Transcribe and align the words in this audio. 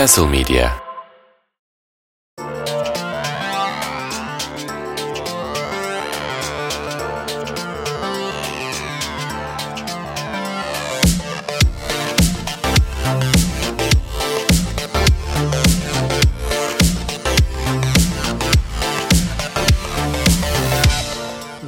Castle 0.00 0.26
Media 0.26 0.70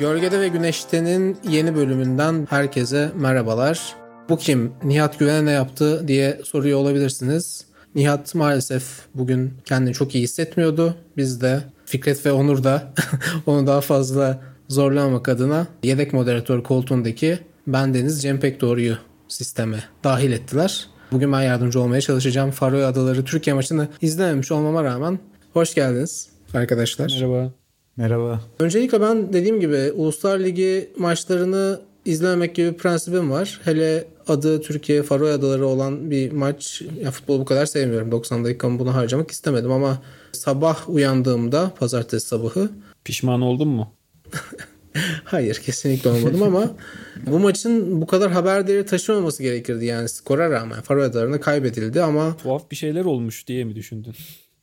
Gölgede 0.00 0.40
ve 0.40 0.48
Güneşte'nin 0.48 1.38
yeni 1.48 1.74
bölümünden 1.74 2.46
herkese 2.50 3.10
merhabalar. 3.14 3.96
Bu 4.28 4.36
kim? 4.36 4.72
Nihat 4.84 5.18
Güven'e 5.18 5.44
ne 5.44 5.50
yaptı 5.50 6.08
diye 6.08 6.40
soruyor 6.44 6.78
olabilirsiniz. 6.78 7.71
Nihat 7.94 8.34
maalesef 8.34 8.84
bugün 9.14 9.52
kendini 9.64 9.94
çok 9.94 10.14
iyi 10.14 10.24
hissetmiyordu. 10.24 10.94
Biz 11.16 11.40
de 11.40 11.62
Fikret 11.86 12.26
ve 12.26 12.32
Onur 12.32 12.64
da 12.64 12.92
onu 13.46 13.66
daha 13.66 13.80
fazla 13.80 14.40
zorlamamak 14.68 15.28
adına 15.28 15.66
yedek 15.82 16.12
moderatör 16.12 16.62
koltuğundaki 16.62 17.38
ben 17.66 17.94
Deniz 17.94 18.22
Cem 18.22 18.40
Pekdoğru'yu 18.40 18.96
sisteme 19.28 19.84
dahil 20.04 20.32
ettiler. 20.32 20.86
Bugün 21.12 21.32
ben 21.32 21.42
yardımcı 21.42 21.80
olmaya 21.80 22.00
çalışacağım. 22.00 22.50
Faroe 22.50 22.84
Adaları 22.84 23.24
Türkiye 23.24 23.54
maçını 23.54 23.88
izlememiş 24.00 24.52
olmama 24.52 24.84
rağmen 24.84 25.18
hoş 25.52 25.74
geldiniz 25.74 26.28
arkadaşlar. 26.54 27.12
Merhaba. 27.20 27.52
Merhaba. 27.96 28.40
Öncelikle 28.58 29.00
ben 29.00 29.32
dediğim 29.32 29.60
gibi 29.60 29.92
Uluslar 29.92 30.40
Ligi 30.40 30.90
maçlarını 30.98 31.80
izlememek 32.04 32.54
gibi 32.54 32.72
bir 32.72 32.78
prensibim 32.78 33.30
var. 33.30 33.60
Hele 33.64 34.04
adı 34.28 34.60
Türkiye 34.60 35.02
Faroe 35.02 35.32
Adaları 35.32 35.66
olan 35.66 36.10
bir 36.10 36.32
maç. 36.32 36.82
Ya 37.02 37.10
futbolu 37.10 37.40
bu 37.40 37.44
kadar 37.44 37.66
sevmiyorum. 37.66 38.10
90 38.10 38.44
dakikamı 38.44 38.78
buna 38.78 38.94
harcamak 38.94 39.30
istemedim 39.30 39.72
ama 39.72 40.02
sabah 40.32 40.88
uyandığımda 40.88 41.72
pazartesi 41.78 42.26
sabahı 42.26 42.70
Pişman 43.04 43.40
oldun 43.40 43.68
mu? 43.68 43.92
hayır 45.24 45.54
kesinlikle 45.54 46.10
olmadım 46.10 46.42
ama 46.42 46.70
bu 47.26 47.38
maçın 47.38 48.00
bu 48.00 48.06
kadar 48.06 48.30
haber 48.30 48.66
değeri 48.66 48.86
taşımaması 48.86 49.42
gerekirdi 49.42 49.84
yani 49.84 50.08
skora 50.08 50.50
rağmen 50.50 50.80
Faroe 50.80 51.04
Adaları'na 51.04 51.40
kaybedildi 51.40 52.02
ama 52.02 52.36
Tuhaf 52.36 52.70
bir 52.70 52.76
şeyler 52.76 53.04
olmuş 53.04 53.46
diye 53.46 53.64
mi 53.64 53.74
düşündün? 53.74 54.14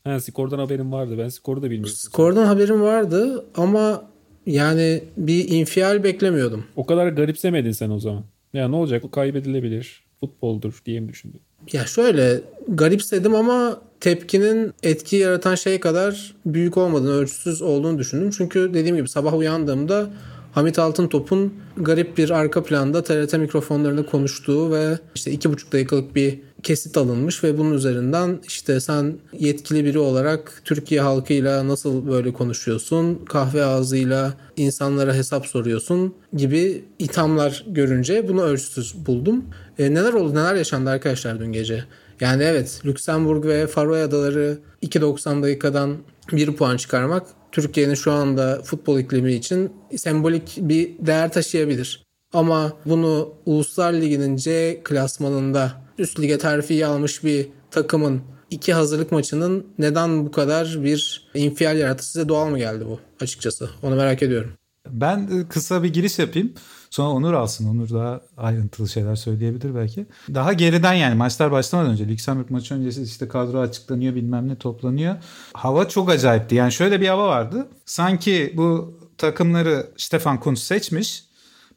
Ha, 0.04 0.20
skordan 0.20 0.60
haberim 0.60 0.92
vardı. 0.92 1.16
Ben 1.18 1.30
skoru 1.30 1.62
da 1.62 1.66
bilmiyordum. 1.66 1.94
skordan 1.96 2.46
haberim 2.46 2.82
vardı 2.82 3.46
ama 3.56 4.10
yani 4.50 5.04
bir 5.18 5.50
infial 5.50 6.04
beklemiyordum. 6.04 6.66
O 6.76 6.86
kadar 6.86 7.08
garipsemedin 7.08 7.72
sen 7.72 7.90
o 7.90 8.00
zaman. 8.00 8.24
Ya 8.54 8.68
ne 8.68 8.76
olacak? 8.76 9.12
Kaybedilebilir. 9.12 10.04
Futboldur 10.20 10.82
diye 10.86 11.00
mi 11.00 11.10
düşündün? 11.10 11.42
Ya 11.74 11.86
şöyle 11.86 12.42
garipsedim 12.68 13.36
ama 13.36 13.82
tepkinin 14.00 14.74
etki 14.84 15.16
yaratan 15.16 15.56
şey 15.56 15.80
kadar 15.80 16.36
büyük 16.46 16.78
olmadığını, 16.78 17.12
ölçüsüz 17.12 17.62
olduğunu 17.62 18.00
düşündüm. 18.00 18.32
Çünkü 18.38 18.72
dediğim 18.74 18.96
gibi 18.96 19.10
sabah 19.10 19.38
uyandığımda 19.38 20.10
Hamit 20.52 20.80
Altıntop'un 20.80 21.54
garip 21.78 22.18
bir 22.18 22.30
arka 22.30 22.64
planda 22.64 23.04
TRT 23.04 23.34
mikrofonlarında 23.34 24.06
konuştuğu 24.06 24.72
ve 24.72 25.00
işte 25.16 25.32
iki 25.32 25.52
buçuk 25.52 25.72
dakikalık 25.72 26.16
bir 26.16 26.40
kesit 26.64 26.98
alınmış 26.98 27.44
ve 27.44 27.58
bunun 27.58 27.74
üzerinden 27.74 28.40
işte 28.48 28.80
sen 28.80 29.14
yetkili 29.34 29.86
biri 29.86 30.00
olarak 30.00 30.62
Türkiye 30.66 31.02
halkıyla 31.02 31.68
nasıl 31.68 32.08
böyle 32.08 32.34
konuşuyorsun, 32.34 33.26
kahve 33.26 33.66
ağzıyla 33.66 34.34
insanlara 34.58 35.14
hesap 35.14 35.46
soruyorsun 35.46 36.16
gibi 36.34 36.86
ithamlar 37.00 37.66
görünce 37.68 38.28
bunu 38.28 38.42
ölçüsüz 38.42 39.06
buldum. 39.06 39.46
E, 39.80 39.94
neler 39.94 40.14
oldu, 40.14 40.36
neler 40.36 40.56
yaşandı 40.56 40.90
arkadaşlar 40.90 41.40
dün 41.40 41.52
gece? 41.52 41.84
Yani 42.20 42.44
evet 42.44 42.82
Lüksemburg 42.86 43.46
ve 43.46 43.68
Faroe 43.68 44.02
Adaları 44.02 44.58
2.90 44.84 45.44
dakikadan 45.44 45.98
1 46.32 46.56
puan 46.56 46.78
çıkarmak 46.78 47.28
Türkiye'nin 47.52 47.94
şu 47.94 48.12
anda 48.12 48.62
futbol 48.64 49.00
iklimi 49.00 49.34
için 49.34 49.72
sembolik 49.98 50.58
bir 50.58 50.92
değer 51.00 51.32
taşıyabilir. 51.32 52.04
Ama 52.34 52.74
bunu 52.86 53.34
Uluslar 53.46 53.94
Ligi'nin 53.94 54.36
C 54.36 54.82
klasmanında 54.84 55.72
üst 56.00 56.20
lige 56.20 56.38
terfi 56.38 56.86
almış 56.86 57.24
bir 57.24 57.48
takımın 57.72 58.22
iki 58.50 58.74
hazırlık 58.74 59.12
maçının 59.12 59.68
neden 59.80 60.26
bu 60.26 60.32
kadar 60.32 60.84
bir 60.84 61.30
infial 61.34 61.78
yarattı 61.78 62.06
size 62.06 62.30
doğal 62.30 62.50
mı 62.50 62.58
geldi 62.58 62.86
bu 62.86 63.00
açıkçası? 63.22 63.70
Onu 63.84 63.96
merak 63.96 64.24
ediyorum. 64.24 64.52
Ben 64.90 65.30
e, 65.40 65.48
kısa 65.48 65.84
bir 65.84 65.94
giriş 65.94 66.20
yapayım. 66.20 66.54
Sonra 66.90 67.10
Onur 67.10 67.34
alsın. 67.34 67.68
Onur 67.68 67.90
daha 67.90 68.22
ayrıntılı 68.38 68.90
şeyler 68.90 69.16
söyleyebilir 69.16 69.76
belki. 69.76 70.06
Daha 70.34 70.54
geriden 70.54 70.94
yani 70.94 71.16
maçlar 71.16 71.52
başlamadan 71.52 71.92
önce 71.92 72.08
Lüksemburg 72.08 72.50
maçı 72.50 72.76
öncesi 72.76 73.04
işte 73.04 73.28
kadro 73.28 73.60
açıklanıyor 73.60 74.16
bilmem 74.16 74.48
ne 74.48 74.56
toplanıyor. 74.56 75.16
Hava 75.54 75.88
çok 75.88 76.10
acayipti. 76.10 76.56
Yani 76.56 76.72
şöyle 76.72 77.02
bir 77.02 77.08
hava 77.08 77.28
vardı. 77.28 77.68
Sanki 77.86 78.54
bu 78.58 79.00
takımları 79.18 79.88
Stefan 79.98 80.40
Kuntz 80.40 80.64
seçmiş. 80.64 81.24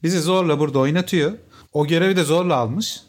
Bizi 0.03 0.21
zorla 0.21 0.59
burada 0.59 0.79
oynatıyor. 0.79 1.33
O 1.73 1.87
görevi 1.87 2.17
de 2.17 2.25
zorla 2.25 2.57
almış. 2.57 3.01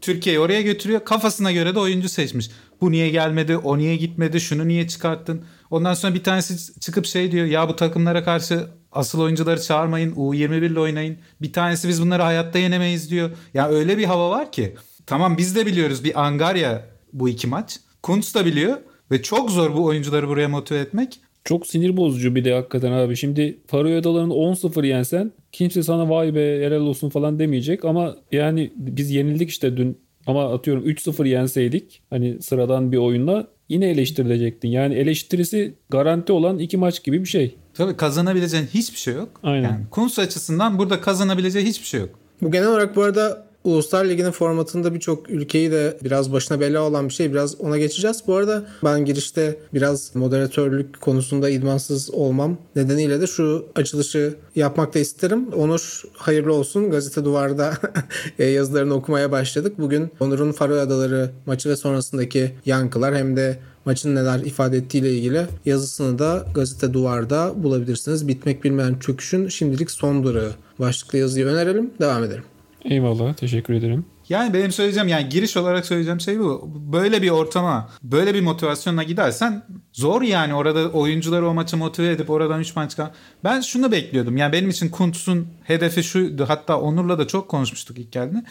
Türkiye'yi 0.00 0.40
oraya 0.40 0.62
götürüyor. 0.62 1.04
Kafasına 1.04 1.52
göre 1.52 1.74
de 1.74 1.78
oyuncu 1.78 2.08
seçmiş. 2.08 2.50
Bu 2.80 2.90
niye 2.90 3.10
gelmedi, 3.10 3.56
o 3.56 3.78
niye 3.78 3.96
gitmedi, 3.96 4.40
şunu 4.40 4.68
niye 4.68 4.88
çıkarttın. 4.88 5.44
Ondan 5.70 5.94
sonra 5.94 6.14
bir 6.14 6.22
tanesi 6.22 6.80
çıkıp 6.80 7.06
şey 7.06 7.32
diyor. 7.32 7.46
Ya 7.46 7.68
bu 7.68 7.76
takımlara 7.76 8.24
karşı 8.24 8.66
asıl 8.92 9.20
oyuncuları 9.20 9.62
çağırmayın. 9.62 10.14
U21 10.14 10.66
ile 10.66 10.80
oynayın. 10.80 11.18
Bir 11.42 11.52
tanesi 11.52 11.88
biz 11.88 12.02
bunları 12.02 12.22
hayatta 12.22 12.58
yenemeyiz 12.58 13.10
diyor. 13.10 13.30
Ya 13.54 13.68
öyle 13.68 13.98
bir 13.98 14.04
hava 14.04 14.30
var 14.30 14.52
ki. 14.52 14.74
Tamam 15.06 15.38
biz 15.38 15.56
de 15.56 15.66
biliyoruz 15.66 16.04
bir 16.04 16.24
Angarya 16.24 16.86
bu 17.12 17.28
iki 17.28 17.46
maç. 17.46 17.80
Kuntz 18.02 18.34
da 18.34 18.46
biliyor. 18.46 18.76
Ve 19.10 19.22
çok 19.22 19.50
zor 19.50 19.74
bu 19.74 19.84
oyuncuları 19.84 20.28
buraya 20.28 20.48
motive 20.48 20.78
etmek. 20.78 21.20
Çok 21.44 21.66
sinir 21.66 21.96
bozucu 21.96 22.34
bir 22.34 22.44
de 22.44 22.54
hakikaten 22.54 22.92
abi. 22.92 23.16
Şimdi 23.16 23.58
Faroe 23.66 23.96
Adaları'nı 23.96 24.32
10-0 24.32 24.86
yensen 24.86 25.32
kimse 25.52 25.82
sana 25.82 26.10
vay 26.10 26.34
be 26.34 26.66
helal 26.66 26.80
olsun 26.80 27.08
falan 27.08 27.38
demeyecek 27.38 27.84
ama 27.84 28.16
yani 28.32 28.72
biz 28.76 29.10
yenildik 29.10 29.50
işte 29.50 29.76
dün 29.76 29.98
ama 30.26 30.54
atıyorum 30.54 30.86
3-0 30.86 31.28
yenseydik 31.28 32.02
hani 32.10 32.42
sıradan 32.42 32.92
bir 32.92 32.96
oyunla 32.96 33.48
yine 33.68 33.90
eleştirilecektin. 33.90 34.68
Yani 34.68 34.94
eleştirisi 34.94 35.74
garanti 35.90 36.32
olan 36.32 36.58
iki 36.58 36.76
maç 36.76 37.04
gibi 37.04 37.20
bir 37.20 37.28
şey. 37.28 37.56
Tabii 37.74 37.96
kazanabileceğin 37.96 38.66
hiçbir 38.66 38.98
şey 38.98 39.14
yok. 39.14 39.28
Aynen. 39.42 39.62
Yani 39.62 39.84
Kuntz 39.90 40.18
açısından 40.18 40.78
burada 40.78 41.00
kazanabileceği 41.00 41.66
hiçbir 41.66 41.86
şey 41.86 42.00
yok. 42.00 42.10
Bu 42.42 42.50
genel 42.50 42.68
olarak 42.68 42.96
bu 42.96 43.02
arada 43.02 43.46
Uluslar 43.64 44.04
Ligi'nin 44.04 44.30
formatında 44.30 44.94
birçok 44.94 45.30
ülkeyi 45.30 45.70
de 45.70 45.98
biraz 46.04 46.32
başına 46.32 46.60
bela 46.60 46.82
olan 46.82 47.08
bir 47.08 47.12
şey. 47.14 47.32
Biraz 47.32 47.60
ona 47.60 47.78
geçeceğiz. 47.78 48.22
Bu 48.26 48.34
arada 48.34 48.64
ben 48.84 49.04
girişte 49.04 49.56
biraz 49.74 50.14
moderatörlük 50.14 51.00
konusunda 51.00 51.50
idmansız 51.50 52.10
olmam 52.10 52.58
nedeniyle 52.76 53.20
de 53.20 53.26
şu 53.26 53.66
açılışı 53.74 54.34
yapmak 54.56 54.94
da 54.94 54.98
isterim. 54.98 55.48
Onur 55.48 56.02
hayırlı 56.12 56.52
olsun. 56.52 56.90
Gazete 56.90 57.24
Duvar'da 57.24 57.74
e, 58.38 58.44
yazılarını 58.44 58.94
okumaya 58.94 59.32
başladık. 59.32 59.74
Bugün 59.78 60.10
Onur'un 60.20 60.52
Faroe 60.52 60.80
Adaları 60.80 61.30
maçı 61.46 61.68
ve 61.68 61.76
sonrasındaki 61.76 62.52
yankılar 62.66 63.16
hem 63.16 63.36
de 63.36 63.58
maçın 63.84 64.14
neler 64.14 64.40
ifade 64.40 64.76
ettiğiyle 64.76 65.12
ilgili 65.12 65.46
yazısını 65.64 66.18
da 66.18 66.46
gazete 66.54 66.92
duvarda 66.92 67.52
bulabilirsiniz. 67.56 68.28
Bitmek 68.28 68.64
bilmeyen 68.64 68.98
çöküşün 68.98 69.48
şimdilik 69.48 69.90
son 69.90 70.24
durağı 70.24 70.52
başlıklı 70.78 71.18
yazıyı 71.18 71.46
önerelim. 71.46 71.90
Devam 72.00 72.24
edelim. 72.24 72.44
Eyvallah 72.84 73.34
teşekkür 73.34 73.74
ederim. 73.74 74.06
Yani 74.28 74.54
benim 74.54 74.72
söyleyeceğim 74.72 75.08
yani 75.08 75.28
giriş 75.28 75.56
olarak 75.56 75.86
söyleyeceğim 75.86 76.20
şey 76.20 76.38
bu. 76.38 76.70
Böyle 76.92 77.22
bir 77.22 77.30
ortama, 77.30 77.90
böyle 78.02 78.34
bir 78.34 78.40
motivasyonla 78.40 79.02
gidersen 79.02 79.62
zor 79.92 80.22
yani 80.22 80.54
orada 80.54 80.88
oyuncuları 80.88 81.48
o 81.48 81.54
maça 81.54 81.76
motive 81.76 82.10
edip 82.10 82.30
oradan 82.30 82.60
3 82.60 82.76
maç 82.76 82.90
çıkan. 82.90 83.10
Ben 83.44 83.60
şunu 83.60 83.92
bekliyordum. 83.92 84.36
Yani 84.36 84.52
benim 84.52 84.70
için 84.70 84.88
Kuntz'un 84.88 85.48
hedefi 85.64 86.02
şuydu. 86.02 86.44
Hatta 86.48 86.80
Onur'la 86.80 87.18
da 87.18 87.26
çok 87.26 87.48
konuşmuştuk 87.48 87.98
ilk 87.98 88.12
geldiğinde. 88.12 88.44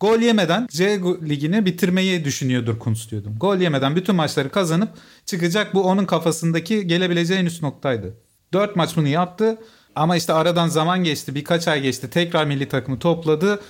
Gol 0.00 0.18
yemeden 0.18 0.66
C 0.70 1.00
ligini 1.28 1.66
bitirmeyi 1.66 2.24
düşünüyordur 2.24 2.78
Kuntz 2.78 3.10
diyordum. 3.10 3.36
Gol 3.40 3.56
yemeden 3.56 3.96
bütün 3.96 4.14
maçları 4.14 4.50
kazanıp 4.50 4.88
çıkacak 5.26 5.74
bu 5.74 5.82
onun 5.82 6.04
kafasındaki 6.04 6.86
gelebileceği 6.86 7.40
en 7.40 7.46
üst 7.46 7.62
noktaydı. 7.62 8.14
4 8.52 8.76
maç 8.76 8.96
bunu 8.96 9.08
yaptı. 9.08 9.58
Ama 9.94 10.16
işte 10.16 10.32
aradan 10.32 10.68
zaman 10.68 11.04
geçti, 11.04 11.34
birkaç 11.34 11.68
ay 11.68 11.82
geçti. 11.82 12.10
Tekrar 12.10 12.44
milli 12.44 12.68
takımı 12.68 12.98
topladı 12.98 13.60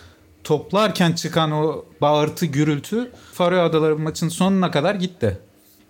toplarken 0.44 1.12
çıkan 1.12 1.52
o 1.52 1.84
bağırtı 2.00 2.46
gürültü 2.46 3.10
Faroe 3.32 3.60
Adaları 3.60 3.98
maçın 3.98 4.28
sonuna 4.28 4.70
kadar 4.70 4.94
gitti. 4.94 5.38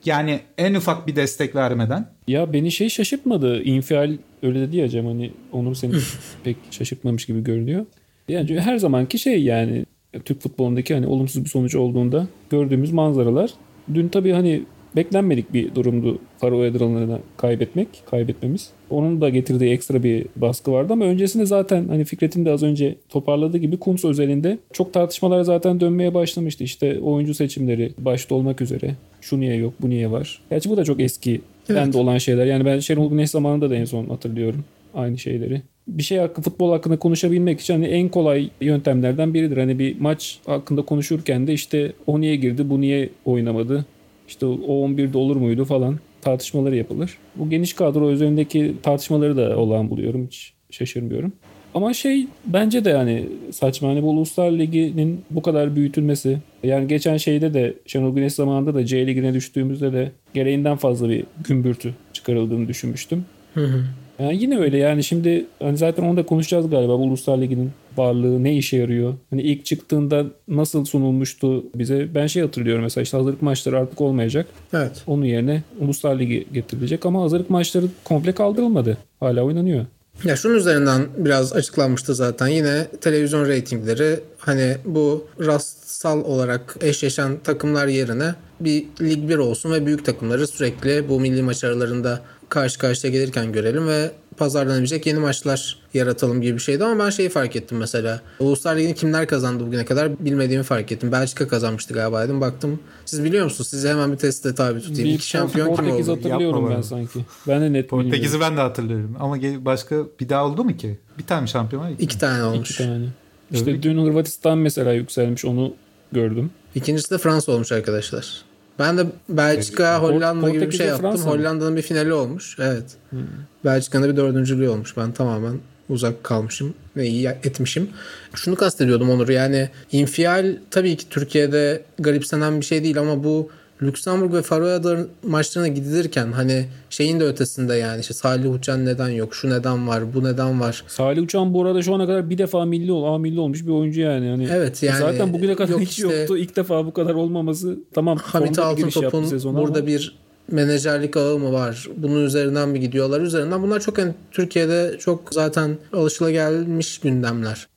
Yani 0.05 0.41
en 0.59 0.75
ufak 0.75 1.07
bir 1.07 1.17
destek 1.17 1.55
vermeden. 1.55 2.11
Ya 2.29 2.53
beni 2.53 2.73
şey 2.73 2.89
şaşırtmadı. 2.89 3.63
İnfial 3.63 4.17
öyle 4.43 4.61
dedi 4.61 4.77
ya 4.77 4.89
Cem 4.89 5.07
hani 5.07 5.33
Onur 5.53 5.75
seni 5.75 5.93
pek 6.45 6.57
şaşırtmamış 6.71 7.27
gibi 7.27 7.45
görünüyor. 7.45 7.87
Yani 8.29 8.61
her 8.61 8.77
zamanki 8.77 9.19
şey 9.19 9.43
yani 9.43 9.87
Türk 10.25 10.41
futbolundaki 10.41 10.95
hani 10.95 11.07
olumsuz 11.07 11.45
bir 11.45 11.51
sonuç 11.51 11.75
olduğunda 11.75 12.27
gördüğümüz 12.51 12.93
manzaralar. 12.93 13.51
Dün 13.95 14.09
tabii 14.09 14.33
hani 14.33 14.63
beklenmedik 14.97 15.53
bir 15.55 15.75
durumdu 15.75 16.19
Faroe 16.39 16.71
Adaları'na 16.71 17.19
kaybetmek, 17.37 17.89
kaybetmemiz. 18.11 18.71
Onun 18.91 19.21
da 19.21 19.29
getirdiği 19.29 19.71
ekstra 19.73 20.03
bir 20.03 20.27
baskı 20.37 20.73
vardı 20.73 20.93
ama 20.93 21.05
öncesinde 21.05 21.47
zaten 21.47 21.89
hani 21.89 22.05
Fikret'in 22.05 22.45
de 22.45 22.51
az 22.51 22.63
önce 22.63 22.95
toparladığı 23.09 23.59
gibi 23.59 23.77
Kuntz 23.77 24.05
özelinde 24.05 24.59
çok 24.73 24.93
tartışmalar 24.93 25.43
zaten 25.43 25.81
dönmeye 25.81 26.15
başlamıştı. 26.15 26.65
İşte 26.65 27.01
oyuncu 27.01 27.35
seçimleri 27.35 27.93
başta 27.99 28.35
olmak 28.35 28.61
üzere. 28.61 28.95
Şu 29.21 29.41
niye 29.41 29.55
yok, 29.55 29.75
bu 29.81 29.91
niye 29.91 30.11
var. 30.11 30.43
Gerçi 30.51 30.71
bu 30.71 30.77
da 30.77 30.85
çok 30.85 31.01
eski 31.01 31.41
evet. 31.69 31.93
de 31.93 31.99
olan 31.99 32.19
şeyler. 32.19 32.47
Yani 32.47 32.65
ben 32.65 32.79
Şenol 32.79 33.11
Güneş 33.11 33.31
zamanında 33.31 33.71
da 33.71 33.77
en 33.77 33.85
son 33.85 34.07
hatırlıyorum 34.07 34.65
aynı 34.95 35.19
şeyleri 35.19 35.63
bir 35.89 36.03
şey 36.03 36.19
hakkında 36.19 36.45
futbol 36.45 36.73
hakkında 36.73 36.99
konuşabilmek 36.99 37.61
için 37.61 37.75
hani 37.75 37.87
en 37.87 38.09
kolay 38.09 38.51
yöntemlerden 38.61 39.35
biridir. 39.35 39.57
Hani 39.57 39.79
bir 39.79 40.01
maç 40.01 40.39
hakkında 40.47 40.83
konuşurken 40.83 41.47
de 41.47 41.53
işte 41.53 41.93
o 42.07 42.21
niye 42.21 42.37
girdi, 42.37 42.71
bu 42.71 42.81
niye 42.81 43.09
oynamadı, 43.25 43.87
işte 44.31 44.47
o 44.47 44.89
11'de 44.89 45.19
olur 45.19 45.37
muydu 45.37 45.65
falan 45.65 45.99
tartışmaları 46.23 46.77
yapılır. 46.77 47.19
Bu 47.37 47.51
geniş 47.51 47.73
kadro 47.73 48.11
üzerindeki 48.11 48.75
tartışmaları 48.83 49.37
da 49.37 49.59
olağan 49.59 49.91
buluyorum. 49.91 50.27
Hiç 50.27 50.53
şaşırmıyorum. 50.71 51.33
Ama 51.75 51.95
şey 51.95 52.27
bence 52.47 52.85
de 52.85 52.91
yani 52.91 53.27
saçma. 53.51 53.89
Hani 53.89 54.03
bu 54.03 54.11
Uluslar 54.11 54.51
Ligi'nin 54.53 55.21
bu 55.31 55.43
kadar 55.43 55.77
büyütülmesi. 55.77 56.39
Yani 56.63 56.89
geçen 56.89 57.17
şeyde 57.17 57.55
de 57.55 57.75
Şenol 57.87 58.15
Güneş 58.15 58.33
zamanında 58.33 58.75
da 58.75 58.87
C 58.87 59.07
Ligi'ne 59.07 59.35
düştüğümüzde 59.35 59.93
de 59.93 60.13
gereğinden 60.35 60.77
fazla 60.77 61.09
bir 61.09 61.25
gümbürtü 61.49 61.95
çıkarıldığını 62.13 62.69
düşünmüştüm. 62.69 63.25
Hı 63.55 63.65
hı. 63.65 63.85
Yani 64.21 64.43
yine 64.43 64.59
öyle 64.59 64.79
yani 64.79 65.05
şimdi 65.05 65.47
hani 65.59 65.77
zaten 65.77 66.03
onu 66.03 66.17
da 66.17 66.27
konuşacağız 66.27 66.71
galiba 66.71 66.99
bu 66.99 67.03
Uluslar 67.03 67.39
Ligi'nin 67.39 67.71
varlığı 67.97 68.45
ne 68.45 68.57
işe 68.57 68.77
yarıyor? 68.77 69.15
Hani 69.31 69.43
ilk 69.43 69.65
çıktığında 69.65 70.25
nasıl 70.49 70.85
sunulmuştu 70.85 71.65
bize? 71.75 72.15
Ben 72.15 72.27
şey 72.27 72.43
hatırlıyorum 72.43 72.83
mesela 72.83 73.03
işte 73.03 73.17
hazırlık 73.17 73.43
maçları 73.43 73.79
artık 73.79 74.01
olmayacak. 74.01 74.47
Evet. 74.75 75.03
Onun 75.07 75.25
yerine 75.25 75.63
Uluslar 75.81 76.19
Ligi 76.19 76.47
getirilecek 76.53 77.07
ama 77.07 77.23
hazırlık 77.23 77.51
maçları 77.51 77.87
komple 78.05 78.33
kaldırılmadı. 78.33 78.99
Hala 79.21 79.43
oynanıyor. 79.43 79.87
Ya 80.25 80.37
şunun 80.37 80.55
üzerinden 80.55 81.07
biraz 81.17 81.53
açıklanmıştı 81.53 82.15
zaten. 82.15 82.47
Yine 82.47 82.87
televizyon 83.01 83.49
reytingleri 83.49 84.21
hani 84.39 84.77
bu 84.85 85.27
rastsal 85.41 86.25
olarak 86.25 86.77
eşleşen 86.81 87.39
takımlar 87.45 87.87
yerine 87.87 88.35
bir 88.61 88.85
lig 89.01 89.29
bir 89.29 89.37
olsun 89.37 89.73
ve 89.73 89.87
büyük 89.87 90.05
takımları 90.05 90.47
sürekli 90.47 91.09
bu 91.09 91.21
milli 91.21 91.43
maç 91.43 91.65
aralarında 91.65 92.21
karşı 92.49 92.79
karşıya 92.79 93.13
gelirken 93.13 93.53
görelim 93.53 93.89
ve 93.89 94.11
pazarlanabilecek 94.37 95.07
yeni 95.07 95.19
maçlar 95.19 95.79
yaratalım 95.95 96.41
gibi 96.41 96.55
bir 96.55 96.63
şeydi 96.63 96.85
ama 96.85 97.05
ben 97.05 97.11
şeyi 97.11 97.29
fark 97.29 97.57
ettim 97.57 97.79
mesela. 97.79 98.21
Uluslar 98.41 98.77
Ligi'ni 98.77 98.95
kimler 98.95 99.27
kazandı 99.27 99.67
bugüne 99.67 99.85
kadar 99.85 100.25
bilmediğimi 100.25 100.65
fark 100.65 100.93
ettim. 100.93 101.13
Belçika 101.13 101.49
kazanmıştı 101.49 101.95
galiba 101.95 102.25
dedim. 102.25 102.41
Baktım. 102.41 102.81
Siz 103.05 103.25
biliyor 103.25 103.45
musunuz? 103.45 103.69
Size 103.69 103.89
hemen 103.89 104.13
bir 104.13 104.17
teste 104.17 104.55
tabi 104.55 104.81
tutayım. 104.81 105.05
Bir 105.05 105.15
İki 105.15 105.27
şampiyon 105.27 105.77
kim 105.77 105.91
oldu? 105.91 106.11
hatırlıyorum 106.11 106.63
Yapma 106.63 106.77
ben 106.77 106.83
sanki. 106.83 107.25
Ben 107.49 107.63
de 107.63 107.73
net 107.73 107.89
Portekiz'i 107.89 108.41
ben 108.41 108.57
de 108.57 108.61
hatırlıyorum. 108.61 109.17
Ama 109.21 109.37
başka 109.43 109.97
bir 110.21 110.29
daha 110.29 110.47
oldu 110.47 110.65
mu 110.65 110.77
ki? 110.77 110.99
Bir 111.19 111.27
tane 111.27 111.47
şampiyon 111.47 111.83
var. 111.83 111.91
İki, 111.91 112.03
iki 112.03 112.19
tane 112.19 112.45
olmuş. 112.45 112.71
İki 112.71 112.79
tane. 112.79 113.05
İşte 113.53 113.71
Öyle 113.71 113.83
dün 113.83 114.05
Hırvatistan 114.07 114.59
mesela 114.59 114.93
yükselmiş 114.93 115.45
onu 115.45 115.75
gördüm. 116.13 116.51
İkincisi 116.75 117.11
de 117.11 117.19
Fransa 117.19 117.53
olmuş 117.53 117.73
arkadaşlar. 117.73 118.50
Ben 118.81 118.99
de 118.99 119.07
Belçika, 119.29 120.03
Hollanda 120.03 120.51
gibi 120.51 120.67
bir 120.67 120.77
şey 120.77 120.87
yaptım. 120.87 121.17
Hollanda'nın 121.17 121.77
bir 121.77 121.83
finali 121.83 122.13
olmuş. 122.13 122.57
Evet. 122.61 122.85
Hmm. 123.11 123.21
Belçika'nın 123.65 124.11
bir 124.11 124.17
dördüncülüğü 124.17 124.69
olmuş. 124.69 124.97
Ben 124.97 125.13
tamamen 125.13 125.55
uzak 125.89 126.25
kalmışım 126.25 126.75
ve 126.97 127.07
iyi 127.07 127.27
etmişim. 127.29 127.91
Şunu 128.35 128.57
kastediyordum 128.57 129.11
Onur 129.11 129.29
yani 129.29 129.69
infial 129.93 130.57
tabii 130.71 130.97
ki 130.97 131.09
Türkiye'de 131.11 131.83
garipsenen 131.99 132.61
bir 132.61 132.67
şey 132.67 132.85
değil 132.85 132.99
ama 132.99 133.25
bu 133.25 133.51
Lüksemburg 133.83 134.35
ve 134.35 134.43
Faroe 134.43 134.73
Adaları 134.73 135.07
maçlarına 135.23 135.69
gidilirken 135.69 136.33
hani 136.33 136.67
şeyin 136.91 137.21
de 137.21 137.25
ötesinde 137.25 137.75
yani 137.75 138.01
işte 138.01 138.15
Salih 138.15 138.55
Uçan 138.55 138.87
neden 138.87 139.09
yok, 139.09 139.35
şu 139.35 139.51
neden 139.51 139.89
var, 139.89 140.15
bu 140.15 140.25
neden 140.25 140.61
var. 140.61 140.85
Salih 140.89 141.23
Uçan 141.23 141.55
bu 141.55 141.63
arada 141.65 141.83
şu 141.83 141.95
ana 141.95 142.07
kadar 142.07 142.31
bir 142.31 142.39
defa 142.39 142.65
milli 142.65 142.93
ol, 142.93 143.15
A 143.15 143.19
milli 143.19 143.41
olmuş 143.41 143.67
bir 143.67 143.71
oyuncu 143.71 144.01
yani. 144.01 144.27
yani 144.27 144.49
evet 144.53 144.83
yani. 144.83 144.99
Zaten 144.99 145.33
bugüne 145.33 145.57
kadar 145.57 145.69
yok 145.69 145.81
hiç 145.81 145.91
işte, 145.91 146.17
yoktu. 146.17 146.37
İlk 146.37 146.57
defa 146.57 146.87
bu 146.87 146.93
kadar 146.93 147.15
olmaması 147.15 147.79
tamam. 147.93 148.19
Hamit 148.19 148.59
Altıntop'un 148.59 149.31
burada 149.57 149.79
ama. 149.79 149.87
bir 149.87 150.17
menajerlik 150.51 151.17
ağı 151.17 151.39
mı 151.39 151.53
var? 151.53 151.89
Bunun 151.97 152.25
üzerinden 152.25 152.69
mi 152.69 152.81
gidiyorlar? 152.81 153.21
Üzerinden 153.21 153.63
bunlar 153.63 153.81
çok 153.81 153.99
yani 153.99 154.15
Türkiye'de 154.31 154.97
çok 154.99 155.23
zaten 155.31 155.79
alışılagelmiş 155.93 156.99
gündemler. 156.99 157.70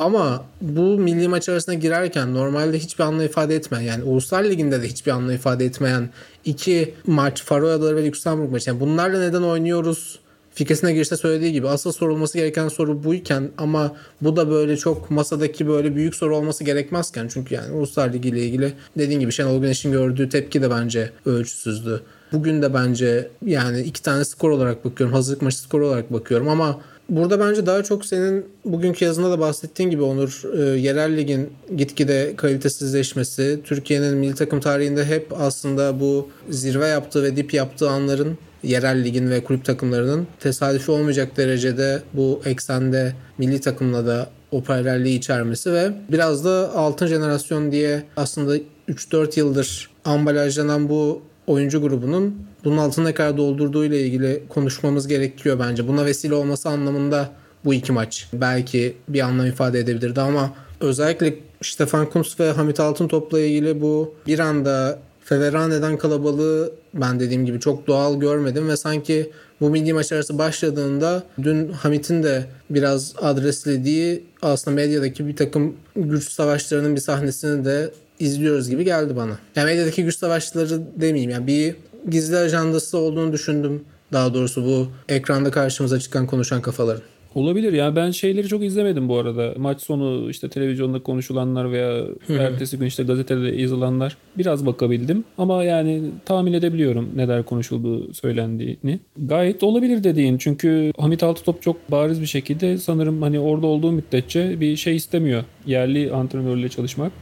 Ama 0.00 0.44
bu 0.60 0.80
milli 0.80 1.28
maç 1.28 1.48
arasına 1.48 1.74
girerken 1.74 2.34
normalde 2.34 2.78
hiçbir 2.78 3.04
anlam 3.04 3.24
ifade 3.24 3.56
etmeyen 3.56 3.82
yani 3.82 4.04
Uluslar 4.04 4.44
Ligi'nde 4.44 4.82
de 4.82 4.88
hiçbir 4.88 5.10
anlam 5.10 5.30
ifade 5.30 5.64
etmeyen 5.64 6.10
iki 6.44 6.94
maç 7.06 7.42
Faroe 7.42 7.72
Adaları 7.72 7.96
ve 7.96 8.04
Lüksemburg 8.04 8.50
maçı. 8.52 8.70
Yani 8.70 8.80
bunlarla 8.80 9.20
neden 9.20 9.42
oynuyoruz? 9.42 10.18
Fikresine 10.54 10.92
girişte 10.92 11.16
söylediği 11.16 11.52
gibi 11.52 11.68
asıl 11.68 11.92
sorulması 11.92 12.38
gereken 12.38 12.68
soru 12.68 13.04
buyken 13.04 13.50
ama 13.58 13.96
bu 14.20 14.36
da 14.36 14.50
böyle 14.50 14.76
çok 14.76 15.10
masadaki 15.10 15.68
böyle 15.68 15.96
büyük 15.96 16.14
soru 16.14 16.36
olması 16.36 16.64
gerekmezken 16.64 17.28
çünkü 17.28 17.54
yani 17.54 17.72
Uluslar 17.72 18.12
Ligi 18.12 18.28
ile 18.28 18.42
ilgili 18.42 18.72
dediğin 18.98 19.20
gibi 19.20 19.32
Şenol 19.32 19.60
Güneş'in 19.60 19.92
gördüğü 19.92 20.28
tepki 20.28 20.62
de 20.62 20.70
bence 20.70 21.10
ölçüsüzdü. 21.26 22.02
Bugün 22.32 22.62
de 22.62 22.74
bence 22.74 23.28
yani 23.46 23.80
iki 23.80 24.02
tane 24.02 24.24
skor 24.24 24.50
olarak 24.50 24.84
bakıyorum. 24.84 25.14
Hazırlık 25.14 25.42
maçı 25.42 25.58
skor 25.58 25.80
olarak 25.80 26.12
bakıyorum 26.12 26.48
ama 26.48 26.80
Burada 27.10 27.40
bence 27.40 27.66
daha 27.66 27.82
çok 27.82 28.06
senin 28.06 28.46
bugünkü 28.64 29.04
yazında 29.04 29.30
da 29.30 29.40
bahsettiğin 29.40 29.90
gibi 29.90 30.02
Onur 30.02 30.42
e, 30.58 30.80
yerel 30.80 31.16
ligin 31.16 31.52
gitgide 31.76 32.34
kalitesizleşmesi, 32.36 33.60
Türkiye'nin 33.64 34.16
milli 34.16 34.34
takım 34.34 34.60
tarihinde 34.60 35.04
hep 35.04 35.32
aslında 35.40 36.00
bu 36.00 36.28
zirve 36.48 36.86
yaptığı 36.86 37.22
ve 37.22 37.36
dip 37.36 37.54
yaptığı 37.54 37.90
anların 37.90 38.38
yerel 38.62 39.04
ligin 39.04 39.30
ve 39.30 39.44
kulüp 39.44 39.64
takımlarının 39.64 40.26
tesadüfi 40.40 40.90
olmayacak 40.90 41.36
derecede 41.36 42.02
bu 42.12 42.42
eksende 42.44 43.14
milli 43.38 43.60
takımla 43.60 44.06
da 44.06 44.30
o 44.52 44.62
paralelliği 44.62 45.18
içermesi 45.18 45.72
ve 45.72 45.92
biraz 46.12 46.44
da 46.44 46.72
altın 46.74 47.06
jenerasyon 47.06 47.72
diye 47.72 48.02
aslında 48.16 48.56
3-4 48.88 49.38
yıldır 49.38 49.90
ambalajlanan 50.04 50.88
bu 50.88 51.22
oyuncu 51.46 51.80
grubunun 51.80 52.49
bunun 52.64 52.76
altını 52.76 53.04
ne 53.04 53.14
kadar 53.14 53.36
doldurduğu 53.36 53.84
ile 53.84 54.00
ilgili 54.00 54.42
konuşmamız 54.48 55.08
gerekiyor 55.08 55.58
bence. 55.58 55.88
Buna 55.88 56.04
vesile 56.04 56.34
olması 56.34 56.68
anlamında 56.68 57.30
bu 57.64 57.74
iki 57.74 57.92
maç 57.92 58.28
belki 58.32 58.96
bir 59.08 59.20
anlam 59.20 59.46
ifade 59.46 59.78
edebilirdi 59.78 60.20
ama 60.20 60.54
özellikle 60.80 61.34
Stefan 61.62 62.10
Kuntz 62.10 62.40
ve 62.40 62.50
Hamit 62.50 62.80
Altıntop'la 62.80 63.40
ilgili 63.40 63.80
bu 63.80 64.14
bir 64.26 64.38
anda 64.38 64.98
Feverane'den 65.24 65.98
kalabalığı 65.98 66.72
ben 66.94 67.20
dediğim 67.20 67.46
gibi 67.46 67.60
çok 67.60 67.86
doğal 67.86 68.20
görmedim 68.20 68.68
ve 68.68 68.76
sanki 68.76 69.30
bu 69.60 69.70
milli 69.70 69.92
maç 69.92 70.12
arası 70.12 70.38
başladığında 70.38 71.22
dün 71.42 71.72
Hamit'in 71.72 72.22
de 72.22 72.44
biraz 72.70 73.14
adreslediği 73.16 74.24
aslında 74.42 74.74
medyadaki 74.74 75.26
bir 75.26 75.36
takım 75.36 75.76
güç 75.96 76.32
savaşlarının 76.32 76.96
bir 76.96 77.00
sahnesini 77.00 77.64
de 77.64 77.90
izliyoruz 78.18 78.70
gibi 78.70 78.84
geldi 78.84 79.16
bana. 79.16 79.38
Yani 79.56 79.66
medyadaki 79.66 80.04
güç 80.04 80.18
savaşları 80.18 80.80
demeyeyim 80.96 81.30
yani 81.30 81.46
bir 81.46 81.76
gizli 82.08 82.36
ajandası 82.36 82.98
olduğunu 82.98 83.32
düşündüm. 83.32 83.84
Daha 84.12 84.34
doğrusu 84.34 84.64
bu 84.64 84.88
ekranda 85.08 85.50
karşımıza 85.50 86.00
çıkan 86.00 86.26
konuşan 86.26 86.62
kafaların. 86.62 87.02
Olabilir 87.34 87.72
ya 87.72 87.96
ben 87.96 88.10
şeyleri 88.10 88.48
çok 88.48 88.64
izlemedim 88.64 89.08
bu 89.08 89.18
arada. 89.18 89.54
Maç 89.56 89.82
sonu 89.82 90.30
işte 90.30 90.48
televizyonda 90.48 91.02
konuşulanlar 91.02 91.72
veya 91.72 92.04
ertesi 92.28 92.78
gün 92.78 92.86
işte 92.86 93.02
gazetede 93.02 93.48
yazılanlar 93.48 94.16
biraz 94.38 94.66
bakabildim. 94.66 95.24
Ama 95.38 95.64
yani 95.64 96.02
tahmin 96.24 96.52
edebiliyorum 96.52 97.08
neler 97.16 97.42
konuşulduğu 97.42 98.14
söylendiğini. 98.14 99.00
Gayet 99.16 99.62
olabilir 99.62 100.04
dediğin 100.04 100.38
çünkü 100.38 100.92
Hamit 100.98 101.22
Altıtop 101.22 101.62
çok 101.62 101.90
bariz 101.90 102.20
bir 102.20 102.26
şekilde 102.26 102.78
sanırım 102.78 103.22
hani 103.22 103.40
orada 103.40 103.66
olduğu 103.66 103.92
müddetçe 103.92 104.60
bir 104.60 104.76
şey 104.76 104.96
istemiyor. 104.96 105.44
Yerli 105.66 106.12
antrenörle 106.12 106.68
çalışmak 106.68 107.12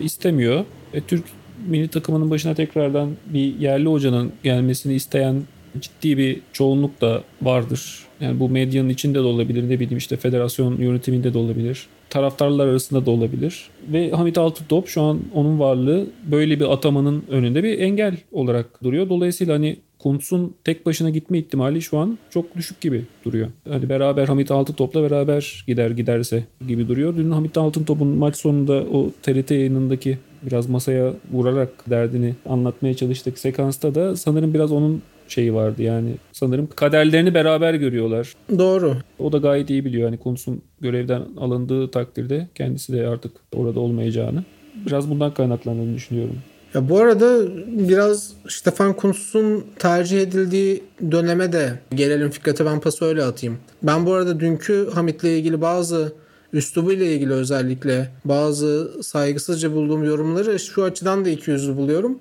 istemiyor. 0.00 0.64
E, 0.94 1.00
Türk 1.00 1.24
milli 1.66 1.88
takımının 1.88 2.30
başına 2.30 2.54
tekrardan 2.54 3.10
bir 3.26 3.58
yerli 3.58 3.88
hocanın 3.88 4.32
gelmesini 4.42 4.94
isteyen 4.94 5.42
ciddi 5.80 6.18
bir 6.18 6.40
çoğunluk 6.52 7.00
da 7.00 7.22
vardır. 7.42 8.06
Yani 8.20 8.40
bu 8.40 8.48
medyanın 8.48 8.88
içinde 8.88 9.18
de 9.18 9.26
olabilir, 9.26 9.68
ne 9.68 9.80
bileyim 9.80 9.98
işte 9.98 10.16
federasyon 10.16 10.76
yönetiminde 10.76 11.34
de 11.34 11.38
olabilir. 11.38 11.86
Taraftarlar 12.10 12.66
arasında 12.66 13.06
da 13.06 13.10
olabilir. 13.10 13.70
Ve 13.92 14.10
Hamit 14.10 14.38
Altıntop 14.38 14.88
şu 14.88 15.02
an 15.02 15.20
onun 15.34 15.58
varlığı 15.58 16.06
böyle 16.24 16.60
bir 16.60 16.72
atamanın 16.72 17.24
önünde 17.30 17.62
bir 17.64 17.78
engel 17.78 18.16
olarak 18.32 18.82
duruyor. 18.84 19.08
Dolayısıyla 19.08 19.54
hani 19.54 19.76
Kuntz'un 19.98 20.54
tek 20.64 20.86
başına 20.86 21.10
gitme 21.10 21.38
ihtimali 21.38 21.82
şu 21.82 21.98
an 21.98 22.18
çok 22.30 22.56
düşük 22.56 22.80
gibi 22.80 23.04
duruyor. 23.24 23.48
Hani 23.68 23.88
beraber 23.88 24.28
Hamit 24.28 24.50
Altıntop'la 24.50 25.02
beraber 25.02 25.64
gider 25.66 25.90
giderse 25.90 26.44
gibi 26.68 26.88
duruyor. 26.88 27.16
Dün 27.16 27.30
Hamit 27.30 27.58
Altıntop'un 27.58 28.08
maç 28.08 28.36
sonunda 28.36 28.74
o 28.74 29.10
TRT 29.22 29.50
yayınındaki 29.50 30.18
biraz 30.42 30.68
masaya 30.68 31.12
vurarak 31.32 31.90
derdini 31.90 32.34
anlatmaya 32.48 32.94
çalıştık 32.94 33.38
sekansta 33.38 33.94
da 33.94 34.16
sanırım 34.16 34.54
biraz 34.54 34.72
onun 34.72 35.02
şeyi 35.28 35.54
vardı 35.54 35.82
yani 35.82 36.14
sanırım 36.32 36.68
kaderlerini 36.76 37.34
beraber 37.34 37.74
görüyorlar. 37.74 38.34
Doğru. 38.58 38.96
O 39.18 39.32
da 39.32 39.38
gayet 39.38 39.70
iyi 39.70 39.84
biliyor 39.84 40.08
hani 40.08 40.18
konusun 40.18 40.62
görevden 40.80 41.22
alındığı 41.36 41.90
takdirde 41.90 42.48
kendisi 42.54 42.92
de 42.92 43.08
artık 43.08 43.32
orada 43.54 43.80
olmayacağını. 43.80 44.44
Biraz 44.86 45.10
bundan 45.10 45.34
kaynaklandığını 45.34 45.94
düşünüyorum. 45.94 46.36
Ya 46.74 46.88
bu 46.88 46.98
arada 46.98 47.42
biraz 47.88 48.32
Stefan 48.48 48.92
Kuntz'un 48.92 49.64
tercih 49.78 50.22
edildiği 50.22 50.82
döneme 51.10 51.52
de 51.52 51.72
gelelim 51.94 52.30
Fikret'e 52.30 52.66
ben 52.66 52.80
pası 52.80 53.04
öyle 53.04 53.22
atayım. 53.22 53.58
Ben 53.82 54.06
bu 54.06 54.12
arada 54.12 54.40
dünkü 54.40 54.90
Hamit'le 54.94 55.24
ilgili 55.24 55.60
bazı 55.60 56.12
üslubuyla 56.52 57.06
ilgili 57.06 57.32
özellikle 57.32 58.10
bazı 58.24 59.02
saygısızca 59.02 59.72
bulduğum 59.72 60.04
yorumları 60.04 60.58
şu 60.58 60.84
açıdan 60.84 61.24
da 61.24 61.28
iki 61.28 61.50
yüzlü 61.50 61.76
buluyorum. 61.76 62.18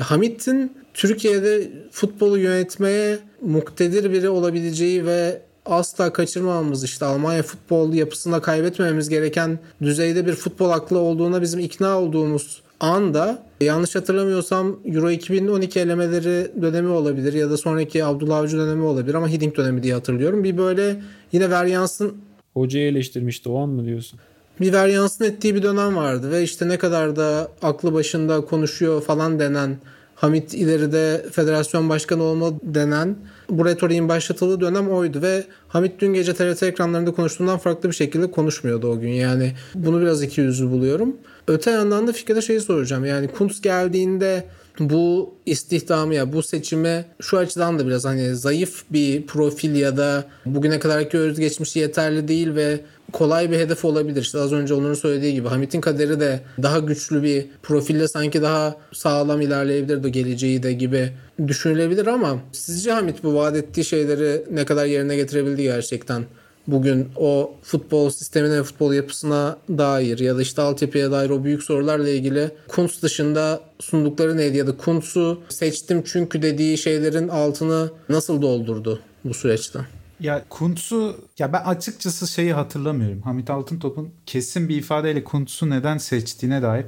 Hamit'in 0.00 0.72
Türkiye'de 0.94 1.72
futbolu 1.90 2.38
yönetmeye 2.38 3.18
muktedir 3.42 4.12
biri 4.12 4.28
olabileceği 4.28 5.06
ve 5.06 5.42
asla 5.66 6.12
kaçırmamamız 6.12 6.84
işte 6.84 7.04
Almanya 7.04 7.42
futbol 7.42 7.92
yapısında 7.92 8.40
kaybetmememiz 8.40 9.08
gereken 9.08 9.58
düzeyde 9.82 10.26
bir 10.26 10.34
futbol 10.34 10.70
aklı 10.70 10.98
olduğuna 10.98 11.42
bizim 11.42 11.60
ikna 11.60 12.00
olduğumuz 12.00 12.62
anda 12.80 13.42
yanlış 13.60 13.94
hatırlamıyorsam 13.94 14.76
Euro 14.84 15.10
2012 15.10 15.80
elemeleri 15.80 16.52
dönemi 16.62 16.88
olabilir 16.88 17.32
ya 17.32 17.50
da 17.50 17.56
sonraki 17.56 18.04
Abdullah 18.04 18.36
Avcı 18.36 18.58
dönemi 18.58 18.82
olabilir 18.82 19.14
ama 19.14 19.28
Hiddink 19.28 19.56
dönemi 19.56 19.82
diye 19.82 19.94
hatırlıyorum. 19.94 20.44
Bir 20.44 20.58
böyle 20.58 21.02
yine 21.32 21.50
Veryans'ın 21.50 22.27
Hocayı 22.58 22.90
eleştirmişti 22.90 23.48
o 23.48 23.58
an 23.58 23.68
mı 23.68 23.84
diyorsun? 23.84 24.20
bir 24.60 24.72
Veryans'ın 24.72 25.24
ettiği 25.24 25.54
bir 25.54 25.62
dönem 25.62 25.96
vardı 25.96 26.30
ve 26.30 26.42
işte 26.42 26.68
ne 26.68 26.78
kadar 26.78 27.16
da 27.16 27.48
aklı 27.62 27.92
başında 27.94 28.40
konuşuyor 28.40 29.02
falan 29.02 29.38
denen 29.38 29.76
Hamit 30.14 30.54
ileride 30.54 31.26
federasyon 31.32 31.88
başkanı 31.88 32.22
olma 32.22 32.50
denen 32.62 33.16
bu 33.50 33.66
retoriğin 33.66 34.08
başlatıldığı 34.08 34.60
dönem 34.60 34.90
oydu 34.90 35.22
ve 35.22 35.44
Hamit 35.68 36.00
dün 36.00 36.14
gece 36.14 36.34
TRT 36.34 36.62
ekranlarında 36.62 37.12
konuştuğundan 37.12 37.58
farklı 37.58 37.88
bir 37.88 37.94
şekilde 37.94 38.30
konuşmuyordu 38.30 38.88
o 38.88 39.00
gün. 39.00 39.08
Yani 39.08 39.52
bunu 39.74 40.00
biraz 40.00 40.22
iki 40.22 40.40
yüzlü 40.40 40.70
buluyorum. 40.70 41.16
Öte 41.48 41.70
yandan 41.70 42.06
da 42.06 42.12
Fikret'e 42.12 42.42
şeyi 42.42 42.60
soracağım. 42.60 43.04
Yani 43.04 43.28
Kuntz 43.28 43.60
geldiğinde 43.60 44.44
bu 44.80 45.34
istihdamı 45.46 46.14
ya 46.14 46.32
bu 46.32 46.42
seçimi 46.42 47.04
şu 47.20 47.38
açıdan 47.38 47.78
da 47.78 47.86
biraz 47.86 48.04
hani 48.04 48.36
zayıf 48.36 48.84
bir 48.90 49.26
profil 49.26 49.74
ya 49.74 49.96
da 49.96 50.24
bugüne 50.46 50.78
kadarki 50.78 51.18
özgeçmişi 51.18 51.78
yeterli 51.78 52.28
değil 52.28 52.54
ve 52.54 52.80
kolay 53.12 53.50
bir 53.50 53.58
hedef 53.58 53.84
olabilir. 53.84 54.22
İşte 54.22 54.38
az 54.38 54.52
önce 54.52 54.74
onların 54.74 54.94
söylediği 54.94 55.34
gibi 55.34 55.48
Hamit'in 55.48 55.80
kaderi 55.80 56.20
de 56.20 56.40
daha 56.62 56.78
güçlü 56.78 57.22
bir 57.22 57.46
profille 57.62 58.08
sanki 58.08 58.42
daha 58.42 58.76
sağlam 58.92 59.40
ilerleyebilir 59.40 60.02
de 60.02 60.10
geleceği 60.10 60.62
de 60.62 60.72
gibi 60.72 61.12
düşünülebilir 61.46 62.06
ama 62.06 62.38
sizce 62.52 62.92
Hamit 62.92 63.24
bu 63.24 63.34
vaat 63.34 63.56
ettiği 63.56 63.84
şeyleri 63.84 64.44
ne 64.50 64.64
kadar 64.64 64.86
yerine 64.86 65.16
getirebildi 65.16 65.62
gerçekten? 65.62 66.24
Bugün 66.68 67.08
o 67.16 67.54
futbol 67.62 68.10
sistemine, 68.10 68.62
futbol 68.62 68.92
yapısına 68.92 69.58
dair 69.68 70.18
ya 70.18 70.36
da 70.36 70.42
işte 70.42 70.62
altyapıya 70.62 71.10
dair 71.12 71.30
o 71.30 71.44
büyük 71.44 71.62
sorularla 71.62 72.08
ilgili 72.08 72.50
Kuntz 72.68 73.02
dışında 73.02 73.60
sundukları 73.80 74.36
neydi 74.36 74.56
ya 74.56 74.66
da 74.66 74.76
Kuntz'u 74.76 75.40
seçtim 75.48 76.02
çünkü 76.06 76.42
dediği 76.42 76.78
şeylerin 76.78 77.28
altını 77.28 77.90
nasıl 78.08 78.42
doldurdu 78.42 79.00
bu 79.24 79.34
süreçte? 79.34 79.78
Ya 80.20 80.44
Kuntz'u 80.48 81.16
ya 81.38 81.52
ben 81.52 81.62
açıkçası 81.64 82.28
şeyi 82.28 82.52
hatırlamıyorum. 82.52 83.22
Hamit 83.22 83.50
Altıntop'un 83.50 84.10
kesin 84.26 84.68
bir 84.68 84.76
ifadeyle 84.76 85.24
Kuntz'u 85.24 85.70
neden 85.70 85.98
seçtiğine 85.98 86.62
dair. 86.62 86.84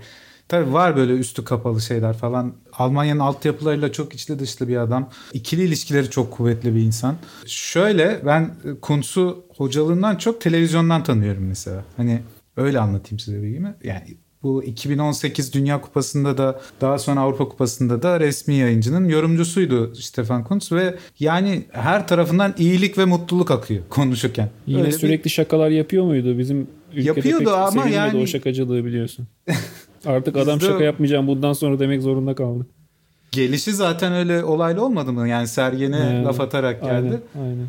Tabii 0.51 0.73
var 0.73 0.97
böyle 0.97 1.13
üstü 1.13 1.45
kapalı 1.45 1.81
şeyler 1.81 2.17
falan. 2.17 2.53
Almanya'nın 2.73 3.21
altyapılarıyla 3.21 3.93
çok 3.93 4.15
içli 4.15 4.39
dışlı 4.39 4.69
bir 4.69 4.77
adam. 4.77 5.11
İkili 5.33 5.63
ilişkileri 5.63 6.11
çok 6.11 6.31
kuvvetli 6.31 6.75
bir 6.75 6.81
insan. 6.81 7.17
Şöyle 7.47 8.21
ben 8.27 8.51
Kuntz'u 8.83 9.45
hocalığından 9.57 10.17
çok 10.17 10.41
televizyondan 10.41 11.03
tanıyorum 11.05 11.47
mesela. 11.47 11.85
Hani 11.97 12.21
öyle 12.57 12.81
anlatayım 12.81 13.19
size 13.19 13.43
bilgimi. 13.43 13.75
Yani 13.85 14.17
bu 14.43 14.65
2018 14.65 15.53
Dünya 15.53 15.81
Kupası'nda 15.81 16.39
da 16.39 16.61
daha 16.81 16.99
sonra 16.99 17.21
Avrupa 17.21 17.49
Kupası'nda 17.49 18.03
da 18.03 18.21
resmi 18.21 18.55
yayıncının 18.55 19.09
yorumcusuydu 19.09 19.95
Stefan 19.95 20.45
Kuntz 20.45 20.73
ve 20.73 20.95
yani 21.19 21.65
her 21.73 22.09
tarafından 22.09 22.55
iyilik 22.59 22.99
ve 22.99 23.05
mutluluk 23.05 23.51
akıyor 23.51 23.83
konuşurken. 23.89 24.51
Yine 24.67 24.81
Öyle 24.81 24.93
sürekli 24.93 25.25
bir... 25.25 25.31
şakalar 25.31 25.71
yapıyor 25.71 26.05
muydu? 26.05 26.39
Bizim 26.39 26.67
ülkede 26.93 27.07
Yapıyordu 27.07 27.45
pek 27.45 27.55
ama 27.55 27.89
yani- 27.89 28.23
o 28.23 28.27
şakacılığı 28.27 28.85
biliyorsun. 28.85 29.29
Artık 30.07 30.37
adam 30.37 30.59
Bizde- 30.59 30.67
şaka 30.73 30.85
yapmayacağım 30.85 31.27
bundan 31.27 31.53
sonra 31.53 31.79
demek 31.79 32.03
zorunda 32.03 32.35
kaldı. 32.35 32.67
Gelişi 33.33 33.73
zaten 33.73 34.13
öyle 34.13 34.45
olaylı 34.45 34.85
olmadı 34.85 35.13
mı? 35.13 35.29
Yani 35.29 35.47
Sergen'e 35.49 36.23
laf 36.25 36.41
atarak 36.41 36.83
geldi. 36.83 37.21
Aynen, 37.35 37.49
aynen. 37.51 37.67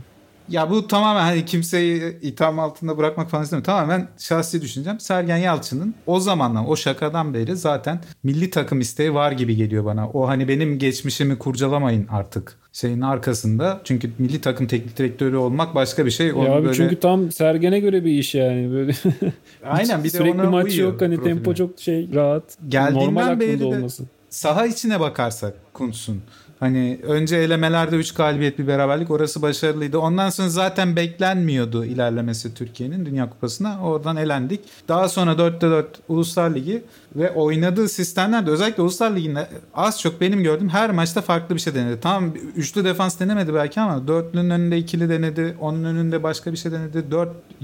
Ya 0.52 0.70
bu 0.70 0.88
tamamen 0.88 1.22
hani 1.22 1.46
kimseyi 1.46 2.20
itham 2.22 2.60
altında 2.60 2.98
bırakmak 2.98 3.30
falan 3.30 3.44
istemiyorum. 3.44 3.66
Tamamen 3.66 4.08
şahsi 4.18 4.62
düşüncem. 4.62 5.00
Sergen 5.00 5.38
Yalçın'ın 5.38 5.96
o 6.06 6.20
zamandan 6.20 6.70
o 6.70 6.76
şakadan 6.76 7.34
beri 7.34 7.56
zaten 7.56 8.00
milli 8.24 8.50
takım 8.50 8.80
isteği 8.80 9.14
var 9.14 9.32
gibi 9.32 9.56
geliyor 9.56 9.86
bana. 9.86 10.10
O 10.10 10.28
hani 10.28 10.48
benim 10.48 10.80
geçmişimi 10.80 11.38
kurcalamayın 11.38 12.08
artık 12.08 12.58
şeyin 12.74 13.02
arkasında. 13.02 13.82
Çünkü 13.84 14.12
milli 14.18 14.42
takım 14.42 14.68
teknik 14.68 14.98
direktörü 14.98 15.36
olmak 15.36 15.76
başka 15.76 16.06
bir 16.06 16.12
şey. 16.12 16.34
Onu 16.34 16.46
Ya 16.46 16.54
abi 16.54 16.64
böyle- 16.64 16.74
çünkü 16.78 17.00
tam 17.00 17.32
Sergen'e 17.32 17.80
göre 17.80 18.06
bir 18.06 18.12
iş 18.12 18.36
yani 18.36 18.72
böyle. 18.72 18.92
Aynen 19.66 20.00
bir 20.04 20.14
de 20.14 20.18
Sürekli 20.18 20.38
maç 20.44 20.66
uyuyor 20.72 20.92
yok 20.92 21.02
hani 21.02 21.16
profile. 21.16 21.34
tempo 21.34 21.54
çok 21.56 21.80
şey 21.80 22.10
rahat. 22.14 22.44
Geldiğinden 22.68 23.06
Normal 23.06 23.40
beri 23.40 23.60
de- 23.60 23.66
olması. 23.66 24.04
saha 24.30 24.66
içine 24.66 25.00
bakarsak 25.00 25.54
Kuntz'un 25.74 26.22
hani 26.62 27.00
önce 27.04 27.38
elemelerde 27.38 27.96
3 27.96 28.14
galibiyet 28.14 28.60
bir 28.60 28.68
beraberlik 28.68 29.12
orası 29.12 29.42
başarılıydı. 29.42 29.98
Ondan 29.98 30.30
sonra 30.30 30.50
zaten 30.50 30.96
beklenmiyordu 30.96 31.86
ilerlemesi 31.86 32.54
Türkiye'nin 32.54 33.06
Dünya 33.06 33.30
Kupası'na. 33.30 33.82
Oradan 33.84 34.18
elendik. 34.18 34.60
Daha 34.88 35.10
sonra 35.10 35.32
4'te 35.32 35.70
4 35.70 35.88
Uluslar 36.08 36.56
Ligi 36.56 36.84
ve 37.16 37.32
oynadığı 37.32 37.90
sistemlerde 37.90 38.52
özellikle 38.52 38.84
Uluslar 38.84 39.16
Ligi'nde 39.16 39.48
az 39.74 40.02
çok 40.02 40.22
benim 40.22 40.44
gördüğüm 40.44 40.70
her 40.70 40.92
maçta 40.92 41.22
farklı 41.22 41.56
bir 41.56 41.60
şey 41.60 41.76
denedi. 41.76 42.00
Tamam 42.02 42.34
üçlü 42.56 42.84
defans 42.84 43.20
denemedi 43.20 43.54
belki 43.54 43.82
ama 43.82 44.08
dörtlünün 44.08 44.50
önünde 44.50 44.78
ikili 44.78 45.10
denedi. 45.10 45.58
Onun 45.60 45.84
önünde 45.84 46.24
başka 46.24 46.52
bir 46.52 46.58
şey 46.58 46.72
denedi. 46.72 47.06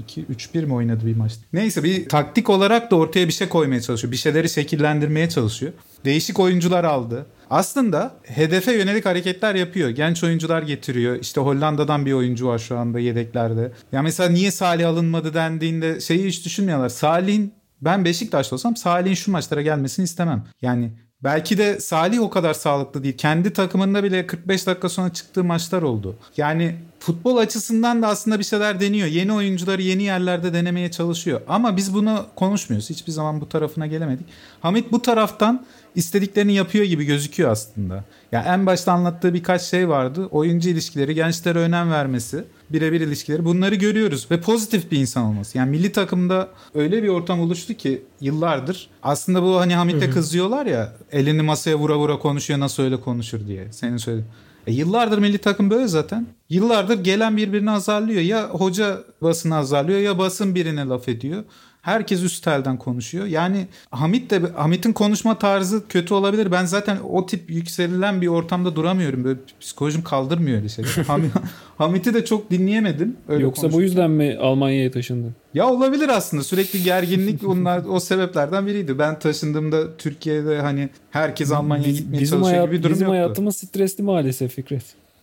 4-2-3-1 0.08 0.66
mi 0.66 0.74
oynadı 0.74 1.06
bir 1.06 1.16
maçta? 1.16 1.40
Neyse 1.52 1.84
bir 1.84 2.08
taktik 2.08 2.50
olarak 2.50 2.90
da 2.90 2.96
ortaya 2.96 3.28
bir 3.28 3.32
şey 3.32 3.48
koymaya 3.48 3.80
çalışıyor. 3.80 4.12
Bir 4.12 4.16
şeyleri 4.16 4.48
şekillendirmeye 4.48 5.28
çalışıyor. 5.28 5.72
Değişik 6.04 6.40
oyuncular 6.40 6.84
aldı. 6.84 7.26
Aslında 7.50 8.14
hedefe 8.22 8.72
yönelik 8.72 9.06
hareketler 9.06 9.54
yapıyor. 9.54 9.88
Genç 9.88 10.24
oyuncular 10.24 10.62
getiriyor. 10.62 11.18
İşte 11.20 11.40
Hollanda'dan 11.40 12.06
bir 12.06 12.12
oyuncu 12.12 12.46
var 12.46 12.58
şu 12.58 12.78
anda 12.78 12.98
yedeklerde. 12.98 13.72
Ya 13.92 14.02
mesela 14.02 14.30
niye 14.30 14.50
Salih 14.50 14.88
alınmadı 14.88 15.34
dendiğinde 15.34 16.00
şeyi 16.00 16.26
hiç 16.26 16.44
düşünmüyorlar. 16.44 16.88
Salih'in 16.88 17.57
ben 17.80 18.04
Beşiktaş'ta 18.04 18.56
olsam 18.56 18.76
Salih'in 18.76 19.14
şu 19.14 19.30
maçlara 19.30 19.62
gelmesini 19.62 20.04
istemem. 20.04 20.44
Yani 20.62 20.92
belki 21.22 21.58
de 21.58 21.80
Salih 21.80 22.20
o 22.20 22.30
kadar 22.30 22.54
sağlıklı 22.54 23.04
değil. 23.04 23.16
Kendi 23.16 23.52
takımında 23.52 24.04
bile 24.04 24.26
45 24.26 24.66
dakika 24.66 24.88
sonra 24.88 25.12
çıktığı 25.12 25.44
maçlar 25.44 25.82
oldu. 25.82 26.16
Yani 26.36 26.76
futbol 27.00 27.36
açısından 27.36 28.02
da 28.02 28.08
aslında 28.08 28.38
bir 28.38 28.44
şeyler 28.44 28.80
deniyor. 28.80 29.08
Yeni 29.08 29.32
oyuncuları 29.32 29.82
yeni 29.82 30.02
yerlerde 30.02 30.52
denemeye 30.52 30.90
çalışıyor. 30.90 31.40
Ama 31.48 31.76
biz 31.76 31.94
bunu 31.94 32.26
konuşmuyoruz. 32.36 32.90
Hiçbir 32.90 33.12
zaman 33.12 33.40
bu 33.40 33.48
tarafına 33.48 33.86
gelemedik. 33.86 34.26
Hamit 34.60 34.92
bu 34.92 35.02
taraftan 35.02 35.66
istediklerini 35.94 36.54
yapıyor 36.54 36.84
gibi 36.84 37.04
gözüküyor 37.04 37.50
aslında. 37.50 38.04
Ya 38.32 38.42
en 38.42 38.66
başta 38.66 38.92
anlattığı 38.92 39.34
birkaç 39.34 39.62
şey 39.62 39.88
vardı. 39.88 40.26
Oyuncu 40.30 40.68
ilişkileri, 40.68 41.14
gençlere 41.14 41.58
önem 41.58 41.90
vermesi, 41.90 42.44
birebir 42.70 43.00
ilişkileri 43.00 43.44
bunları 43.44 43.74
görüyoruz 43.74 44.26
ve 44.30 44.40
pozitif 44.40 44.90
bir 44.90 44.98
insan 44.98 45.24
olması. 45.24 45.58
Yani 45.58 45.70
milli 45.70 45.92
takımda 45.92 46.48
öyle 46.74 47.02
bir 47.02 47.08
ortam 47.08 47.40
oluştu 47.40 47.74
ki 47.74 48.02
yıllardır 48.20 48.90
aslında 49.02 49.42
bu 49.42 49.60
hani 49.60 49.74
Hamit'e 49.74 50.10
kızıyorlar 50.10 50.66
ya 50.66 50.92
elini 51.12 51.42
masaya 51.42 51.78
vura 51.78 51.98
vura 51.98 52.18
konuşuyor 52.18 52.60
nasıl 52.60 52.82
öyle 52.82 53.00
konuşur 53.00 53.46
diye. 53.46 53.72
Senin 53.72 53.96
söylediğin. 53.96 54.30
E 54.68 54.72
yıllardır 54.72 55.18
milli 55.18 55.38
takım 55.38 55.70
böyle 55.70 55.88
zaten. 55.88 56.26
Yıllardır 56.48 57.04
gelen 57.04 57.36
birbirini 57.36 57.70
azarlıyor. 57.70 58.20
Ya 58.20 58.48
hoca 58.48 58.98
basını 59.22 59.56
azarlıyor 59.56 60.00
ya 60.00 60.18
basın 60.18 60.54
birine 60.54 60.84
laf 60.84 61.08
ediyor. 61.08 61.44
Herkes 61.82 62.22
üst 62.22 62.44
telden 62.44 62.76
konuşuyor. 62.76 63.26
Yani 63.26 63.66
Hamit 63.90 64.30
de 64.30 64.40
Hamit'in 64.56 64.92
konuşma 64.92 65.38
tarzı 65.38 65.88
kötü 65.88 66.14
olabilir. 66.14 66.52
Ben 66.52 66.64
zaten 66.64 66.98
o 67.10 67.26
tip 67.26 67.50
yükselilen 67.50 68.20
bir 68.20 68.26
ortamda 68.26 68.76
duramıyorum. 68.76 69.24
Böyle 69.24 69.38
psikolojim 69.60 70.02
kaldırmıyor 70.02 70.56
öyle 70.56 70.68
şeyler. 70.68 70.90
Hamit'i 71.78 72.14
de 72.14 72.24
çok 72.24 72.50
dinleyemedim. 72.50 73.16
Öyle 73.28 73.42
Yoksa 73.42 73.62
bu 73.62 73.62
konuşurken. 73.62 73.84
yüzden 73.84 74.10
mi 74.10 74.36
Almanya'ya 74.40 74.90
taşındın? 74.90 75.34
Ya 75.54 75.68
olabilir 75.68 76.08
aslında. 76.08 76.42
Sürekli 76.42 76.82
gerginlik 76.82 77.48
onlar 77.48 77.82
o 77.88 78.00
sebeplerden 78.00 78.66
biriydi. 78.66 78.98
Ben 78.98 79.18
taşındığımda 79.18 79.96
Türkiye'de 79.96 80.60
hani 80.60 80.88
herkes 81.10 81.52
Almanya'ya 81.52 81.92
gitmeye 81.92 82.20
bizim 82.20 82.38
çalışıyor 82.38 82.58
hayat, 82.58 82.66
gibi 82.66 82.78
bir 82.78 82.82
durum 82.82 82.94
bizim 82.94 83.06
yoktu. 83.06 83.18
hayatımız 83.18 83.56
stresli 83.56 84.02
maalesef 84.04 84.54
Fikret. 84.54 84.82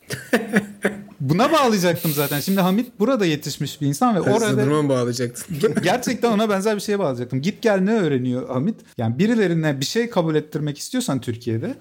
Buna 1.20 1.52
bağlayacaktım 1.52 2.12
zaten. 2.12 2.40
Şimdi 2.40 2.62
Hamit 2.62 3.00
burada 3.00 3.26
yetişmiş 3.26 3.82
bir 3.82 3.88
insan 3.88 4.16
ve 4.16 4.22
Orada... 4.22 4.34
orada 4.34 4.66
Duruma 4.66 4.82
mı 4.82 4.90
bağlayacaktın? 4.90 5.58
gerçekten 5.84 6.32
ona 6.32 6.50
benzer 6.50 6.76
bir 6.76 6.82
şeye 6.82 7.00
bağlayacaktım. 7.00 7.42
Git 7.42 7.62
gel 7.62 7.80
ne 7.80 7.94
öğreniyor 7.94 8.50
Hamit? 8.50 8.76
Yani 8.98 9.20
birilerine 9.20 9.80
bir 9.80 9.86
şey 9.86 10.10
kabul 10.10 10.36
ettirmek 10.36 10.78
istiyorsan 10.78 11.22
Türkiye'de 11.22 11.76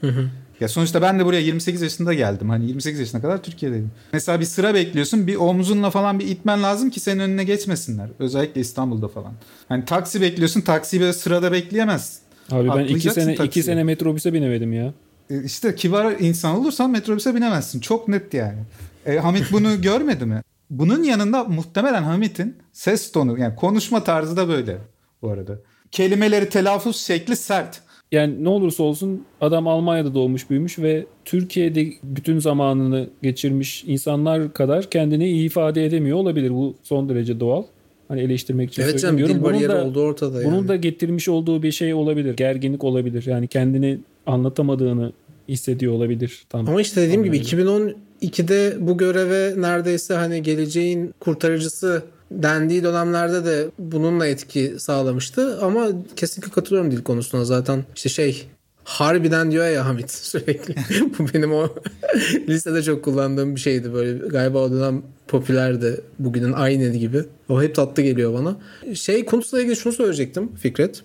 ya 0.61 0.69
sonuçta 0.69 1.03
ben 1.03 1.19
de 1.19 1.25
buraya 1.25 1.41
28 1.41 1.83
yaşında 1.83 2.15
geldim. 2.15 2.51
Hani 2.51 2.67
28 2.67 3.01
yaşına 3.01 3.23
kadar 3.23 3.43
Türkiye'deydim. 3.43 3.91
Mesela 4.13 4.41
bir 4.41 4.45
sıra 4.45 4.75
bekliyorsun. 4.75 5.27
Bir 5.27 5.37
omzunla 5.37 5.91
falan 5.91 6.19
bir 6.19 6.27
itmen 6.27 6.63
lazım 6.63 6.91
ki 6.91 7.01
senin 7.01 7.21
önüne 7.21 7.45
geçmesinler. 7.45 8.09
Özellikle 8.19 8.61
İstanbul'da 8.61 9.09
falan. 9.09 9.33
Hani 9.69 9.85
taksi 9.85 10.21
bekliyorsun. 10.21 10.61
Taksiyi 10.61 11.03
böyle 11.03 11.13
sırada 11.13 11.53
bekleyemezsin. 11.53 12.25
Abi 12.51 12.69
ben 12.69 12.85
iki 12.85 13.11
sene 13.11 13.35
iki 13.35 13.63
sene 13.63 13.85
metrobüse 13.85 14.33
binemedim 14.33 14.73
ya. 14.73 14.93
E, 15.31 15.45
İşte 15.45 15.75
kibar 15.75 16.13
insan 16.21 16.57
olursan 16.61 16.91
metrobüse 16.91 17.35
binemezsin. 17.35 17.81
Çok 17.81 18.09
net 18.09 18.35
yani. 18.35 18.59
E, 19.07 19.17
Hamit 19.19 19.53
bunu 19.53 19.83
görmedi 19.83 20.27
mi? 20.27 20.43
Bunun 20.71 21.03
yanında 21.03 21.45
muhtemelen 21.45 22.03
Hamit'in 22.03 22.57
ses 22.73 23.13
tonu 23.13 23.39
yani 23.39 23.57
konuşma 23.57 24.05
tarzı 24.05 24.37
da 24.37 24.49
böyle 24.49 24.79
bu 25.23 25.31
arada. 25.31 25.59
Kelimeleri 25.91 26.49
telaffuz 26.49 26.97
şekli 26.97 27.37
sert. 27.37 27.81
Yani 28.13 28.45
ne 28.45 28.49
olursa 28.49 28.83
olsun 28.83 29.25
adam 29.41 29.69
Almanya'da 29.69 30.15
doğmuş 30.15 30.51
büyümüş 30.51 30.79
ve 30.79 31.07
Türkiye'de 31.25 31.87
bütün 32.03 32.39
zamanını 32.39 33.09
geçirmiş 33.23 33.85
insanlar 33.87 34.53
kadar 34.53 34.91
kendini 34.91 35.29
iyi 35.29 35.47
ifade 35.47 35.85
edemiyor 35.87 36.19
olabilir. 36.19 36.51
Bu 36.51 36.75
son 36.83 37.09
derece 37.09 37.41
doğal. 37.41 37.65
Hani 38.09 38.21
eleştirmek 38.21 38.71
için 38.71 38.83
Evet 38.83 39.01
canım 39.01 39.01
söylemiyorum. 39.19 39.35
dil 39.35 39.43
Bunun 39.43 39.53
bariyeri 39.55 39.73
da, 39.73 39.85
olduğu 39.85 40.01
ortada 40.03 40.43
yani. 40.43 40.53
bunun 40.53 40.69
da 40.69 40.77
getirmiş 40.77 41.29
olduğu 41.29 41.63
bir 41.63 41.73
şey 41.73 41.95
olabilir. 41.95 42.37
Gerginlik 42.37 42.85
olabilir. 42.85 43.27
Yani 43.27 43.49
kendini 43.49 43.99
anlatamadığını 44.27 45.13
hissediyor 45.49 45.93
olabilir. 45.93 46.45
Tam 46.49 46.69
Ama 46.69 46.81
işte 46.81 47.01
dediğim 47.03 47.25
gibi 47.25 47.39
anlayabilir. 47.39 47.97
2012'de 48.21 48.77
bu 48.81 48.99
göreve 48.99 49.55
neredeyse 49.61 50.15
hani 50.15 50.43
geleceğin 50.43 51.15
kurtarıcısı 51.21 52.03
dendiği 52.31 52.83
dönemlerde 52.83 53.45
de 53.45 53.67
bununla 53.79 54.27
etki 54.27 54.75
sağlamıştı. 54.79 55.59
Ama 55.63 55.89
kesinlikle 56.17 56.53
katılıyorum 56.53 56.91
dil 56.91 57.03
konusuna 57.03 57.45
zaten. 57.45 57.85
işte 57.97 58.09
şey 58.09 58.47
harbiden 58.85 59.51
diyor 59.51 59.69
ya 59.69 59.87
Hamit 59.87 60.11
sürekli. 60.11 60.75
bu 61.19 61.27
benim 61.35 61.53
o 61.53 61.69
lisede 62.49 62.83
çok 62.83 63.05
kullandığım 63.05 63.55
bir 63.55 63.61
şeydi 63.61 63.93
böyle. 63.93 64.29
Galiba 64.29 64.59
o 64.59 64.71
dönem 64.73 65.03
popülerdi. 65.29 66.01
Bugünün 66.19 66.53
aynı 66.53 66.89
gibi. 66.97 67.23
O 67.49 67.63
hep 67.63 67.75
tatlı 67.75 68.03
geliyor 68.03 68.35
bana. 68.35 68.57
Şey 68.95 69.25
konusuyla 69.25 69.63
ilgili 69.63 69.77
şunu 69.77 69.93
söyleyecektim 69.93 70.55
Fikret. 70.57 71.03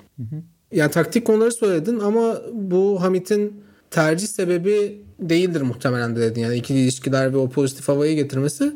Yani 0.72 0.92
taktik 0.92 1.26
konuları 1.26 1.52
söyledin 1.52 2.00
ama 2.00 2.42
bu 2.54 3.02
Hamit'in 3.02 3.64
tercih 3.92 4.28
sebebi 4.28 5.02
değildir 5.20 5.62
muhtemelen 5.62 6.16
de 6.16 6.20
dedin. 6.22 6.42
Yani 6.42 6.56
ikili 6.56 6.80
ilişkiler 6.80 7.34
ve 7.34 7.38
o 7.38 7.50
pozitif 7.50 7.88
havayı 7.88 8.16
getirmesi. 8.16 8.74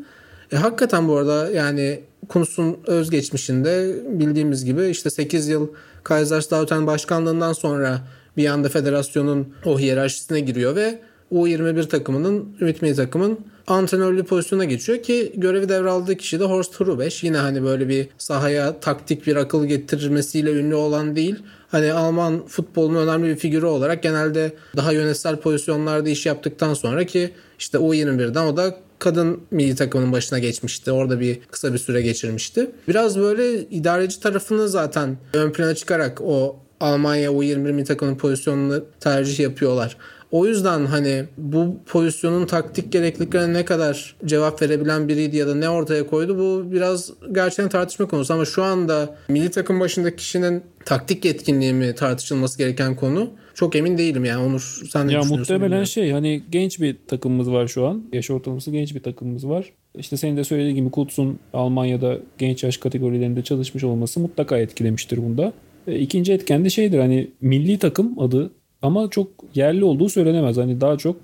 E, 0.52 0.56
hakikaten 0.56 1.08
bu 1.08 1.16
arada 1.16 1.50
yani 1.50 2.00
Kuntz'un 2.28 2.76
özgeçmişinde 2.86 3.96
bildiğimiz 4.08 4.64
gibi 4.64 4.86
işte 4.86 5.10
8 5.10 5.48
yıl 5.48 5.68
Kaiserslautern 6.04 6.86
başkanlığından 6.86 7.52
sonra 7.52 8.00
bir 8.36 8.46
anda 8.46 8.68
federasyonun 8.68 9.48
o 9.64 9.78
hiyerarşisine 9.78 10.40
giriyor 10.40 10.76
ve 10.76 11.00
U21 11.32 11.88
takımının, 11.88 12.56
Ümit 12.60 12.82
Milli 12.82 12.94
takımın 12.94 13.38
antrenörlüğü 13.66 14.24
pozisyona 14.24 14.64
geçiyor 14.64 15.02
ki 15.02 15.32
görevi 15.36 15.68
devraldığı 15.68 16.16
kişi 16.16 16.40
de 16.40 16.44
Horst 16.44 16.80
Hrubesch. 16.80 17.24
Yine 17.24 17.36
hani 17.36 17.62
böyle 17.62 17.88
bir 17.88 18.08
sahaya 18.18 18.80
taktik 18.80 19.26
bir 19.26 19.36
akıl 19.36 19.66
getirmesiyle 19.66 20.52
ünlü 20.52 20.74
olan 20.74 21.16
değil. 21.16 21.36
Hani 21.74 21.92
Alman 21.92 22.46
futbolunun 22.46 23.06
önemli 23.06 23.28
bir 23.28 23.36
figürü 23.36 23.66
olarak 23.66 24.02
genelde 24.02 24.52
daha 24.76 24.92
yönetsel 24.92 25.36
pozisyonlarda 25.36 26.08
iş 26.08 26.26
yaptıktan 26.26 26.74
sonra 26.74 27.04
ki 27.04 27.30
işte 27.58 27.78
U21'den 27.78 28.46
o 28.46 28.56
da 28.56 28.76
kadın 28.98 29.40
milli 29.50 29.74
takımının 29.74 30.12
başına 30.12 30.38
geçmişti. 30.38 30.92
Orada 30.92 31.20
bir 31.20 31.40
kısa 31.50 31.72
bir 31.72 31.78
süre 31.78 32.02
geçirmişti. 32.02 32.70
Biraz 32.88 33.18
böyle 33.18 33.60
idareci 33.60 34.20
tarafını 34.20 34.68
zaten 34.68 35.16
ön 35.32 35.52
plana 35.52 35.74
çıkarak 35.74 36.20
o 36.20 36.56
Almanya 36.80 37.30
U21 37.30 37.56
milli 37.56 37.84
takımının 37.84 38.16
pozisyonunu 38.16 38.84
tercih 39.00 39.40
yapıyorlar. 39.40 39.96
O 40.34 40.46
yüzden 40.46 40.86
hani 40.86 41.24
bu 41.38 41.76
pozisyonun 41.86 42.46
taktik 42.46 42.92
gerekliliklerine 42.92 43.52
ne 43.54 43.64
kadar 43.64 44.16
cevap 44.24 44.62
verebilen 44.62 45.08
biriydi 45.08 45.36
ya 45.36 45.46
da 45.46 45.54
ne 45.54 45.68
ortaya 45.68 46.06
koydu 46.06 46.38
bu 46.38 46.72
biraz 46.72 47.10
gerçekten 47.32 47.68
tartışma 47.68 48.06
konusu 48.08 48.34
ama 48.34 48.44
şu 48.44 48.62
anda 48.62 49.16
milli 49.28 49.50
takım 49.50 49.80
başındaki 49.80 50.16
kişinin 50.16 50.62
taktik 50.84 51.24
yetkinliği 51.24 51.72
mi 51.72 51.94
tartışılması 51.94 52.58
gereken 52.58 52.96
konu 52.96 53.30
çok 53.54 53.76
emin 53.76 53.98
değilim 53.98 54.24
yani 54.24 54.46
Onur 54.46 54.60
sen 54.90 55.08
ne 55.08 55.12
Ya 55.12 55.20
düşünüyorsun? 55.20 55.38
muhtemelen 55.38 55.62
bilmiyorum. 55.64 55.86
şey 55.86 56.10
hani 56.10 56.42
genç 56.50 56.80
bir 56.80 56.96
takımımız 57.08 57.50
var 57.50 57.66
şu 57.68 57.86
an. 57.86 58.04
Yaş 58.12 58.30
ortalaması 58.30 58.70
genç 58.70 58.94
bir 58.94 59.00
takımımız 59.02 59.48
var. 59.48 59.72
İşte 59.98 60.16
senin 60.16 60.36
de 60.36 60.44
söylediğin 60.44 60.76
gibi 60.76 60.90
Kutz'un 60.90 61.38
Almanya'da 61.52 62.18
genç 62.38 62.64
yaş 62.64 62.76
kategorilerinde 62.76 63.42
çalışmış 63.42 63.84
olması 63.84 64.20
mutlaka 64.20 64.58
etkilemiştir 64.58 65.16
bunda. 65.16 65.52
E, 65.86 65.98
ikinci 65.98 66.32
etken 66.32 66.64
de 66.64 66.70
şeydir 66.70 66.98
hani 66.98 67.30
milli 67.40 67.78
takım 67.78 68.18
adı 68.18 68.50
ama 68.84 69.10
çok 69.10 69.28
yerli 69.54 69.84
olduğu 69.84 70.08
söylenemez. 70.08 70.56
Hani 70.56 70.80
daha 70.80 70.98
çok 70.98 71.16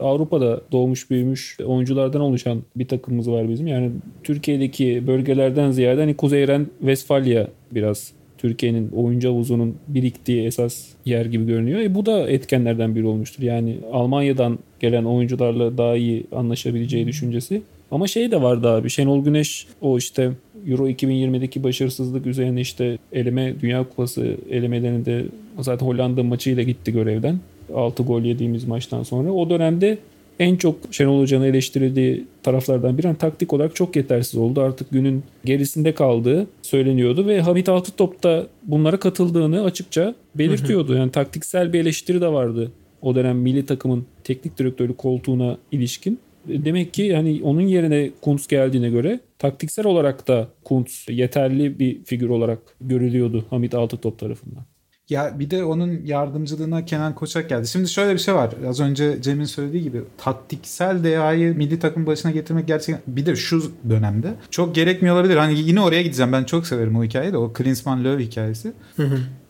Avrupa'da 0.00 0.60
doğmuş 0.72 1.10
büyümüş 1.10 1.56
oyunculardan 1.64 2.20
oluşan 2.20 2.62
bir 2.76 2.88
takımımız 2.88 3.30
var 3.30 3.48
bizim. 3.48 3.66
Yani 3.66 3.90
Türkiye'deki 4.24 5.06
bölgelerden 5.06 5.70
ziyade 5.70 6.00
hani 6.00 6.16
Kuzeyren 6.16 6.66
Westfalia 6.78 7.46
biraz 7.72 8.12
Türkiye'nin 8.38 8.90
oyuncu 8.90 9.28
havuzunun 9.28 9.76
biriktiği 9.88 10.46
esas 10.46 10.86
yer 11.04 11.26
gibi 11.26 11.46
görünüyor. 11.46 11.80
E 11.80 11.94
bu 11.94 12.06
da 12.06 12.30
etkenlerden 12.30 12.94
biri 12.94 13.06
olmuştur. 13.06 13.42
Yani 13.42 13.76
Almanya'dan 13.92 14.58
gelen 14.80 15.04
oyuncularla 15.04 15.78
daha 15.78 15.96
iyi 15.96 16.24
anlaşabileceği 16.32 17.06
düşüncesi. 17.06 17.62
Ama 17.90 18.06
şey 18.06 18.30
de 18.30 18.42
vardı 18.42 18.68
abi. 18.68 18.90
Şenol 18.90 19.24
Güneş 19.24 19.66
o 19.80 19.98
işte 19.98 20.32
Euro 20.66 20.88
2020'deki 20.88 21.64
başarısızlık 21.64 22.26
üzerine 22.26 22.60
işte 22.60 22.98
eleme 23.12 23.60
Dünya 23.60 23.88
Kupası 23.88 24.36
elemelerinde 24.50 25.24
zaten 25.60 25.86
Hollanda 25.86 26.22
maçıyla 26.22 26.62
gitti 26.62 26.92
görevden. 26.92 27.40
6 27.74 28.02
gol 28.02 28.22
yediğimiz 28.22 28.64
maçtan 28.64 29.02
sonra. 29.02 29.32
O 29.32 29.50
dönemde 29.50 29.98
en 30.38 30.56
çok 30.56 30.76
Şenol 30.90 31.20
Hoca'nın 31.20 31.44
eleştirildiği 31.44 32.24
taraflardan 32.42 32.98
biri 32.98 33.06
hani 33.06 33.18
taktik 33.18 33.52
olarak 33.52 33.76
çok 33.76 33.96
yetersiz 33.96 34.34
oldu. 34.34 34.60
Artık 34.60 34.90
günün 34.90 35.22
gerisinde 35.44 35.94
kaldığı 35.94 36.46
söyleniyordu 36.62 37.26
ve 37.26 37.40
Hamit 37.40 37.68
Altıntop 37.68 38.22
da 38.22 38.46
bunlara 38.62 38.98
katıldığını 38.98 39.64
açıkça 39.64 40.14
belirtiyordu. 40.34 40.94
Yani 40.94 41.10
taktiksel 41.10 41.72
bir 41.72 41.80
eleştiri 41.80 42.20
de 42.20 42.28
vardı 42.28 42.70
o 43.02 43.14
dönem 43.14 43.38
milli 43.38 43.66
takımın 43.66 44.06
teknik 44.24 44.58
direktörü 44.58 44.96
koltuğuna 44.96 45.56
ilişkin. 45.72 46.18
Demek 46.46 46.94
ki 46.94 47.02
yani 47.02 47.40
onun 47.44 47.60
yerine 47.60 48.10
Kuntz 48.20 48.46
geldiğine 48.46 48.90
göre 48.90 49.20
taktiksel 49.38 49.86
olarak 49.86 50.28
da 50.28 50.48
Kuntz 50.64 51.06
yeterli 51.08 51.78
bir 51.78 52.04
figür 52.04 52.28
olarak 52.28 52.58
görülüyordu 52.80 53.44
Hamit 53.50 53.74
Altıntop 53.74 54.18
tarafından. 54.18 54.64
Ya 55.08 55.38
bir 55.38 55.50
de 55.50 55.64
onun 55.64 56.00
yardımcılığına 56.04 56.84
Kenan 56.84 57.14
Koçak 57.14 57.48
geldi. 57.48 57.68
Şimdi 57.68 57.88
şöyle 57.88 58.14
bir 58.14 58.18
şey 58.18 58.34
var. 58.34 58.50
Az 58.68 58.80
önce 58.80 59.22
Cem'in 59.22 59.44
söylediği 59.44 59.82
gibi 59.82 60.02
taktiksel 60.18 61.04
dehayı 61.04 61.56
milli 61.56 61.78
takım 61.78 62.06
başına 62.06 62.30
getirmek 62.30 62.66
gerçekten 62.66 63.16
bir 63.16 63.26
de 63.26 63.36
şu 63.36 63.72
dönemde 63.90 64.34
çok 64.50 64.74
gerekmiyor 64.74 65.14
olabilir. 65.14 65.36
Hani 65.36 65.58
yine 65.58 65.80
oraya 65.80 66.02
gideceğim. 66.02 66.32
Ben 66.32 66.44
çok 66.44 66.66
severim 66.66 66.96
o 66.96 67.04
hikayeyi 67.04 67.32
de. 67.32 67.36
O 67.36 67.52
Klinsmann 67.52 68.04
Löw 68.04 68.24
hikayesi. 68.24 68.72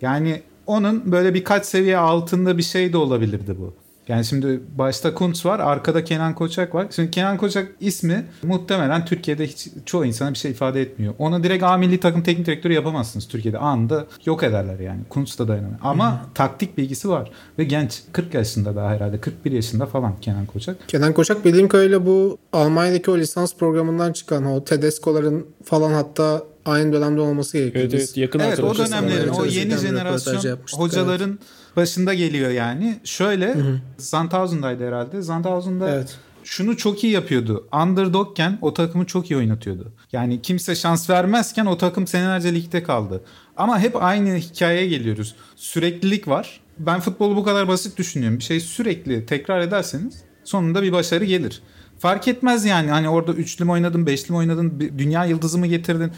Yani 0.01 0.43
onun 0.67 1.13
böyle 1.13 1.35
birkaç 1.35 1.67
seviye 1.67 1.97
altında 1.97 2.59
bir 2.59 2.63
şey 2.63 2.93
de 2.93 2.97
olabilirdi 2.97 3.57
bu. 3.59 3.75
Yani 4.09 4.25
şimdi 4.25 4.61
başta 4.79 5.15
Kuntz 5.15 5.47
var, 5.47 5.61
arkada 5.61 6.05
Kenan 6.05 6.35
Koçak 6.35 6.75
var. 6.75 6.87
Şimdi 6.91 7.11
Kenan 7.11 7.37
Koçak 7.37 7.69
ismi 7.81 8.27
muhtemelen 8.43 9.05
Türkiye'de 9.05 9.47
hiç 9.47 9.69
çoğu 9.87 10.05
insana 10.05 10.33
bir 10.33 10.39
şey 10.39 10.51
ifade 10.51 10.83
etmiyor. 10.83 11.15
Ona 11.19 11.45
direkt 11.45 11.65
A 11.65 11.77
milli 11.77 12.01
takım 12.01 12.23
teknik 12.23 12.47
direktörü 12.47 12.73
yapamazsınız 12.73 13.29
Türkiye'de. 13.29 13.59
Anında 13.59 14.07
yok 14.25 14.43
ederler 14.43 14.79
yani. 14.81 15.01
Kuntz 15.09 15.39
da 15.39 15.49
dayanamıyor. 15.49 15.79
Ama 15.83 16.27
taktik 16.35 16.79
bilgisi 16.79 17.09
var. 17.09 17.31
Ve 17.59 17.65
genç 17.65 18.03
40 18.13 18.35
yaşında 18.35 18.77
daha 18.77 18.91
herhalde 18.91 19.21
41 19.21 19.53
yaşında 19.53 19.87
falan 19.87 20.21
Kenan 20.21 20.47
Koçak. 20.47 20.89
Kenan 20.89 21.13
Koçak 21.13 21.45
bildiğim 21.45 21.69
kadarıyla 21.69 22.07
bu 22.07 22.39
Almanya'daki 22.53 23.11
o 23.11 23.19
lisans 23.19 23.55
programından 23.55 24.13
çıkan 24.13 24.45
o 24.47 24.65
Tedesco'ların 24.65 25.47
falan 25.65 25.93
hatta 25.93 26.43
aynı 26.65 26.93
dönemde 26.93 27.21
olması 27.21 27.59
gerekiyor. 27.59 27.85
Evet 27.85 27.95
evet 27.95 28.17
yakın 28.17 28.39
Evet 28.39 28.61
o 28.61 28.79
dönemlerin 28.79 29.23
Evet, 29.23 29.39
o 29.39 29.45
evet, 29.45 29.57
yeni 29.57 29.73
evet, 29.73 29.83
jenerasyon 29.83 30.59
hocaların 30.73 31.39
başında 31.79 32.15
geliyor 32.15 32.51
yani. 32.51 33.01
Şöyle 33.05 33.55
Sandhausen'daydı 33.99 34.87
herhalde. 34.87 35.23
Sandhausen'da 35.23 35.89
Evet. 35.91 36.19
şunu 36.45 36.77
çok 36.77 37.05
iyi 37.05 37.13
yapıyordu. 37.13 37.69
Underdogken 37.73 38.59
o 38.63 38.75
takımı 38.75 39.07
çok 39.07 39.31
iyi 39.31 39.37
oynatıyordu. 39.37 39.93
Yani 40.13 40.43
kimse 40.43 40.75
şans 40.75 41.11
vermezken 41.11 41.67
o 41.67 41.79
takım 41.79 42.07
senelerce 42.07 42.55
ligde 42.55 42.83
kaldı. 42.83 43.25
Ama 43.57 43.81
hep 43.81 44.03
aynı 44.03 44.35
hikayeye 44.37 44.87
geliyoruz. 44.87 45.35
Süreklilik 45.57 46.29
var. 46.29 46.61
Ben 46.79 47.01
futbolu 47.01 47.37
bu 47.37 47.45
kadar 47.45 47.69
basit 47.69 47.99
düşünüyorum. 47.99 48.39
Bir 48.39 48.45
şey 48.45 48.61
sürekli 48.61 49.27
tekrar 49.27 49.61
ederseniz 49.61 50.23
sonunda 50.45 50.83
bir 50.83 50.93
başarı 50.93 51.25
gelir. 51.25 51.63
Fark 51.99 52.29
etmez 52.29 52.65
yani 52.65 52.91
hani 52.91 53.09
orada 53.09 53.33
üçlü 53.33 53.65
mü 53.65 53.71
oynadın, 53.71 54.07
beşli 54.07 54.33
mi 54.33 54.39
oynadın, 54.39 54.93
dünya 54.99 55.25
yıldızı 55.25 55.59
mı 55.59 55.67
getirdin. 55.67 56.13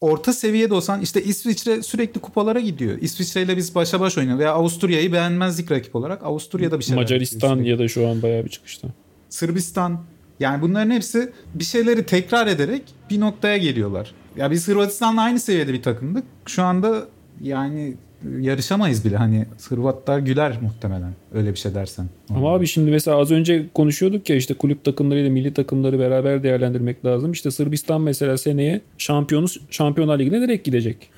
Orta 0.00 0.32
seviyede 0.32 0.74
olsan 0.74 1.00
işte 1.00 1.24
İsviçre 1.24 1.82
sürekli 1.82 2.20
kupalara 2.20 2.60
gidiyor. 2.60 2.98
İsviçre 3.00 3.42
ile 3.42 3.56
biz 3.56 3.74
başa 3.74 4.00
baş 4.00 4.18
oynuyoruz. 4.18 4.40
Veya 4.40 4.52
Avusturya'yı 4.52 5.12
beğenmezdik 5.12 5.70
rakip 5.70 5.96
olarak. 5.96 6.24
Avusturya'da 6.24 6.78
bir 6.78 6.84
şeyler 6.84 7.02
Macaristan 7.02 7.62
ya 7.62 7.78
da 7.78 7.88
şu 7.88 8.08
an 8.08 8.22
bayağı 8.22 8.44
bir 8.44 8.50
çıkışta. 8.50 8.88
Sırbistan. 9.28 10.04
Yani 10.40 10.62
bunların 10.62 10.90
hepsi 10.90 11.32
bir 11.54 11.64
şeyleri 11.64 12.06
tekrar 12.06 12.46
ederek 12.46 12.82
bir 13.10 13.20
noktaya 13.20 13.56
geliyorlar. 13.56 14.14
Ya 14.36 14.50
biz 14.50 14.68
Hırvatistan'la 14.68 15.22
aynı 15.22 15.40
seviyede 15.40 15.72
bir 15.72 15.82
takımdık. 15.82 16.24
Şu 16.46 16.62
anda 16.62 17.08
yani 17.40 17.96
yarışamayız 18.40 19.04
bile. 19.04 19.16
Hani 19.16 19.46
Hırvatlar 19.68 20.18
güler 20.18 20.58
muhtemelen 20.62 21.12
öyle 21.34 21.50
bir 21.50 21.58
şey 21.58 21.74
dersen. 21.74 22.06
Ama 22.30 22.54
abi 22.54 22.66
şimdi 22.66 22.90
mesela 22.90 23.16
az 23.16 23.30
önce 23.30 23.66
konuşuyorduk 23.74 24.30
ya 24.30 24.36
işte 24.36 24.54
kulüp 24.54 24.84
takımlarıyla 24.84 25.30
milli 25.30 25.54
takımları 25.54 25.98
beraber 25.98 26.42
değerlendirmek 26.42 27.04
lazım. 27.04 27.32
İşte 27.32 27.50
Sırbistan 27.50 28.00
mesela 28.00 28.38
seneye 28.38 28.80
şampiyonu 28.98 29.46
Şampiyonlar 29.70 30.18
Ligi'ne 30.18 30.40
direkt 30.40 30.64
gidecek. 30.64 31.10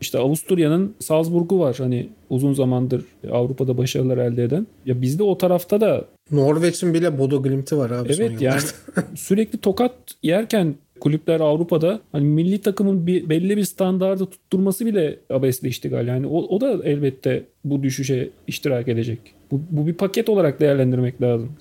işte 0.00 0.18
Avusturya'nın 0.18 0.94
Salzburg'u 1.00 1.58
var 1.58 1.76
hani 1.78 2.08
uzun 2.30 2.52
zamandır 2.52 3.04
Avrupa'da 3.32 3.78
başarılar 3.78 4.18
elde 4.18 4.44
eden. 4.44 4.66
Ya 4.86 5.02
bizde 5.02 5.22
o 5.22 5.38
tarafta 5.38 5.80
da 5.80 6.04
Norveç'in 6.30 6.94
bile 6.94 7.18
Bodo 7.18 7.42
Glimt'i 7.42 7.76
var 7.76 7.90
abi 7.90 8.14
son 8.14 8.24
Evet 8.24 8.42
yani 8.42 8.60
sürekli 9.14 9.58
tokat 9.58 9.92
yerken 10.22 10.74
kulüpler 11.02 11.40
Avrupa'da 11.40 12.00
hani 12.12 12.24
milli 12.24 12.60
takımın 12.60 13.06
bir, 13.06 13.28
belli 13.28 13.56
bir 13.56 13.64
standardı 13.64 14.26
tutturması 14.26 14.86
bile 14.86 15.18
abesle 15.30 15.68
iştigal. 15.68 16.06
Yani 16.06 16.26
o, 16.26 16.38
o 16.38 16.60
da 16.60 16.84
elbette 16.84 17.44
bu 17.64 17.82
düşüşe 17.82 18.30
iştirak 18.46 18.88
edecek. 18.88 19.18
Bu, 19.50 19.62
bu 19.70 19.86
bir 19.86 19.94
paket 19.94 20.28
olarak 20.28 20.60
değerlendirmek 20.60 21.22
lazım. 21.22 21.52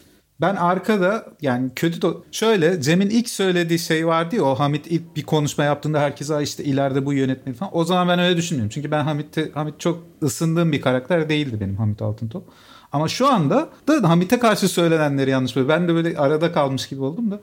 Ben 0.42 0.56
arkada 0.56 1.26
yani 1.42 1.70
kötü 1.76 2.02
de 2.02 2.08
şöyle 2.32 2.82
Cem'in 2.82 3.10
ilk 3.10 3.30
söylediği 3.30 3.80
şey 3.80 4.08
vardı 4.08 4.36
ya 4.36 4.44
o 4.44 4.56
Hamit 4.56 4.88
ilk 4.88 5.16
bir 5.16 5.24
konuşma 5.24 5.64
yaptığında 5.64 6.00
herkese 6.00 6.36
"Aa 6.36 6.42
işte 6.42 6.64
ileride 6.64 7.06
bu 7.06 7.14
yönetmeni 7.14 7.56
falan. 7.56 7.78
O 7.78 7.84
zaman 7.84 8.08
ben 8.08 8.20
öyle 8.20 8.38
düşünmüyorum. 8.38 8.72
Çünkü 8.74 8.92
ben 8.92 9.04
Hamit'te 9.04 9.52
Hamit 9.54 9.80
çok 9.80 10.04
ısındığım 10.24 10.72
bir 10.72 10.82
karakter 10.82 11.30
değildi 11.30 11.58
benim 11.60 11.76
Hamit 11.76 12.02
Altıntop. 12.02 12.44
Ama 12.92 13.08
şu 13.08 13.28
anda 13.28 13.70
da 13.88 14.10
Hamit'e 14.10 14.40
karşı 14.40 14.68
söylenenleri 14.68 15.30
yanlış. 15.30 15.56
Ben 15.56 15.88
de 15.88 15.94
böyle 15.96 16.18
arada 16.18 16.52
kalmış 16.52 16.88
gibi 16.88 17.02
oldum 17.02 17.32
da. 17.32 17.40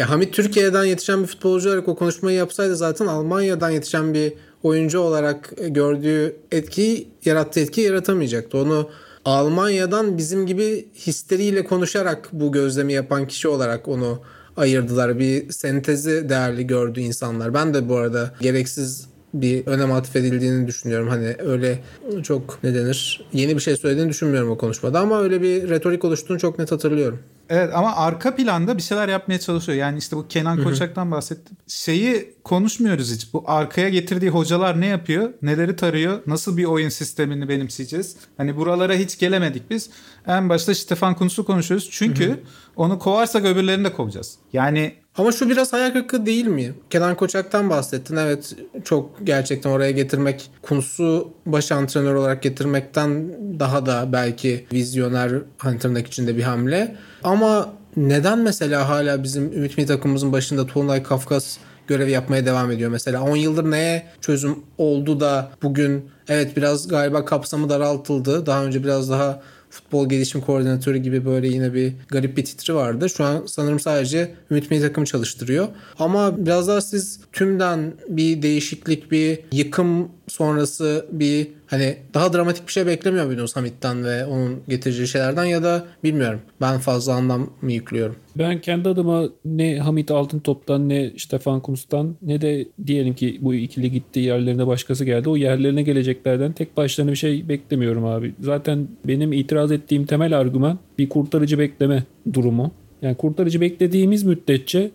Ya 0.00 0.10
Hamit 0.10 0.34
Türkiye'den 0.34 0.84
yetişen 0.84 1.22
bir 1.22 1.26
futbolcu 1.26 1.68
olarak 1.68 1.88
o 1.88 1.96
konuşmayı 1.96 2.36
yapsaydı 2.36 2.76
zaten 2.76 3.06
Almanya'dan 3.06 3.70
yetişen 3.70 4.14
bir 4.14 4.32
oyuncu 4.62 5.00
olarak 5.00 5.52
gördüğü 5.68 6.36
etkiyi 6.52 7.08
yarattığı 7.24 7.60
etkiyi 7.60 7.86
yaratamayacaktı. 7.86 8.58
Onu 8.58 8.90
Almanya'dan 9.24 10.18
bizim 10.18 10.46
gibi 10.46 10.88
histeriyle 10.94 11.64
konuşarak 11.64 12.28
bu 12.32 12.52
gözlemi 12.52 12.92
yapan 12.92 13.26
kişi 13.28 13.48
olarak 13.48 13.88
onu 13.88 14.20
ayırdılar. 14.56 15.18
Bir 15.18 15.52
sentezi 15.52 16.28
değerli 16.28 16.66
gördü 16.66 17.00
insanlar. 17.00 17.54
Ben 17.54 17.74
de 17.74 17.88
bu 17.88 17.96
arada 17.96 18.34
gereksiz 18.40 19.09
bir 19.34 19.66
önem 19.66 19.92
atfedildiğini 19.92 20.66
düşünüyorum. 20.66 21.08
Hani 21.08 21.36
öyle 21.38 21.78
çok 22.22 22.64
ne 22.64 22.74
denir 22.74 23.28
yeni 23.32 23.56
bir 23.56 23.60
şey 23.60 23.76
söylediğini 23.76 24.10
düşünmüyorum 24.10 24.50
o 24.50 24.58
konuşmada 24.58 25.00
ama 25.00 25.20
öyle 25.20 25.42
bir 25.42 25.68
retorik 25.68 26.04
oluştuğunu 26.04 26.38
çok 26.38 26.58
net 26.58 26.72
hatırlıyorum. 26.72 27.18
Evet 27.50 27.70
ama 27.74 27.96
arka 27.96 28.36
planda 28.36 28.76
bir 28.76 28.82
şeyler 28.82 29.08
yapmaya 29.08 29.40
çalışıyor. 29.40 29.78
Yani 29.78 29.98
işte 29.98 30.16
bu 30.16 30.28
Kenan 30.28 30.64
Koçak'tan 30.64 31.10
bahsettim. 31.10 31.56
Şeyi 31.66 32.34
konuşmuyoruz 32.44 33.14
hiç. 33.14 33.32
Bu 33.32 33.44
arkaya 33.46 33.88
getirdiği 33.88 34.30
hocalar 34.30 34.80
ne 34.80 34.86
yapıyor? 34.86 35.30
Neleri 35.42 35.76
tarıyor? 35.76 36.20
Nasıl 36.26 36.56
bir 36.56 36.64
oyun 36.64 36.88
sistemini 36.88 37.48
benimseyeceğiz? 37.48 38.16
Hani 38.36 38.56
buralara 38.56 38.94
hiç 38.94 39.18
gelemedik 39.18 39.70
biz. 39.70 39.90
En 40.26 40.48
başta 40.48 40.74
Stefan 40.74 41.14
Kuntz'u 41.14 41.44
konuşuyoruz. 41.44 41.88
Çünkü 41.90 42.40
onu 42.76 42.98
kovarsak 42.98 43.44
öbürlerini 43.44 43.84
de 43.84 43.92
kovacağız. 43.92 44.38
Yani 44.52 44.94
Ama 45.16 45.32
şu 45.32 45.50
biraz 45.50 45.72
hayal 45.72 45.92
kırıklığı 45.92 46.26
değil 46.26 46.46
mi? 46.46 46.74
Kenan 46.90 47.16
Koçak'tan 47.16 47.70
bahsettin. 47.70 48.16
Evet 48.16 48.56
çok 48.84 49.26
gerçekten 49.26 49.70
oraya 49.70 49.90
getirmek, 49.90 50.50
Kuntz'u 50.62 51.30
baş 51.46 51.72
antrenör 51.72 52.14
olarak 52.14 52.42
getirmekten 52.42 53.32
daha 53.60 53.86
da 53.86 54.12
belki 54.12 54.66
vizyoner 54.72 55.32
hani 55.58 56.00
içinde 56.00 56.36
bir 56.36 56.42
hamle. 56.42 56.96
Ama 57.24 57.72
neden 57.96 58.38
mesela 58.38 58.88
hala 58.88 59.22
bizim 59.22 59.52
Ümit 59.52 59.78
Milli 59.78 59.86
takımımızın 59.86 60.32
başında 60.32 60.66
Tolunay 60.66 61.02
Kafkas 61.02 61.58
görevi 61.86 62.10
yapmaya 62.10 62.46
devam 62.46 62.70
ediyor 62.70 62.90
mesela. 62.90 63.22
10 63.22 63.36
yıldır 63.36 63.70
neye 63.70 64.06
çözüm 64.20 64.58
oldu 64.78 65.20
da 65.20 65.50
bugün 65.62 66.10
evet 66.28 66.56
biraz 66.56 66.88
galiba 66.88 67.24
kapsamı 67.24 67.68
daraltıldı. 67.68 68.46
Daha 68.46 68.64
önce 68.64 68.84
biraz 68.84 69.10
daha 69.10 69.42
futbol 69.70 70.08
gelişim 70.08 70.40
koordinatörü 70.40 70.98
gibi 70.98 71.24
böyle 71.24 71.48
yine 71.48 71.74
bir 71.74 71.92
garip 72.08 72.36
bir 72.36 72.44
titri 72.44 72.74
vardı. 72.74 73.08
Şu 73.08 73.24
an 73.24 73.46
sanırım 73.46 73.80
sadece 73.80 74.34
Ümit 74.50 74.70
Milli 74.70 74.82
takımı 74.82 75.06
çalıştırıyor. 75.06 75.68
Ama 75.98 76.46
biraz 76.46 76.68
daha 76.68 76.80
siz 76.80 77.20
tümden 77.32 77.92
bir 78.08 78.42
değişiklik, 78.42 79.12
bir 79.12 79.38
yıkım 79.52 80.08
sonrası 80.28 81.06
bir 81.12 81.48
hani 81.70 81.96
daha 82.14 82.32
dramatik 82.32 82.66
bir 82.66 82.72
şey 82.72 82.86
beklemiyor 82.86 83.26
muydunuz 83.26 83.56
Hamit'ten 83.56 84.04
ve 84.04 84.24
onun 84.24 84.60
getireceği 84.68 85.08
şeylerden 85.08 85.44
ya 85.44 85.62
da 85.62 85.84
bilmiyorum. 86.04 86.40
Ben 86.60 86.78
fazla 86.78 87.14
anlam 87.14 87.50
mı 87.62 87.72
yüklüyorum? 87.72 88.16
Ben 88.38 88.60
kendi 88.60 88.88
adıma 88.88 89.24
ne 89.44 89.78
Hamit 89.78 90.10
Altıntop'tan 90.10 90.88
ne 90.88 91.10
Stefan 91.18 91.60
Kuntz'tan 91.60 92.16
ne 92.22 92.40
de 92.40 92.66
diyelim 92.86 93.14
ki 93.14 93.38
bu 93.40 93.54
ikili 93.54 93.90
gitti 93.90 94.20
yerlerine 94.20 94.66
başkası 94.66 95.04
geldi. 95.04 95.28
O 95.28 95.36
yerlerine 95.36 95.82
geleceklerden 95.82 96.52
tek 96.52 96.76
başlarına 96.76 97.10
bir 97.10 97.16
şey 97.16 97.48
beklemiyorum 97.48 98.04
abi. 98.04 98.34
Zaten 98.40 98.88
benim 99.04 99.32
itiraz 99.32 99.72
ettiğim 99.72 100.06
temel 100.06 100.38
argüman 100.38 100.78
bir 100.98 101.08
kurtarıcı 101.08 101.58
bekleme 101.58 102.04
durumu. 102.32 102.72
Yani 103.02 103.16
kurtarıcı 103.16 103.60
beklediğimiz 103.60 104.22
müddetçe 104.22 104.90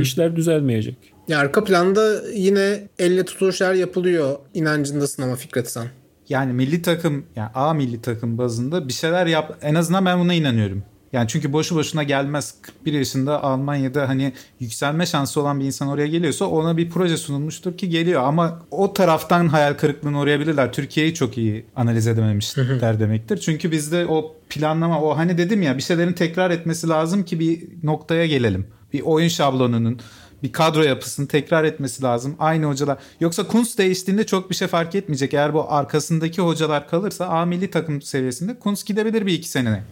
işler 0.00 0.36
düzelmeyecek. 0.36 0.96
Ya 1.28 1.38
arka 1.38 1.64
planda 1.64 2.22
yine 2.34 2.88
elle 2.98 3.24
tutuluşlar 3.24 3.74
yapılıyor 3.74 4.38
inancındasın 4.54 5.22
ama 5.22 5.36
Fikret 5.36 5.70
sen. 5.70 5.86
yani 6.30 6.52
milli 6.52 6.82
takım 6.82 7.24
yani 7.36 7.50
A 7.54 7.74
milli 7.74 8.02
takım 8.02 8.38
bazında 8.38 8.88
bir 8.88 8.92
şeyler 8.92 9.26
yap 9.26 9.58
en 9.62 9.74
azından 9.74 10.06
ben 10.06 10.20
buna 10.20 10.34
inanıyorum. 10.34 10.82
Yani 11.12 11.28
çünkü 11.28 11.52
boşu 11.52 11.76
boşuna 11.76 12.02
gelmez. 12.02 12.54
41 12.62 12.92
yaşında 12.92 13.42
Almanya'da 13.42 14.08
hani 14.08 14.32
yükselme 14.60 15.06
şansı 15.06 15.40
olan 15.40 15.60
bir 15.60 15.64
insan 15.64 15.88
oraya 15.88 16.06
geliyorsa 16.06 16.44
ona 16.44 16.76
bir 16.76 16.90
proje 16.90 17.16
sunulmuştur 17.16 17.76
ki 17.76 17.88
geliyor. 17.88 18.22
Ama 18.22 18.62
o 18.70 18.92
taraftan 18.92 19.48
hayal 19.48 19.74
kırıklığına 19.74 20.20
uğrayabilirler. 20.20 20.72
Türkiye'yi 20.72 21.14
çok 21.14 21.38
iyi 21.38 21.66
analiz 21.76 22.06
edememişler 22.06 23.00
demektir. 23.00 23.36
Çünkü 23.36 23.70
bizde 23.70 24.06
o 24.06 24.36
planlama 24.48 25.02
o 25.02 25.16
hani 25.16 25.38
dedim 25.38 25.62
ya 25.62 25.76
bir 25.76 25.82
şeylerin 25.82 26.12
tekrar 26.12 26.50
etmesi 26.50 26.88
lazım 26.88 27.24
ki 27.24 27.40
bir 27.40 27.62
noktaya 27.82 28.26
gelelim. 28.26 28.66
Bir 28.92 29.00
oyun 29.00 29.28
şablonunun 29.28 30.00
bir 30.42 30.52
kadro 30.52 30.82
yapısını 30.82 31.28
tekrar 31.28 31.64
etmesi 31.64 32.02
lazım. 32.02 32.36
Aynı 32.38 32.66
hocalar. 32.66 32.98
Yoksa 33.20 33.46
Kunz 33.46 33.78
değiştiğinde 33.78 34.26
çok 34.26 34.50
bir 34.50 34.54
şey 34.54 34.68
fark 34.68 34.94
etmeyecek. 34.94 35.34
Eğer 35.34 35.54
bu 35.54 35.72
arkasındaki 35.72 36.42
hocalar 36.42 36.88
kalırsa 36.88 37.26
A 37.26 37.44
milli 37.44 37.70
takım 37.70 38.02
seviyesinde 38.02 38.58
Kunz 38.58 38.84
gidebilir 38.84 39.26
bir 39.26 39.32
iki 39.32 39.48
senene. 39.48 39.82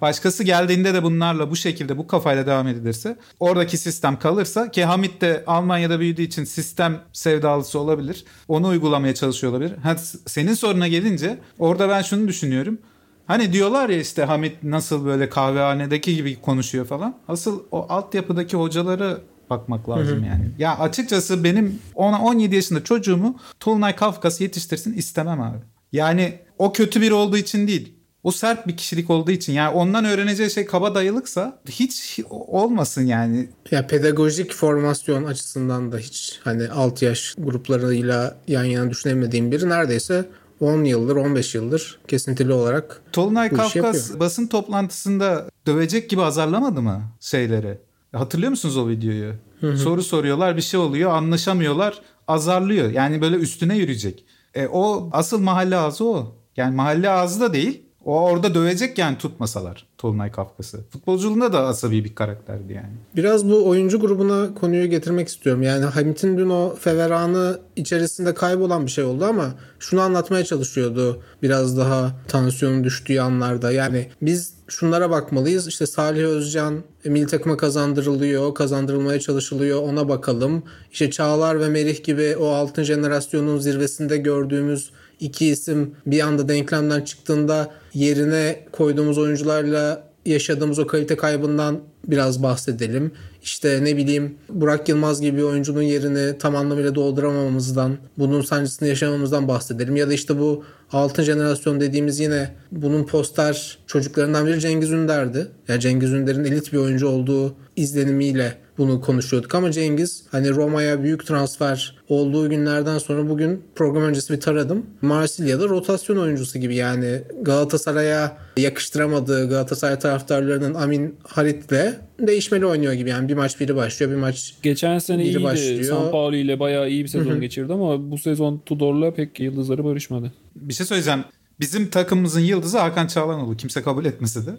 Başkası 0.00 0.44
geldiğinde 0.44 0.94
de 0.94 1.02
bunlarla 1.02 1.50
bu 1.50 1.56
şekilde 1.56 1.98
bu 1.98 2.06
kafayla 2.06 2.46
devam 2.46 2.68
edilirse 2.68 3.16
oradaki 3.40 3.78
sistem 3.78 4.18
kalırsa 4.18 4.70
ki 4.70 4.84
Hamit 4.84 5.20
de 5.20 5.44
Almanya'da 5.46 6.00
büyüdüğü 6.00 6.22
için 6.22 6.44
sistem 6.44 7.00
sevdalısı 7.12 7.78
olabilir. 7.78 8.24
Onu 8.48 8.68
uygulamaya 8.68 9.14
çalışıyor 9.14 9.52
olabilir. 9.52 9.76
Ha, 9.82 9.96
senin 10.26 10.54
soruna 10.54 10.88
gelince 10.88 11.38
orada 11.58 11.88
ben 11.88 12.02
şunu 12.02 12.28
düşünüyorum. 12.28 12.78
Hani 13.26 13.52
diyorlar 13.52 13.88
ya 13.88 13.98
işte 13.98 14.24
Hamit 14.24 14.62
nasıl 14.62 15.04
böyle 15.04 15.28
kahvehanedeki 15.28 16.16
gibi 16.16 16.40
konuşuyor 16.40 16.86
falan. 16.86 17.16
Asıl 17.28 17.62
o 17.70 17.86
altyapıdaki 17.88 18.56
hocaları 18.56 19.20
bakmak 19.52 19.88
lazım 19.88 20.24
yani. 20.24 20.50
Ya 20.58 20.78
açıkçası 20.78 21.44
benim 21.44 21.78
10-17 21.94 22.54
yaşında 22.54 22.84
çocuğumu 22.84 23.38
Tolunay 23.60 23.96
Kafkas 23.96 24.40
yetiştirsin 24.40 24.92
istemem 24.92 25.40
abi. 25.40 25.58
Yani 25.92 26.38
o 26.58 26.72
kötü 26.72 27.00
biri 27.00 27.14
olduğu 27.14 27.36
için 27.36 27.68
değil. 27.68 27.94
O 28.24 28.30
sert 28.30 28.66
bir 28.66 28.76
kişilik 28.76 29.10
olduğu 29.10 29.30
için 29.30 29.52
yani 29.52 29.74
ondan 29.74 30.04
öğreneceği 30.04 30.50
şey 30.50 30.66
kaba 30.66 30.94
dayılıksa 30.94 31.60
hiç 31.68 32.20
olmasın 32.30 33.06
yani. 33.06 33.48
Ya 33.70 33.86
pedagojik 33.86 34.54
formasyon 34.54 35.24
açısından 35.24 35.92
da 35.92 35.98
hiç 35.98 36.40
hani 36.44 36.68
alt 36.68 37.02
yaş 37.02 37.34
gruplarıyla 37.38 38.36
yan 38.48 38.64
yana 38.64 38.90
düşünemediğim 38.90 39.52
biri 39.52 39.68
neredeyse 39.68 40.24
10 40.60 40.84
yıldır 40.84 41.16
15 41.16 41.54
yıldır 41.54 41.98
kesintili 42.08 42.52
olarak 42.52 43.02
Tolunay 43.12 43.48
Kafkas 43.50 43.74
yapıyor. 43.76 44.20
basın 44.20 44.46
toplantısında 44.46 45.50
dövecek 45.66 46.10
gibi 46.10 46.22
azarlamadı 46.22 46.82
mı 46.82 47.02
şeyleri? 47.20 47.78
Hatırlıyor 48.12 48.50
musunuz 48.50 48.76
o 48.76 48.88
videoyu? 48.88 49.34
Soru 49.76 50.02
soruyorlar 50.02 50.56
bir 50.56 50.62
şey 50.62 50.80
oluyor 50.80 51.10
anlaşamıyorlar 51.10 52.00
azarlıyor. 52.28 52.90
Yani 52.90 53.20
böyle 53.20 53.36
üstüne 53.36 53.76
yürüyecek. 53.76 54.24
E, 54.54 54.66
o 54.66 55.08
asıl 55.12 55.40
mahalle 55.40 55.76
ağzı 55.76 56.04
o. 56.04 56.36
Yani 56.56 56.76
mahalle 56.76 57.10
ağzı 57.10 57.40
da 57.40 57.52
değil. 57.52 57.82
O 58.04 58.20
orada 58.20 58.54
dövecek 58.54 58.98
yani 58.98 59.18
tutmasalar 59.18 59.86
Tolunay 59.98 60.32
Kafkas'ı. 60.32 60.80
Futbolculuğunda 60.90 61.52
da 61.52 61.66
asabi 61.66 62.04
bir 62.04 62.14
karakterdi 62.14 62.72
yani. 62.72 62.92
Biraz 63.16 63.50
bu 63.50 63.68
oyuncu 63.68 64.00
grubuna 64.00 64.54
konuyu 64.54 64.86
getirmek 64.86 65.28
istiyorum. 65.28 65.62
Yani 65.62 65.84
Hamit'in 65.84 66.38
dün 66.38 66.50
o 66.50 66.74
feveranı 66.74 67.60
içerisinde 67.76 68.34
kaybolan 68.34 68.86
bir 68.86 68.90
şey 68.90 69.04
oldu 69.04 69.24
ama 69.24 69.54
şunu 69.78 70.00
anlatmaya 70.00 70.44
çalışıyordu 70.44 71.22
biraz 71.42 71.78
daha 71.78 72.12
tansiyonun 72.28 72.84
düştüğü 72.84 73.20
anlarda. 73.20 73.72
Yani 73.72 74.08
biz 74.22 74.54
şunlara 74.68 75.10
bakmalıyız. 75.10 75.66
İşte 75.66 75.86
Salih 75.86 76.24
Özcan 76.24 76.82
milli 77.04 77.26
takıma 77.26 77.56
kazandırılıyor, 77.56 78.54
kazandırılmaya 78.54 79.20
çalışılıyor. 79.20 79.82
Ona 79.82 80.08
bakalım. 80.08 80.62
İşte 80.92 81.10
Çağlar 81.10 81.60
ve 81.60 81.68
Merih 81.68 82.04
gibi 82.04 82.36
o 82.36 82.48
altın 82.48 82.82
jenerasyonun 82.82 83.58
zirvesinde 83.58 84.16
gördüğümüz 84.16 84.90
iki 85.22 85.46
isim 85.46 85.94
bir 86.06 86.20
anda 86.20 86.48
denklemden 86.48 87.00
çıktığında 87.00 87.70
yerine 87.94 88.64
koyduğumuz 88.72 89.18
oyuncularla 89.18 90.12
yaşadığımız 90.26 90.78
o 90.78 90.86
kalite 90.86 91.16
kaybından 91.16 91.80
biraz 92.06 92.42
bahsedelim. 92.42 93.12
İşte 93.42 93.84
ne 93.84 93.96
bileyim 93.96 94.34
Burak 94.48 94.88
Yılmaz 94.88 95.20
gibi 95.20 95.36
bir 95.36 95.42
oyuncunun 95.42 95.82
yerini 95.82 96.38
tam 96.38 96.56
anlamıyla 96.56 96.94
dolduramamamızdan, 96.94 97.96
bunun 98.18 98.40
sancısını 98.40 98.88
yaşamamızdan 98.88 99.48
bahsedelim. 99.48 99.96
Ya 99.96 100.08
da 100.08 100.12
işte 100.12 100.38
bu 100.38 100.64
altın 100.92 101.22
jenerasyon 101.22 101.80
dediğimiz 101.80 102.20
yine 102.20 102.54
bunun 102.72 103.04
poster 103.04 103.78
çocuklarından 103.86 104.46
biri 104.46 104.60
Cengiz 104.60 104.90
Ünder'di. 104.90 105.48
Ya 105.68 105.80
Cengiz 105.80 106.12
Ünder'in 106.12 106.44
elit 106.44 106.72
bir 106.72 106.78
oyuncu 106.78 107.08
olduğu 107.08 107.54
izlenimiyle 107.76 108.58
bunu 108.78 109.00
konuşuyorduk 109.00 109.54
ama 109.54 109.70
Cengiz 109.72 110.24
hani 110.30 110.50
Roma'ya 110.50 111.02
büyük 111.02 111.26
transfer 111.26 111.96
olduğu 112.08 112.50
günlerden 112.50 112.98
sonra 112.98 113.28
bugün 113.28 113.62
program 113.74 114.02
öncesi 114.02 114.32
bir 114.34 114.40
taradım. 114.40 114.86
Marsilya'da 115.02 115.68
rotasyon 115.68 116.16
oyuncusu 116.16 116.58
gibi 116.58 116.74
yani 116.74 117.20
Galatasaray'a 117.42 118.36
yakıştıramadığı 118.56 119.48
Galatasaray 119.48 119.98
taraftarlarının 119.98 120.74
Amin 120.74 121.14
Halit'le 121.22 121.94
değişmeli 122.20 122.66
oynuyor 122.66 122.92
gibi 122.92 123.10
yani 123.10 123.28
bir 123.28 123.34
maç 123.34 123.60
biri 123.60 123.76
başlıyor 123.76 124.12
bir 124.12 124.16
maç 124.16 124.54
Geçen 124.62 124.98
sene 124.98 125.24
iyiydi. 125.24 125.42
başlıyor. 125.42 125.84
San 125.84 126.10
Paolo 126.10 126.36
ile 126.36 126.60
bayağı 126.60 126.90
iyi 126.90 127.04
bir 127.04 127.08
sezon 127.08 127.40
geçirdi 127.40 127.72
ama 127.72 128.10
bu 128.10 128.18
sezon 128.18 128.62
Tudor'la 128.66 129.14
pek 129.14 129.40
yıldızları 129.40 129.84
barışmadı. 129.84 130.32
Bir 130.56 130.74
şey 130.74 130.86
söyleyeceğim. 130.86 131.24
Bizim 131.62 131.90
takımımızın 131.90 132.40
yıldızı 132.40 132.78
Hakan 132.78 133.06
Çağlanoğlu. 133.06 133.56
Kimse 133.56 133.82
kabul 133.82 134.04
etmese 134.04 134.40
de. 134.46 134.50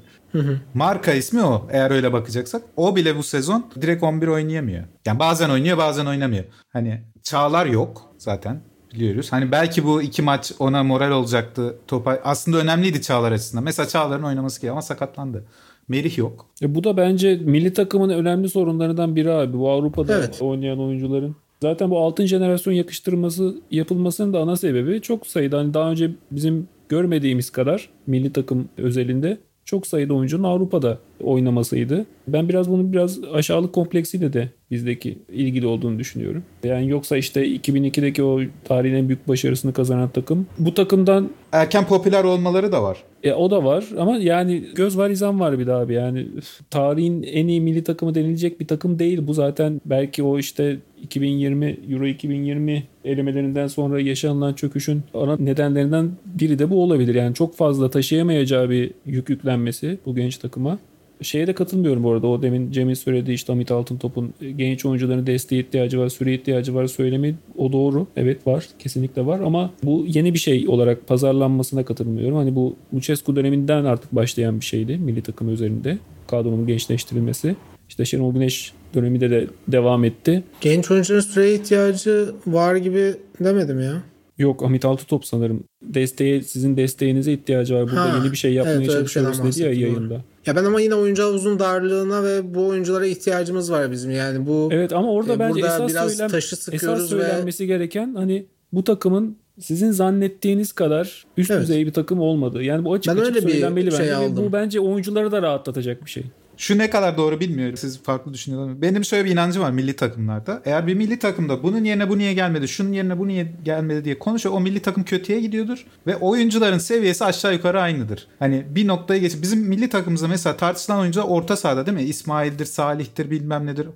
Marka 0.74 1.14
ismi 1.14 1.44
o 1.44 1.68
eğer 1.72 1.92
öyle 1.92 2.14
bakacaksak. 2.14 2.62
O 2.78 2.96
bile 2.96 3.18
bu 3.18 3.24
sezon 3.24 3.66
direkt 3.82 4.04
11 4.04 4.28
oynayamıyor. 4.28 4.84
Yani 5.06 5.20
bazen 5.20 5.50
oynuyor 5.50 5.78
bazen 5.78 6.06
oynamıyor. 6.06 6.44
Hani 6.74 7.02
Çağlar 7.24 7.66
yok 7.66 8.02
zaten 8.18 8.62
biliyoruz. 8.94 9.28
Hani 9.32 9.52
belki 9.52 9.86
bu 9.86 10.02
iki 10.02 10.22
maç 10.22 10.52
ona 10.60 10.84
moral 10.84 11.12
olacaktı. 11.12 11.76
Topa 11.88 12.20
aslında 12.24 12.58
önemliydi 12.58 13.02
Çağlar 13.02 13.32
açısından. 13.32 13.64
Mesela 13.64 13.88
Çağlar'ın 13.88 14.24
oynaması 14.24 14.58
gerekiyor 14.58 14.74
ama 14.74 14.82
sakatlandı. 14.82 15.46
Merih 15.88 16.18
yok. 16.18 16.46
E 16.62 16.76
bu 16.76 16.84
da 16.84 16.98
bence 16.98 17.36
milli 17.36 17.74
takımın 17.74 18.10
önemli 18.10 18.50
sorunlarından 18.50 19.16
biri 19.16 19.32
abi. 19.32 19.58
Bu 19.58 19.70
Avrupa'da 19.70 20.18
Evet. 20.18 20.38
oynayan 20.42 20.80
oyuncuların. 20.80 21.36
Zaten 21.62 21.90
bu 21.90 22.00
altın 22.00 22.26
jenerasyon 22.26 22.74
yakıştırması 22.74 23.56
yapılmasının 23.72 24.34
da 24.34 24.40
ana 24.40 24.56
sebebi 24.56 25.02
çok 25.02 25.28
sayıda 25.28 25.58
hani 25.58 25.74
daha 25.74 25.92
önce 25.92 26.12
bizim 26.32 26.68
görmediğimiz 26.94 27.50
kadar 27.50 27.90
milli 28.08 28.34
takım 28.34 28.70
özelinde 28.78 29.38
çok 29.66 29.88
sayıda 29.88 30.14
oyuncunun 30.14 30.44
Avrupa'da 30.44 30.98
oynamasıydı. 31.24 32.06
Ben 32.28 32.50
biraz 32.50 32.70
bunun 32.70 32.94
biraz 32.94 33.24
aşağılık 33.34 33.74
kompleksiyle 33.74 34.34
de 34.34 34.50
bizdeki 34.72 35.18
ilgili 35.32 35.68
olduğunu 35.68 36.00
düşünüyorum. 36.00 36.44
Yani 36.64 36.90
yoksa 36.90 37.18
işte 37.18 37.48
2002'deki 37.48 38.24
o 38.24 38.40
tarihin 38.64 38.96
en 38.96 39.08
büyük 39.08 39.28
başarısını 39.28 39.74
kazanan 39.74 40.10
takım 40.10 40.48
bu 40.60 40.74
takımdan 40.74 41.30
Erken 41.52 41.88
popüler 41.88 42.24
olmaları 42.24 42.72
da 42.72 42.84
var. 42.84 42.98
e, 43.24 43.34
o 43.34 43.52
da 43.52 43.64
var 43.64 43.86
ama 43.98 44.18
yani 44.18 44.64
göz 44.76 44.98
var 44.98 45.10
izan 45.10 45.40
var 45.40 45.60
bir 45.60 45.68
daha 45.68 45.80
abi 45.80 45.94
yani 45.94 46.28
tarihin 46.70 47.24
en 47.24 47.48
iyi 47.48 47.62
milli 47.62 47.84
takımı 47.84 48.16
denilecek 48.16 48.60
bir 48.60 48.68
takım 48.68 49.00
değil 49.00 49.28
bu 49.28 49.34
zaten 49.34 49.82
belki 49.86 50.24
o 50.24 50.40
işte 50.40 50.78
2020 51.04 51.78
Euro 51.90 52.06
2020 52.06 52.84
elemelerinden 53.06 53.68
sonra 53.68 54.02
yaşanılan 54.02 54.54
çöküşün 54.54 55.04
ana 55.14 55.38
nedenlerinden 55.38 56.12
biri 56.26 56.60
de 56.60 56.70
bu 56.70 56.84
olabilir. 56.84 57.16
Yani 57.16 57.36
çok 57.36 57.56
fazla 57.56 57.90
taşıyamayacağı 57.90 58.70
bir 58.70 58.92
yük 59.06 59.30
yüklenmesi 59.30 59.98
bu 60.06 60.16
genç 60.16 60.38
takıma. 60.38 60.80
Şeye 61.22 61.48
de 61.48 61.54
katılmıyorum 61.54 62.04
bu 62.04 62.12
arada. 62.12 62.28
O 62.28 62.42
demin 62.42 62.72
Cem'in 62.72 62.94
söylediği 62.94 63.36
işte 63.36 63.54
Hamit 63.54 63.72
Altıntop'un 63.72 64.34
genç 64.56 64.86
oyuncuların 64.86 65.28
desteğe 65.28 65.62
ihtiyacı 65.62 66.00
var, 66.00 66.10
süre 66.10 66.34
ihtiyacı 66.34 66.76
var 66.76 66.88
söylemi 66.88 67.36
o 67.58 67.72
doğru. 67.72 68.08
Evet 68.16 68.48
var. 68.48 68.68
Kesinlikle 68.80 69.26
var 69.26 69.40
ama 69.40 69.74
bu 69.84 70.06
yeni 70.08 70.34
bir 70.34 70.40
şey 70.40 70.66
olarak 70.68 71.08
pazarlanmasına 71.08 71.86
katılmıyorum. 71.86 72.38
Hani 72.38 72.56
bu 72.56 72.76
Lucescu 72.94 73.36
döneminden 73.36 73.86
artık 73.86 74.16
başlayan 74.16 74.60
bir 74.60 74.66
şeydi 74.66 74.98
milli 74.98 75.22
takım 75.22 75.50
üzerinde. 75.50 75.98
Kadronun 76.28 76.68
gençleştirilmesi. 76.68 77.56
İşte 77.90 78.06
Şenol 78.06 78.34
Güneş 78.34 78.74
döneminde 78.94 79.30
de 79.30 79.48
devam 79.68 80.04
etti. 80.04 80.44
genç 80.62 80.92
oyuncuların 80.92 81.22
süreye 81.22 81.56
ihtiyacı 81.56 82.32
var 82.48 82.76
gibi 82.76 83.16
demedim 83.40 83.82
ya. 83.82 84.04
Yok 84.38 84.62
Hamit 84.62 84.86
Altıntop 84.86 85.26
sanırım. 85.26 85.64
Desteğe, 85.84 86.42
sizin 86.42 86.78
desteğinize 86.78 87.34
ihtiyacı 87.34 87.76
var. 87.76 87.84
Burada 87.84 88.14
Ha, 88.14 88.18
yeni 88.18 88.32
bir 88.32 88.38
şey 88.38 88.54
yapmaya 88.54 88.74
evet, 88.76 88.88
bir 88.88 88.92
çalışıyoruz 88.92 89.44
dedi 89.44 89.62
ya 89.62 89.74
yayında. 89.74 90.22
Ya 90.46 90.56
ben 90.56 90.64
ama 90.64 90.82
yine 90.82 90.96
oyuncu 90.96 91.24
havuzun 91.24 91.60
darlığına 91.60 92.24
ve 92.24 92.54
bu 92.54 92.68
oyunculara 92.68 93.06
ihtiyacımız 93.06 93.72
var 93.72 93.92
bizim. 93.92 94.12
Yani 94.12 94.48
bu 94.48 94.70
Evet 94.72 94.94
ama 94.94 95.12
orada 95.12 95.34
e, 95.34 95.40
bence 95.40 95.60
esas, 95.60 95.90
biraz 95.90 96.12
söylem, 96.12 96.30
taşı 96.30 96.56
esas 96.56 96.60
sıkıyoruz 96.60 97.04
ve 97.04 97.08
söylenmesi 97.08 97.68
gereken 97.68 98.16
hani 98.16 98.46
bu 98.72 98.84
takımın 98.84 99.38
sizin 99.60 99.92
zannettiğiniz 99.92 100.72
kadar 100.72 101.26
üst 101.38 101.52
Evet. 101.52 101.62
düzey 101.62 101.86
bir 101.86 101.94
takım 101.94 102.20
olmadı. 102.20 102.64
Yani 102.64 102.86
bu 102.86 102.94
açık 102.94 103.16
Ben 103.16 103.22
açık 103.22 103.36
öyle 103.36 103.48
bir 103.48 103.52
söylenmeli 103.52 103.92
şey 103.92 104.00
bence. 104.00 104.16
Aldım. 104.16 104.46
Bu 104.46 104.54
bence 104.54 104.80
oyuncuları 104.80 105.32
da 105.32 105.42
rahatlatacak 105.42 106.06
bir 106.06 106.10
şey. 106.10 106.24
Şu 106.58 106.78
ne 106.78 106.90
kadar 106.90 107.18
doğru 107.18 107.40
bilmiyorum. 107.40 107.78
Siz 107.78 108.04
farklı 108.04 108.34
düşünüyorlar. 108.34 108.82
Benim 108.82 109.06
şöyle 109.06 109.26
bir 109.26 109.32
inancım 109.32 109.64
var 109.64 109.72
milli 109.72 109.96
takımlarda. 109.96 110.62
Eğer 110.66 110.88
bir 110.88 110.94
milli 110.94 111.20
takımda 111.20 111.64
bunun 111.64 111.84
yerine 111.84 112.10
bu 112.10 112.18
niye 112.18 112.34
gelmedi, 112.34 112.68
şunun 112.68 112.94
yerine 112.94 113.20
bu 113.20 113.28
niye 113.28 113.54
gelmedi 113.64 114.06
diye 114.06 114.20
konuşuyor. 114.20 114.56
O 114.56 114.60
milli 114.60 114.80
takım 114.80 115.04
kötüye 115.04 115.40
gidiyordur. 115.40 115.86
Ve 116.08 116.16
oyuncuların 116.16 116.78
seviyesi 116.78 117.26
aşağı 117.26 117.54
yukarı 117.54 117.82
aynıdır. 117.82 118.28
Hani 118.40 118.66
bir 118.70 118.88
noktaya 118.88 119.20
geç. 119.20 119.34
Bizim 119.42 119.60
milli 119.60 119.90
takımımızda 119.90 120.28
mesela 120.28 120.58
tartışılan 120.58 121.00
oyuncular 121.00 121.26
orta 121.26 121.56
sahada 121.56 121.86
değil 121.86 121.98
mi? 121.98 122.04
İsmail'dir, 122.04 122.66
Salih'tir 122.66 123.32
bilmem 123.32 123.66
nedir. 123.66 123.88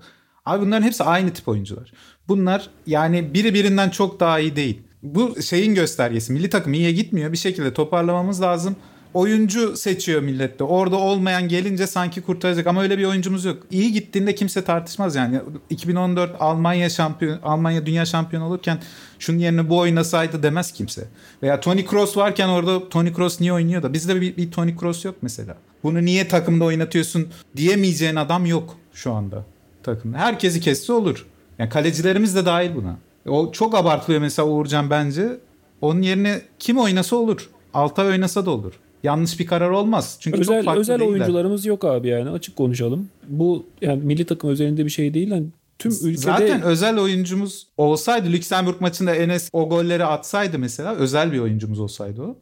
Abi 0.46 0.65
bunların 0.65 0.86
hepsi 0.86 1.04
aynı 1.04 1.34
tip 1.34 1.48
oyuncular. 1.48 1.91
Bunlar 2.28 2.70
yani 2.88 3.34
biri 3.34 3.54
birinden 3.54 3.89
çok 3.89 4.20
daha 4.20 4.39
iyi 4.39 4.56
değil. 4.56 4.82
Bu 5.04 5.41
şeyin 5.41 5.76
göstergesi. 5.76 6.34
Milli 6.34 6.50
takım 6.50 6.74
iyiye 6.74 6.91
gitmiyor. 6.91 7.32
Bir 7.32 7.38
şekilde 7.38 7.74
toparlamamız 7.74 8.41
lazım 8.41 8.76
oyuncu 9.17 9.77
seçiyor 9.77 10.21
millette. 10.21 10.63
Orada 10.63 10.95
olmayan 10.95 11.47
gelince 11.47 11.88
sanki 11.88 12.21
kurtaracak 12.21 12.67
ama 12.67 12.82
öyle 12.82 12.97
bir 12.97 13.06
oyuncumuz 13.06 13.45
yok. 13.45 13.63
İyi 13.71 13.93
gittiğinde 13.93 14.36
kimse 14.36 14.63
tartışmaz 14.63 15.15
yani. 15.15 15.39
2014 15.69 16.36
Almanya 16.39 16.89
şampiyon 16.89 17.39
Almanya 17.43 17.86
dünya 17.86 18.06
şampiyonu 18.06 18.45
olurken 18.45 18.80
şunun 19.19 19.39
yerine 19.39 19.69
bu 19.69 19.77
oynasaydı 19.77 20.43
demez 20.43 20.71
kimse. 20.71 21.08
Veya 21.43 21.60
Toni 21.60 21.86
Kroos 21.86 22.17
varken 22.17 22.47
orada 22.47 22.89
Toni 22.89 23.13
Kroos 23.13 23.41
niye 23.41 23.53
oynuyor 23.53 23.84
da 23.84 23.93
bizde 23.93 24.21
bir, 24.21 24.38
bir 24.38 24.51
Toni 24.51 24.77
Kroos 24.77 25.06
yok 25.06 25.15
mesela. 25.21 25.58
Bunu 25.84 26.06
niye 26.06 26.27
takımda 26.27 26.65
oynatıyorsun 26.65 27.27
diyemeyeceğin 27.56 28.15
adam 28.15 28.45
yok 28.45 28.77
şu 28.93 29.13
anda 29.13 29.45
takımda. 29.84 30.17
Herkesi 30.17 30.62
kesse 30.62 30.93
olur. 30.93 31.25
Yani 31.60 31.69
kalecilerimiz 31.69 32.36
de 32.36 32.45
dahil 32.45 32.75
buna. 32.75 32.97
O 33.27 33.51
çok 33.51 33.75
abartılıyor 33.75 34.21
mesela 34.21 34.47
Uğurcan 34.47 34.89
bence. 34.89 35.38
Onun 35.82 36.01
yerine 36.01 36.41
kim 36.60 36.77
oynasa 36.77 37.15
olur. 37.15 37.49
Altay 37.73 38.08
oynasa 38.08 38.45
da 38.45 38.51
olur. 38.51 38.73
Yanlış 39.08 39.39
bir 39.39 39.46
karar 39.46 39.70
olmaz. 39.70 40.17
Çünkü 40.20 40.38
çok 40.38 40.41
Özel 40.41 40.65
farklı 40.65 40.82
özel 40.82 41.00
değiller. 41.00 41.12
oyuncularımız 41.12 41.65
yok 41.65 41.86
abi 41.86 42.08
yani 42.08 42.30
açık 42.30 42.56
konuşalım. 42.56 43.10
Bu 43.28 43.65
yani 43.82 44.04
milli 44.04 44.26
takım 44.26 44.50
özelinde 44.50 44.86
bir 44.86 44.89
şey 44.89 45.13
değil. 45.13 45.32
Yani 45.32 45.48
tüm 45.80 45.91
ülkede 45.91 46.17
Zaten 46.17 46.62
özel 46.62 47.00
oyuncumuz 47.00 47.67
olsaydı 47.78 48.30
Lüksemburg 48.30 48.82
maçında 48.82 49.15
Enes 49.15 49.50
o 49.54 49.70
golleri 49.70 50.06
atsaydı 50.06 50.60
mesela 50.60 50.96
özel 50.96 51.32
bir 51.32 51.39
oyuncumuz 51.39 51.80
olsaydı 51.80 52.22
o. 52.22 52.36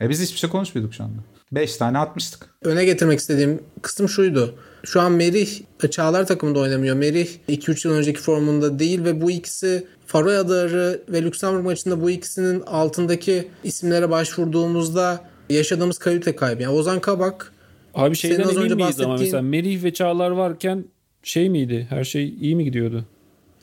E 0.00 0.08
biz 0.08 0.22
hiçbir 0.22 0.38
şey 0.38 0.50
konuşmuyorduk 0.50 0.94
şu 0.94 1.04
anda. 1.04 1.16
5 1.52 1.76
tane 1.76 1.98
atmıştık. 1.98 2.46
öne 2.62 2.84
getirmek 2.84 3.18
istediğim 3.18 3.62
kısım 3.82 4.08
şuydu. 4.08 4.54
Şu 4.84 5.00
an 5.00 5.12
Merih 5.12 5.60
Çağlar 5.90 6.26
takımında 6.26 6.58
oynamıyor. 6.58 6.96
Merih 6.96 7.28
2-3 7.48 7.88
yıl 7.88 7.94
önceki 7.94 8.20
formunda 8.20 8.78
değil 8.78 9.04
ve 9.04 9.20
bu 9.20 9.30
ikisi 9.30 9.86
Faroe 10.06 10.36
Adaları 10.36 11.02
ve 11.08 11.22
Lüksemburg 11.22 11.64
maçında 11.64 12.00
bu 12.02 12.10
ikisinin 12.10 12.60
altındaki 12.60 13.48
isimlere 13.64 14.10
başvurduğumuzda 14.10 15.31
yaşadığımız 15.52 15.98
kalite 15.98 16.36
kaybı. 16.36 16.62
Yani 16.62 16.74
Ozan 16.74 17.00
Kabak 17.00 17.52
abi 17.94 18.16
şeyden 18.16 18.42
az 18.42 18.56
önce 18.56 18.74
miyiz 18.74 19.00
ama 19.00 19.14
bahsettiğin- 19.14 19.18
mesela 19.18 19.42
Merih 19.42 19.84
ve 19.84 19.92
Çağlar 19.92 20.30
varken 20.30 20.84
şey 21.22 21.50
miydi? 21.50 21.86
Her 21.90 22.04
şey 22.04 22.34
iyi 22.40 22.56
mi 22.56 22.64
gidiyordu? 22.64 23.04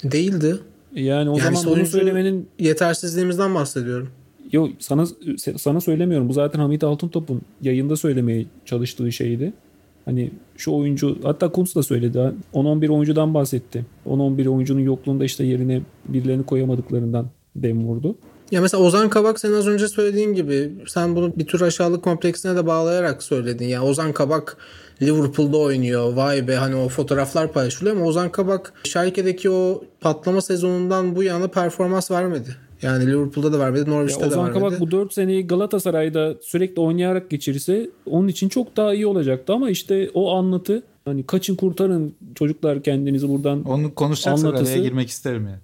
değildi. 0.03 0.55
Yani 0.95 1.29
o 1.29 1.37
Yani 1.37 1.57
zaman 1.57 1.75
bunu 1.77 1.85
söylemenin 1.85 2.47
yetersizliğimizden 2.59 3.55
bahsediyorum. 3.55 4.09
Yok 4.51 4.69
sana 4.79 5.05
sana 5.57 5.81
söylemiyorum. 5.81 6.29
Bu 6.29 6.33
zaten 6.33 6.59
Hamit 6.59 6.83
Altıntop'un 6.83 7.41
yayında 7.61 7.95
söylemeye 7.95 8.45
çalıştığı 8.65 9.11
şeydi. 9.11 9.53
Hani 10.05 10.31
şu 10.57 10.71
oyuncu 10.71 11.17
hatta 11.23 11.51
Kuntz 11.51 11.75
da 11.75 11.83
söyledi. 11.83 12.19
10-11 12.53 12.89
oyuncudan 12.89 13.33
bahsetti. 13.33 13.85
10-11 14.05 14.47
oyuncunun 14.49 14.79
yokluğunda 14.79 15.25
işte 15.25 15.43
yerine 15.43 15.81
birilerini 16.07 16.45
koyamadıklarından 16.45 17.29
dem 17.55 17.83
vurdu. 17.87 18.15
Ya 18.51 18.61
mesela 18.61 18.83
Ozan 18.83 19.09
Kabak 19.09 19.39
senin 19.39 19.53
az 19.53 19.67
önce 19.67 19.87
söylediğin 19.87 20.33
gibi 20.33 20.69
sen 20.87 21.15
bunu 21.15 21.33
bir 21.35 21.45
tür 21.47 21.61
aşağılık 21.61 22.03
kompleksine 22.03 22.55
de 22.55 22.67
bağlayarak 22.67 23.23
söyledin. 23.23 23.65
Ya 23.67 23.83
Ozan 23.83 24.13
Kabak 24.13 24.57
Liverpool'da 25.01 25.57
oynuyor. 25.57 26.13
Vay 26.13 26.47
be 26.47 26.55
hani 26.55 26.75
o 26.75 26.89
fotoğraflar 26.89 27.51
paylaşılıyor 27.53 27.95
ama 27.95 28.05
Ozan 28.05 28.31
Kabak 28.31 28.73
Schalke'deki 28.83 29.49
o 29.49 29.83
patlama 30.01 30.41
sezonundan 30.41 31.15
bu 31.15 31.23
yana 31.23 31.47
performans 31.47 32.11
vermedi. 32.11 32.55
Yani 32.81 33.07
Liverpool'da 33.07 33.53
da 33.53 33.59
vermedi, 33.59 33.89
Ya 33.89 33.95
Norwich'te 33.95 34.21
de 34.21 34.27
Ozan 34.27 34.39
vermedi. 34.45 34.59
Kabak 34.59 34.79
bu 34.79 34.91
4 34.91 35.13
seneyi 35.13 35.47
Galatasaray'da 35.47 36.35
sürekli 36.41 36.81
oynayarak 36.81 37.29
geçirirse 37.29 37.89
onun 38.05 38.27
için 38.27 38.49
çok 38.49 38.77
daha 38.77 38.93
iyi 38.93 39.07
olacaktı 39.07 39.53
ama 39.53 39.69
işte 39.69 40.09
o 40.13 40.31
anlatı 40.35 40.83
hani 41.05 41.23
kaçın 41.25 41.55
kurtarın 41.55 42.13
çocuklar 42.35 42.83
kendinizi 42.83 43.29
buradan 43.29 43.63
Onu 43.63 43.95
konuşacaksak 43.95 44.45
Anlatısı- 44.45 44.73
araya 44.73 44.83
girmek 44.83 45.09
isterim 45.09 45.47
ya. 45.47 45.59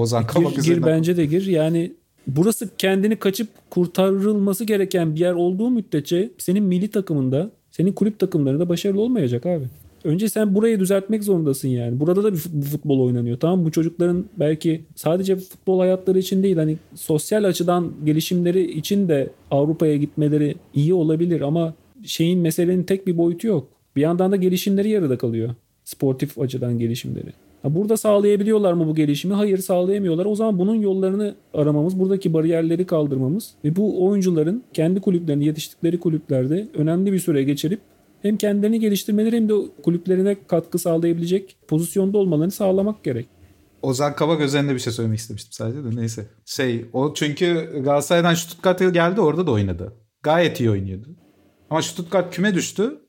Ozan 0.00 0.26
Kabak 0.26 0.54
gir, 0.56 0.62
gir 0.62 0.82
bence 0.86 1.16
de 1.16 1.26
gir. 1.26 1.46
Yani 1.46 1.92
burası 2.26 2.68
kendini 2.78 3.16
kaçıp 3.16 3.48
kurtarılması 3.70 4.64
gereken 4.64 5.14
bir 5.14 5.20
yer 5.20 5.32
olduğu 5.32 5.70
müddetçe 5.70 6.30
senin 6.38 6.62
milli 6.64 6.88
takımında 6.88 7.50
senin 7.70 7.92
kulüp 7.92 8.18
takımlarında 8.18 8.68
başarılı 8.68 9.00
olmayacak 9.00 9.46
abi. 9.46 9.64
Önce 10.04 10.28
sen 10.28 10.54
burayı 10.54 10.80
düzeltmek 10.80 11.24
zorundasın 11.24 11.68
yani. 11.68 12.00
Burada 12.00 12.24
da 12.24 12.32
bir 12.32 12.38
futbol 12.38 13.00
oynanıyor. 13.00 13.38
Tamam 13.40 13.64
bu 13.64 13.70
çocukların 13.70 14.24
belki 14.36 14.84
sadece 14.96 15.36
futbol 15.36 15.80
hayatları 15.80 16.18
için 16.18 16.42
değil 16.42 16.56
hani 16.56 16.78
sosyal 16.94 17.44
açıdan 17.44 17.92
gelişimleri 18.04 18.72
için 18.72 19.08
de 19.08 19.30
Avrupa'ya 19.50 19.96
gitmeleri 19.96 20.54
iyi 20.74 20.94
olabilir 20.94 21.40
ama 21.40 21.74
şeyin 22.04 22.40
meselenin 22.40 22.82
tek 22.82 23.06
bir 23.06 23.18
boyutu 23.18 23.46
yok. 23.46 23.68
Bir 23.96 24.00
yandan 24.00 24.32
da 24.32 24.36
gelişimleri 24.36 24.88
yarıda 24.88 25.18
kalıyor. 25.18 25.54
Sportif 25.84 26.38
açıdan 26.38 26.78
gelişimleri. 26.78 27.32
Burada 27.64 27.96
sağlayabiliyorlar 27.96 28.72
mı 28.72 28.86
bu 28.86 28.94
gelişimi? 28.94 29.34
Hayır 29.34 29.58
sağlayamıyorlar. 29.58 30.24
O 30.26 30.34
zaman 30.34 30.58
bunun 30.58 30.74
yollarını 30.74 31.34
aramamız, 31.54 31.98
buradaki 31.98 32.34
bariyerleri 32.34 32.86
kaldırmamız 32.86 33.54
ve 33.64 33.76
bu 33.76 34.06
oyuncuların 34.06 34.64
kendi 34.72 35.00
kulüplerini 35.00 35.44
yetiştikleri 35.44 36.00
kulüplerde 36.00 36.68
önemli 36.74 37.12
bir 37.12 37.18
süre 37.18 37.42
geçirip 37.42 37.80
hem 38.22 38.36
kendilerini 38.36 38.80
geliştirmeleri 38.80 39.36
hem 39.36 39.48
de 39.48 39.54
kulüplerine 39.82 40.36
katkı 40.46 40.78
sağlayabilecek 40.78 41.56
pozisyonda 41.68 42.18
olmalarını 42.18 42.50
sağlamak 42.50 43.04
gerek. 43.04 43.26
Ozan 43.82 44.14
Kabak 44.14 44.40
özelinde 44.40 44.74
bir 44.74 44.78
şey 44.78 44.92
söylemek 44.92 45.18
istemiştim 45.18 45.52
sadece 45.52 45.84
de 45.84 45.96
neyse. 45.96 46.26
Şey 46.44 46.84
o 46.92 47.14
çünkü 47.14 47.70
Galatasaray'dan 47.84 48.34
Stuttgart'a 48.34 48.88
geldi 48.88 49.20
orada 49.20 49.46
da 49.46 49.50
oynadı. 49.50 49.92
Gayet 50.22 50.60
iyi 50.60 50.70
oynuyordu. 50.70 51.08
Ama 51.70 51.82
Stuttgart 51.82 52.34
küme 52.34 52.54
düştü. 52.54 53.00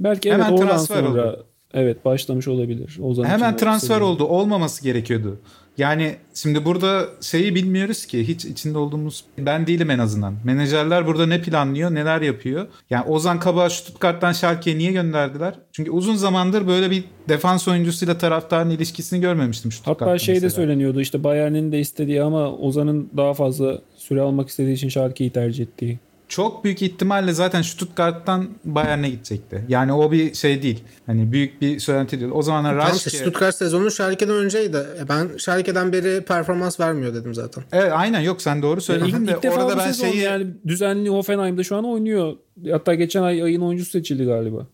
Belki 0.00 0.32
Hemen 0.32 0.50
evet 0.50 0.60
oradan 0.60 0.68
transfer 0.68 1.02
sonra 1.02 1.32
oldu. 1.32 1.47
Evet 1.74 2.04
başlamış 2.04 2.48
olabilir. 2.48 2.98
Ozan 3.02 3.24
Hemen 3.24 3.56
transfer 3.56 4.00
oldu. 4.00 4.24
Olmaması 4.24 4.82
gerekiyordu. 4.82 5.38
Yani 5.78 6.16
şimdi 6.34 6.64
burada 6.64 7.08
şeyi 7.20 7.54
bilmiyoruz 7.54 8.06
ki 8.06 8.28
hiç 8.28 8.44
içinde 8.44 8.78
olduğumuz 8.78 9.24
ben 9.38 9.66
değilim 9.66 9.90
en 9.90 9.98
azından. 9.98 10.34
Menajerler 10.44 11.06
burada 11.06 11.26
ne 11.26 11.42
planlıyor, 11.42 11.94
neler 11.94 12.22
yapıyor? 12.22 12.66
Yani 12.90 13.04
Ozan 13.04 13.38
Kabak'ı 13.38 13.74
Stuttgart'tan 13.74 14.32
Schalke'ye 14.32 14.78
niye 14.78 14.92
gönderdiler? 14.92 15.54
Çünkü 15.72 15.90
uzun 15.90 16.14
zamandır 16.14 16.66
böyle 16.66 16.90
bir 16.90 17.04
defans 17.28 17.68
oyuncusuyla 17.68 18.18
taraftarın 18.18 18.70
ilişkisini 18.70 19.20
görmemiştim 19.20 19.72
Stuttgart'ta. 19.72 20.06
Hatta 20.06 20.18
şey 20.18 20.42
de 20.42 20.50
söyleniyordu 20.50 21.00
işte 21.00 21.24
Bayern'in 21.24 21.72
de 21.72 21.80
istediği 21.80 22.22
ama 22.22 22.52
Ozan'ın 22.52 23.10
daha 23.16 23.34
fazla 23.34 23.78
süre 23.96 24.20
almak 24.20 24.48
istediği 24.48 24.74
için 24.74 24.88
Schalke'yi 24.88 25.30
tercih 25.30 25.64
ettiği. 25.64 25.98
Çok 26.28 26.64
büyük 26.64 26.82
ihtimalle 26.82 27.32
zaten 27.32 27.62
Stuttgart'tan 27.62 28.48
Bayern'e 28.64 29.10
gidecekti. 29.10 29.64
Yani 29.68 29.92
o 29.92 30.12
bir 30.12 30.34
şey 30.34 30.62
değil. 30.62 30.84
Hani 31.06 31.32
büyük 31.32 31.60
bir 31.60 31.78
söylenti 31.78 32.20
değil. 32.20 32.32
O 32.34 32.42
zamanlar 32.42 32.78
Tamam 32.78 32.96
işte 32.96 33.10
Raşke... 33.10 33.18
Stuttgart 33.18 33.54
sezonu 33.54 33.90
Schalke'den 33.90 34.34
önceydi. 34.34 34.76
E 34.76 35.08
Ben 35.08 35.28
Schalke'den 35.38 35.92
beri 35.92 36.20
performans 36.24 36.80
vermiyor 36.80 37.14
dedim 37.14 37.34
zaten. 37.34 37.64
Evet 37.72 37.92
aynen 37.94 38.20
yok 38.20 38.42
sen 38.42 38.62
doğru 38.62 38.70
Yani 38.70 38.82
söyledin 38.82 39.20
ilk, 39.20 39.28
de 39.28 39.32
ilk 39.32 39.42
defa 39.42 39.54
orada 39.54 39.74
bu 39.74 39.78
ben 39.78 39.86
sezon 39.86 40.08
şeyi 40.08 40.22
yani 40.22 40.46
düzenli 40.66 41.08
Hoffenheim'de 41.08 41.64
şu 41.64 41.76
an 41.76 41.84
oynuyor. 41.84 42.36
Hatta 42.70 42.94
geçen 42.94 43.22
ay 43.22 43.42
ayın 43.42 43.60
oyuncusu 43.60 43.90
seçildi 43.90 44.24
galiba. 44.24 44.66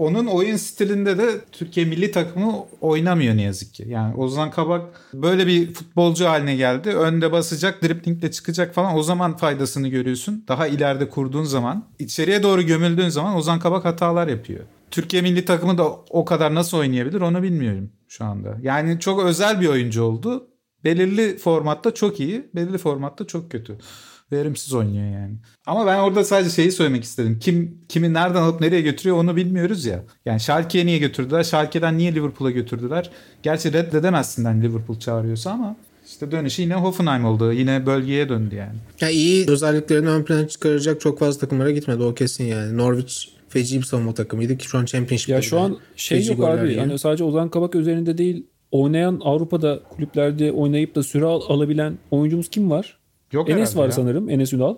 Onun 0.00 0.26
oyun 0.26 0.56
stilinde 0.56 1.18
de 1.18 1.40
Türkiye 1.52 1.86
milli 1.86 2.10
takımı 2.10 2.54
oynamıyor 2.80 3.36
ne 3.36 3.42
yazık 3.42 3.74
ki. 3.74 3.84
Yani 3.88 4.14
Ozan 4.14 4.50
Kabak 4.50 4.82
böyle 5.14 5.46
bir 5.46 5.74
futbolcu 5.74 6.26
haline 6.26 6.56
geldi. 6.56 6.88
Önde 6.88 7.32
basacak, 7.32 7.82
driplingle 7.82 8.30
çıkacak 8.30 8.74
falan. 8.74 8.96
O 8.96 9.02
zaman 9.02 9.36
faydasını 9.36 9.88
görüyorsun. 9.88 10.44
Daha 10.48 10.66
ileride 10.66 11.08
kurduğun 11.08 11.44
zaman, 11.44 11.84
içeriye 11.98 12.42
doğru 12.42 12.62
gömüldüğün 12.62 13.08
zaman 13.08 13.36
Ozan 13.36 13.58
Kabak 13.58 13.84
hatalar 13.84 14.28
yapıyor. 14.28 14.60
Türkiye 14.90 15.22
milli 15.22 15.44
takımı 15.44 15.78
da 15.78 15.90
o 16.10 16.24
kadar 16.24 16.54
nasıl 16.54 16.78
oynayabilir 16.78 17.20
onu 17.20 17.42
bilmiyorum 17.42 17.90
şu 18.08 18.24
anda. 18.24 18.56
Yani 18.62 19.00
çok 19.00 19.24
özel 19.24 19.60
bir 19.60 19.68
oyuncu 19.68 20.02
oldu. 20.02 20.48
Belirli 20.84 21.38
formatta 21.38 21.94
çok 21.94 22.20
iyi, 22.20 22.50
belirli 22.54 22.78
formatta 22.78 23.26
çok 23.26 23.50
kötü. 23.50 23.78
Verimsiz 24.32 24.74
oynuyor 24.74 25.04
yani. 25.12 25.34
Ama 25.66 25.86
ben 25.86 25.98
orada 25.98 26.24
sadece 26.24 26.50
şeyi 26.50 26.72
söylemek 26.72 27.04
istedim. 27.04 27.38
Kim 27.40 27.78
kimi 27.88 28.12
nereden 28.12 28.42
alıp 28.42 28.60
nereye 28.60 28.80
götürüyor 28.80 29.16
onu 29.16 29.36
bilmiyoruz 29.36 29.84
ya. 29.84 30.04
Yani 30.26 30.40
Schalke'ye 30.40 30.86
niye 30.86 30.98
götürdüler? 30.98 31.42
Schalke'den 31.42 31.98
niye 31.98 32.14
Liverpool'a 32.14 32.50
götürdüler? 32.50 33.10
Gerçi 33.42 33.72
reddedemezsin 33.72 34.44
hani 34.44 34.62
Liverpool 34.62 34.98
çağırıyorsa 34.98 35.50
ama 35.50 35.76
işte 36.06 36.30
dönüşü 36.30 36.62
yine 36.62 36.74
Hoffenheim 36.74 37.24
oldu. 37.24 37.52
Yine 37.52 37.86
bölgeye 37.86 38.28
döndü 38.28 38.54
yani. 38.54 38.76
Ya 39.00 39.10
iyi 39.10 39.46
özelliklerini 39.48 40.08
ön 40.08 40.22
plana 40.24 40.48
çıkaracak 40.48 41.00
çok 41.00 41.18
fazla 41.18 41.40
takımlara 41.40 41.70
gitmedi 41.70 42.02
o 42.02 42.14
kesin 42.14 42.44
yani. 42.44 42.76
Norwich 42.76 43.14
feci 43.48 43.78
bir 43.78 43.82
savunma 43.84 44.14
takımıydı 44.14 44.58
ki 44.58 44.66
şu 44.66 44.78
an 44.78 44.84
Championship. 44.84 45.28
Ya 45.28 45.42
şu 45.42 45.60
an 45.60 45.78
şey 45.96 46.18
Feci 46.18 46.30
yok 46.32 46.44
abi. 46.44 46.68
yiyor. 46.68 46.80
Hani 46.80 46.98
sadece 46.98 47.24
Ozan 47.24 47.48
Kabak 47.48 47.74
üzerinde 47.74 48.18
değil 48.18 48.46
oynayan 48.70 49.20
Avrupa'da 49.24 49.80
kulüplerde 49.90 50.52
oynayıp 50.52 50.94
da 50.94 51.02
süre 51.02 51.24
al- 51.24 51.42
alabilen 51.48 51.98
oyuncumuz 52.10 52.48
kim 52.48 52.70
var? 52.70 52.99
Yok 53.32 53.50
Enes 53.50 53.76
var 53.76 53.84
ya. 53.86 53.92
sanırım. 53.92 54.30
Enes 54.30 54.52
Ünal. 54.52 54.74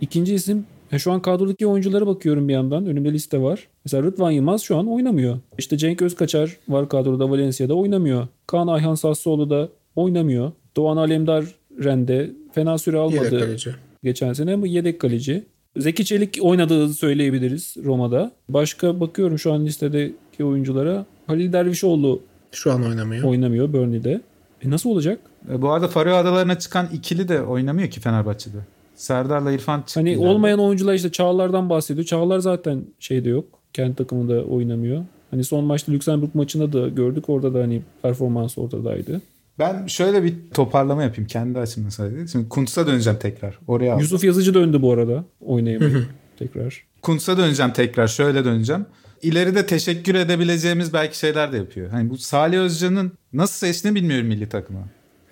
İkinci 0.00 0.34
isim 0.34 0.66
ya 0.92 0.98
şu 0.98 1.12
an 1.12 1.22
kadrodaki 1.22 1.66
oyunculara 1.66 2.06
bakıyorum 2.06 2.48
bir 2.48 2.52
yandan. 2.52 2.86
Önümde 2.86 3.12
liste 3.12 3.42
var. 3.42 3.68
Mesela 3.84 4.02
Rıdvan 4.02 4.30
Yılmaz 4.30 4.62
şu 4.62 4.76
an 4.76 4.86
oynamıyor. 4.88 5.38
İşte 5.58 5.76
Cenk 5.78 6.02
Özkaçar 6.02 6.56
var 6.68 6.88
kadroda 6.88 7.30
Valencia'da 7.30 7.74
oynamıyor. 7.74 8.26
Kaan 8.46 8.66
Ayhan 8.66 8.94
Sassuolo 8.94 9.50
da 9.50 9.68
oynamıyor. 9.96 10.52
Doğan 10.76 10.96
Alemdar 10.96 11.44
Rende 11.84 12.30
fena 12.52 12.78
süre 12.78 12.96
Yedek 12.98 13.18
almadı 13.20 13.38
kaleci. 13.40 13.70
geçen 14.04 14.32
sene 14.32 14.54
ama 14.54 14.66
yedek 14.66 15.00
kaleci. 15.00 15.44
Zeki 15.76 16.04
Çelik 16.04 16.38
oynadığı 16.42 16.88
söyleyebiliriz 16.88 17.76
Roma'da. 17.84 18.32
Başka 18.48 19.00
bakıyorum 19.00 19.38
şu 19.38 19.52
an 19.52 19.66
listedeki 19.66 20.44
oyunculara. 20.44 21.06
Halil 21.26 21.52
Dervişoğlu 21.52 22.20
Şu 22.52 22.72
an 22.72 22.86
oynamıyor. 22.88 23.24
oynamıyor 23.24 23.72
Burnley'de. 23.72 24.20
E 24.64 24.70
nasıl 24.70 24.90
olacak? 24.90 25.20
E, 25.52 25.62
Bu 25.62 25.70
arada 25.70 25.88
Faroe 25.88 26.12
Adalarına 26.12 26.58
çıkan 26.58 26.88
ikili 26.92 27.28
de 27.28 27.42
oynamıyor 27.42 27.90
ki 27.90 28.00
Fenerbahçe'de. 28.00 28.56
Serdar'la 28.94 29.52
İrfan 29.52 29.78
çıktı. 29.78 30.00
Hani 30.00 30.10
ileride. 30.10 30.26
olmayan 30.26 30.58
oyuncular 30.58 30.94
işte 30.94 31.12
Çağlar'dan 31.12 31.70
bahsediyor. 31.70 32.06
Çağlar 32.06 32.38
zaten 32.38 32.84
şeyde 32.98 33.28
yok. 33.28 33.44
Kendi 33.72 33.94
takımında 33.96 34.44
oynamıyor. 34.44 35.04
Hani 35.30 35.44
son 35.44 35.64
maçta 35.64 35.92
Lüksemburg 35.92 36.34
maçında 36.34 36.72
da 36.72 36.88
gördük. 36.88 37.28
Orada 37.28 37.54
da 37.54 37.58
hani 37.58 37.82
performans 38.02 38.58
ortadaydı. 38.58 39.20
Ben 39.58 39.86
şöyle 39.86 40.22
bir 40.24 40.34
toparlama 40.54 41.02
yapayım 41.02 41.26
kendi 41.28 41.58
açımdan 41.58 41.88
sadece. 41.88 42.26
Şimdi 42.26 42.48
Kuntz'a 42.48 42.86
döneceğim 42.86 43.18
tekrar. 43.18 43.58
Oraya. 43.66 43.96
Yusuf 43.98 44.24
Yazıcı 44.24 44.54
döndü 44.54 44.82
bu 44.82 44.92
arada. 44.92 45.24
Oynayamayıp 45.40 46.06
tekrar. 46.38 46.84
Kuntz'a 47.02 47.36
döneceğim 47.38 47.72
tekrar. 47.72 48.06
Şöyle 48.08 48.44
döneceğim. 48.44 48.86
İleride 49.22 49.66
teşekkür 49.66 50.14
edebileceğimiz 50.14 50.92
belki 50.92 51.18
şeyler 51.18 51.52
de 51.52 51.56
yapıyor. 51.56 51.90
Hani 51.90 52.10
bu 52.10 52.18
Salih 52.18 52.58
Özcan'ın 52.58 53.12
nasıl 53.32 53.66
seçtiğini 53.66 53.94
bilmiyorum 53.94 54.26
milli 54.26 54.48
takıma. 54.48 54.80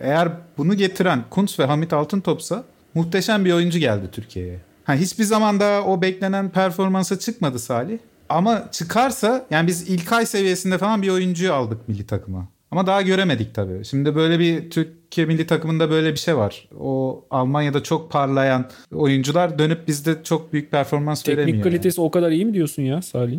Eğer 0.01 0.29
bunu 0.59 0.75
getiren 0.75 1.25
Kuntz 1.31 1.59
ve 1.59 1.65
Hamit 1.65 1.93
Altıntop'sa 1.93 2.65
muhteşem 2.95 3.45
bir 3.45 3.53
oyuncu 3.53 3.79
geldi 3.79 4.07
Türkiye'ye. 4.13 4.61
Ha, 4.85 4.95
hiçbir 4.95 5.25
zaman 5.25 5.61
daha 5.61 5.83
o 5.83 6.03
beklenen 6.03 6.51
performansa 6.51 7.19
çıkmadı 7.19 7.59
Salih. 7.59 7.99
Ama 8.29 8.69
çıkarsa 8.73 9.47
yani 9.51 9.67
biz 9.67 9.91
İlkay 9.91 10.27
seviyesinde 10.27 10.79
falan 10.79 11.03
bir 11.03 11.09
oyuncuyu 11.09 11.53
aldık 11.53 11.89
milli 11.89 12.07
takıma. 12.07 12.49
Ama 12.71 12.87
daha 12.87 13.03
göremedik 13.03 13.55
tabii. 13.55 13.85
Şimdi 13.85 14.15
böyle 14.15 14.39
bir 14.39 14.71
Türkiye 14.71 15.27
milli 15.27 15.47
takımında 15.47 15.91
böyle 15.91 16.13
bir 16.13 16.19
şey 16.19 16.37
var. 16.37 16.69
O 16.81 17.25
Almanya'da 17.31 17.83
çok 17.83 18.11
parlayan 18.11 18.71
oyuncular 18.95 19.59
dönüp 19.59 19.89
bizde 19.89 20.17
çok 20.25 20.53
büyük 20.53 20.71
performans 20.71 21.29
veremiyor. 21.29 21.47
Teknik 21.47 21.65
yani. 21.65 21.73
kalitesi 21.73 22.01
o 22.01 22.11
kadar 22.11 22.31
iyi 22.31 22.47
mi 22.47 22.55
diyorsun 22.55 22.83
ya 22.83 23.03
Salih? 23.03 23.39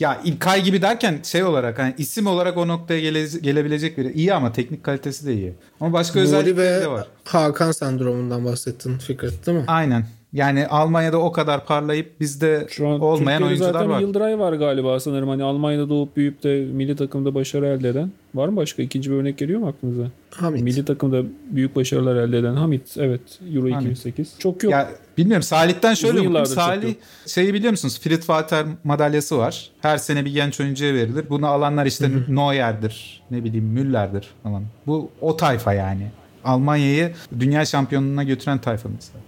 Ya 0.00 0.20
İlkay 0.24 0.62
gibi 0.62 0.82
derken 0.82 1.20
şey 1.22 1.44
olarak 1.44 1.78
hani 1.78 1.94
isim 1.98 2.26
olarak 2.26 2.56
o 2.56 2.68
noktaya 2.68 3.00
gele- 3.00 3.38
gelebilecek 3.40 3.98
biri. 3.98 4.12
İyi 4.12 4.34
ama 4.34 4.52
teknik 4.52 4.84
kalitesi 4.84 5.26
de 5.26 5.34
iyi. 5.34 5.52
Ama 5.80 5.92
başka 5.92 6.18
Nuri 6.18 6.28
özellikleri 6.28 6.82
de 6.82 6.88
var. 6.90 7.06
Hakan 7.24 7.72
sendromundan 7.72 8.44
bahsettin 8.44 8.98
Fikret 8.98 9.46
değil 9.46 9.58
mi? 9.58 9.64
Aynen. 9.66 10.06
Yani 10.36 10.66
Almanya'da 10.66 11.18
o 11.18 11.32
kadar 11.32 11.66
parlayıp 11.66 12.20
bizde 12.20 12.66
Şu 12.70 12.88
an 12.88 13.00
olmayan 13.00 13.38
Türkiye'de 13.38 13.44
oyuncular 13.44 13.72
zaten 13.72 13.90
var. 13.90 14.00
Yıldıray 14.00 14.38
var 14.38 14.52
galiba 14.52 15.00
sanırım. 15.00 15.28
Hani 15.28 15.42
Almanya'da 15.42 15.88
doğup 15.88 16.16
büyüyüp 16.16 16.42
de 16.42 16.64
milli 16.72 16.96
takımda 16.96 17.34
başarı 17.34 17.66
elde 17.66 17.88
eden. 17.88 18.10
Var 18.34 18.48
mı 18.48 18.56
başka? 18.56 18.82
ikinci 18.82 19.10
bir 19.10 19.16
örnek 19.16 19.38
geliyor 19.38 19.60
mu 19.60 19.68
aklınıza? 19.68 20.02
Hamit. 20.30 20.62
Milli 20.62 20.84
takımda 20.84 21.22
büyük 21.50 21.76
başarılar 21.76 22.16
elde 22.16 22.38
eden 22.38 22.54
Hamit. 22.54 22.96
Evet. 22.96 23.20
Euro 23.54 23.70
Hamit. 23.70 23.76
2008. 23.76 24.34
Çok 24.38 24.62
yok. 24.62 24.72
Ya 24.72 24.88
bilmiyorum 25.18 25.42
Salih'ten 25.42 25.94
şöyle 25.94 26.18
bakayım. 26.28 26.46
Salih 26.46 26.94
şeyi 27.26 27.54
biliyor 27.54 27.70
musunuz? 27.70 28.00
Fritz 28.00 28.18
Walter 28.18 28.66
madalyası 28.84 29.38
var. 29.38 29.70
Her 29.80 29.98
sene 29.98 30.24
bir 30.24 30.32
genç 30.32 30.60
oyuncuya 30.60 30.94
verilir. 30.94 31.24
Bunu 31.30 31.46
alanlar 31.46 31.86
işte 31.86 32.10
Neuer'dir, 32.28 33.22
ne 33.30 33.44
bileyim 33.44 33.66
Müller'dir 33.66 34.26
falan. 34.42 34.62
Bu 34.86 35.10
o 35.20 35.36
tayfa 35.36 35.72
yani. 35.72 36.10
Almanya'yı 36.44 37.12
dünya 37.40 37.64
şampiyonluğuna 37.64 38.22
götüren 38.22 38.58
tayfa 38.58 38.88
mesela. 38.88 39.20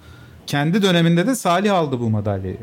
Kendi 0.48 0.82
döneminde 0.82 1.26
de 1.26 1.34
Salih 1.34 1.74
aldı 1.74 2.00
bu 2.00 2.10
madalyayı. 2.10 2.58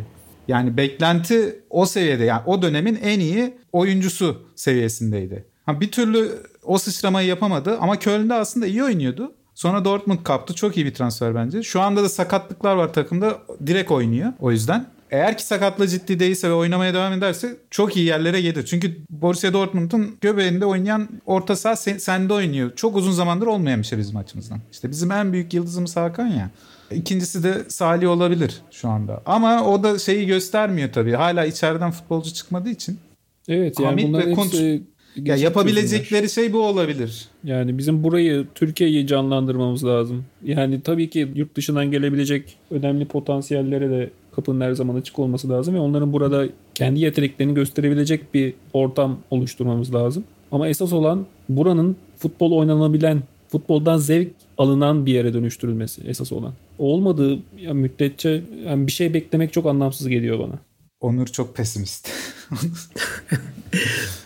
Yani 0.48 0.78
beklenti 0.78 1.60
o 1.70 1.86
seviyede 1.86 2.24
yani 2.24 2.42
o 2.46 2.62
dönemin 2.62 3.00
en 3.04 3.20
iyi 3.20 3.54
oyuncusu 3.74 4.42
seviyesindeydi. 4.56 5.46
Ha, 5.66 5.82
bir 5.82 5.92
türlü 5.92 6.30
o 6.64 6.78
sıçramayı 6.78 7.28
yapamadı 7.28 7.78
ama 7.78 8.00
Köln'de 8.00 8.34
aslında 8.34 8.68
iyi 8.68 8.84
oynuyordu. 8.84 9.32
Sonra 9.56 9.86
Dortmund 9.86 10.20
kaptı. 10.24 10.54
Çok 10.54 10.78
iyi 10.78 10.86
bir 10.86 10.94
transfer 10.94 11.36
bence. 11.36 11.64
Şu 11.64 11.82
anda 11.82 12.04
da 12.04 12.10
sakatlıklar 12.10 12.76
var 12.76 12.94
takımda. 12.94 13.38
Direkt 13.66 13.92
oynuyor 13.92 14.34
o 14.40 14.52
yüzden. 14.52 14.86
Eğer 15.12 15.38
ki 15.38 15.46
sakatlığı 15.46 15.88
ciddi 15.88 16.20
değilse 16.20 16.50
ve 16.50 16.54
oynamaya 16.54 16.94
devam 16.94 17.14
ederse 17.14 17.58
çok 17.72 17.98
iyi 17.98 18.06
yerlere 18.06 18.42
gelir. 18.42 18.66
Çünkü 18.66 18.98
Borussia 19.10 19.54
Dortmund'un 19.54 20.18
göbeğinde 20.22 20.66
oynayan 20.66 21.10
orta 21.26 21.56
saha 21.56 21.76
sen- 21.76 21.98
sende 21.98 22.34
oynuyor. 22.34 22.72
Çok 22.76 22.96
uzun 22.96 23.12
zamandır 23.12 23.48
olmayan 23.48 23.80
bir 23.82 23.86
şey 23.88 24.00
bizim 24.00 24.18
açımızdan. 24.18 24.60
İşte 24.72 24.90
bizim 24.92 25.12
en 25.12 25.34
büyük 25.34 25.54
yıldızımız 25.54 25.96
Hakan 25.96 26.28
ya. 26.28 26.50
İkincisi 26.92 27.44
de 27.44 27.64
Salih 27.68 28.10
olabilir 28.10 28.62
şu 28.72 28.90
anda. 28.90 29.22
Ama 29.26 29.64
o 29.64 29.84
da 29.84 30.00
şeyi 30.00 30.26
göstermiyor 30.28 30.92
tabii. 30.94 31.12
Hala 31.12 31.46
içeriden 31.46 31.92
futbolcu 31.92 32.34
çıkmadığı 32.34 32.70
için. 32.70 32.98
Evet 33.48 33.80
yani 33.80 33.90
Hamit 33.90 34.08
bunların 34.08 34.30
ve 34.32 34.34
Kuntz- 34.34 34.44
hepsi 34.46 34.64
Ya 34.66 34.82
çözümler. 35.16 35.38
yapabilecekleri 35.38 36.30
şey 36.30 36.54
bu 36.54 36.62
olabilir. 36.62 37.26
Yani 37.44 37.78
bizim 37.78 38.04
burayı 38.04 38.46
Türkiye'yi 38.56 39.08
canlandırmamız 39.08 39.86
lazım. 39.86 40.26
Yani 40.44 40.82
tabii 40.82 41.10
ki 41.10 41.28
yurt 41.36 41.56
dışından 41.56 41.92
gelebilecek 41.92 42.58
önemli 42.72 43.06
potansiyellere 43.06 43.90
de 43.90 44.10
kapının 44.36 44.62
her 44.62 44.72
zaman 44.74 44.96
açık 44.96 45.20
olması 45.20 45.50
lazım 45.50 45.76
ve 45.76 45.80
onların 45.80 46.14
burada 46.14 46.46
kendi 46.74 47.00
yeteneklerini 47.00 47.54
gösterebilecek 47.54 48.34
bir 48.34 48.54
ortam 48.74 49.18
oluşturmamız 49.32 49.94
lazım. 49.96 50.24
Ama 50.52 50.68
esas 50.68 50.94
olan 50.94 51.26
buranın 51.50 51.96
futbol 52.18 52.52
oynanabilen, 52.52 53.22
futboldan 53.48 53.98
zevk 53.98 54.32
alınan 54.58 55.06
bir 55.06 55.14
yere 55.14 55.34
dönüştürülmesi 55.34 56.02
esas 56.08 56.32
olan. 56.32 56.54
Olmadığı 56.80 57.40
ya 57.58 57.74
müddetçe 57.74 58.44
yani 58.66 58.88
bir 58.88 58.92
şey 58.92 59.14
beklemek 59.14 59.54
çok 59.54 59.66
anlamsız 59.66 60.08
geliyor 60.08 60.40
bana. 60.40 60.60
Onur 61.02 61.28
çok 61.28 61.56
pesimist. 61.56 62.10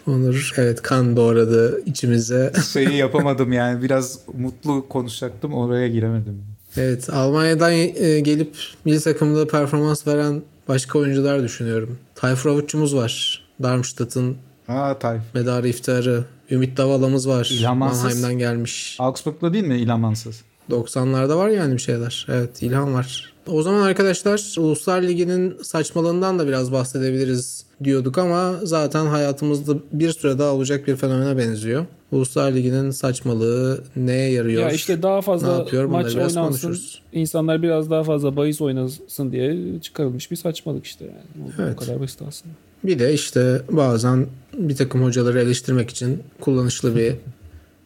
Onur 0.08 0.54
evet 0.58 0.82
kan 0.82 1.16
doğradı 1.16 1.82
içimize. 1.86 2.54
Şeyi 2.74 2.96
yapamadım 2.96 3.54
yani 3.54 3.84
biraz 3.84 4.20
mutlu 4.38 4.86
konuşacaktım 4.90 5.54
oraya 5.54 5.88
giremedim. 5.88 6.44
Evet 6.78 7.10
Almanya'dan 7.10 7.74
e, 7.74 8.20
gelip 8.20 8.56
milli 8.86 9.00
takımda 9.00 9.48
performans 9.48 10.08
veren 10.08 10.42
başka 10.68 11.00
oyuncular 11.00 11.44
düşünüyorum. 11.44 11.98
Tayfur 12.16 12.50
Avuççumuz 12.50 12.96
var. 12.96 13.44
Darmstadt'ın 13.64 14.38
Aa 14.68 15.00
Tayf. 15.00 15.22
medarı 15.34 15.68
iftiharı. 15.68 16.24
Ümit 16.52 16.78
Davala'mız 16.78 17.28
var. 17.28 17.50
İlhan 17.54 17.78
Mansız. 17.78 18.04
Mannheim'den 18.04 18.38
gelmiş. 18.38 18.98
Augsburg'da 19.00 19.54
değil 19.54 19.64
mi 19.64 19.78
İlhan 19.78 20.00
Mansız? 20.00 20.42
90'larda 20.70 21.38
var 21.38 21.50
yani 21.50 21.74
bir 21.74 21.82
şeyler. 21.82 22.28
Evet 22.30 22.64
İlhan 22.64 22.94
var. 22.94 23.34
O 23.48 23.62
zaman 23.64 23.82
arkadaşlar 23.82 24.56
Uluslar 24.58 25.02
Ligi'nin 25.02 25.58
saçmalığından 25.64 26.40
da 26.40 26.48
biraz 26.48 26.72
bahsedebiliriz 26.72 27.66
diyorduk 27.84 28.18
ama 28.18 28.54
zaten 28.64 29.06
hayatımızda 29.06 29.76
bir 29.92 30.12
süre 30.12 30.40
daha 30.40 30.54
olacak 30.54 30.88
bir 30.88 30.96
fenomene 30.96 31.38
benziyor. 31.38 31.86
Uluslar 32.12 32.52
Ligi'nin 32.52 32.92
saçmalığı 32.92 33.84
neye 33.96 34.32
yarıyor? 34.32 34.62
Ya 34.62 34.72
işte 34.72 35.04
daha 35.04 35.22
fazla 35.22 35.58
yapıyor? 35.58 35.86
Maç 35.86 36.06
biraz 36.06 36.18
oynansın. 36.18 36.42
konuşuruz. 36.42 37.02
İnsanlar 37.14 37.62
biraz 37.62 37.90
daha 37.90 38.04
fazla 38.04 38.36
bahis 38.36 38.62
oynasın 38.62 39.32
diye 39.32 39.58
çıkarılmış 39.82 40.32
bir 40.32 40.36
saçmalık 40.36 40.86
işte 40.86 41.06
yani. 41.06 41.52
Evet. 41.60 41.76
bu 41.76 41.80
kadar 41.80 42.02
basit 42.02 42.22
aslında. 42.28 42.54
Bir 42.84 43.00
de 43.00 43.14
işte 43.14 43.62
bazen 43.72 44.28
bir 44.58 44.76
takım 44.76 45.04
hocaları 45.04 45.40
eleştirmek 45.42 45.90
için 45.90 46.24
kullanışlı 46.42 46.96
bir 46.96 47.16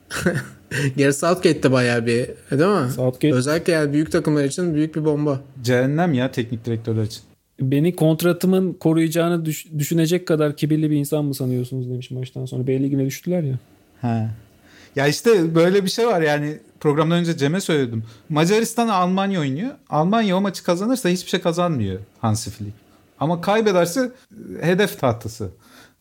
Gary 0.98 1.12
Southgate 1.12 1.64
de 1.64 1.72
bayağı 1.72 2.06
bir 2.06 2.28
değil 2.60 2.86
mi? 2.86 2.92
Southgate 2.96 3.34
Özellikle 3.34 3.74
yani 3.74 3.94
büyük 3.94 4.12
takımlar 4.12 4.44
için 4.44 4.74
büyük 4.76 4.96
bir 4.96 5.06
bomba. 5.06 5.42
Cehennem 5.64 6.14
ya 6.14 6.32
teknik 6.32 6.66
direktörler 6.66 7.04
için. 7.04 7.22
beni 7.62 7.96
kontratımın 7.96 8.74
koruyacağını 8.74 9.46
düş- 9.46 9.68
düşünecek 9.78 10.28
kadar 10.28 10.56
kibirli 10.58 10.92
bir 10.92 10.96
insan 10.96 11.26
mı 11.26 11.36
sanıyorsunuz 11.36 11.90
demiş 11.90 12.12
maçtan 12.12 12.46
sonra. 12.46 12.68
B 12.68 12.84
ligine 12.84 13.06
düştüler 13.06 13.44
ya. 13.44 13.56
He. 14.02 14.28
Ya 14.96 15.08
işte 15.08 15.56
böyle 15.56 15.86
bir 15.86 15.90
şey 15.90 16.08
var 16.08 16.22
yani 16.22 16.58
programdan 16.80 17.18
önce 17.20 17.38
Cem'e 17.38 17.62
söyledim. 17.62 18.04
Macaristan 18.30 18.88
Almanya 18.88 19.40
oynuyor. 19.40 19.72
Almanya 19.90 20.38
o 20.38 20.42
maçı 20.42 20.64
kazanırsa 20.64 21.10
hiçbir 21.10 21.30
şey 21.30 21.40
kazanmıyor 21.42 22.00
Hansi 22.20 22.50
Flick. 22.50 22.83
Ama 23.24 23.42
kaybederse 23.42 24.12
e, 24.62 24.66
hedef 24.68 25.00
tahtası. 25.00 25.50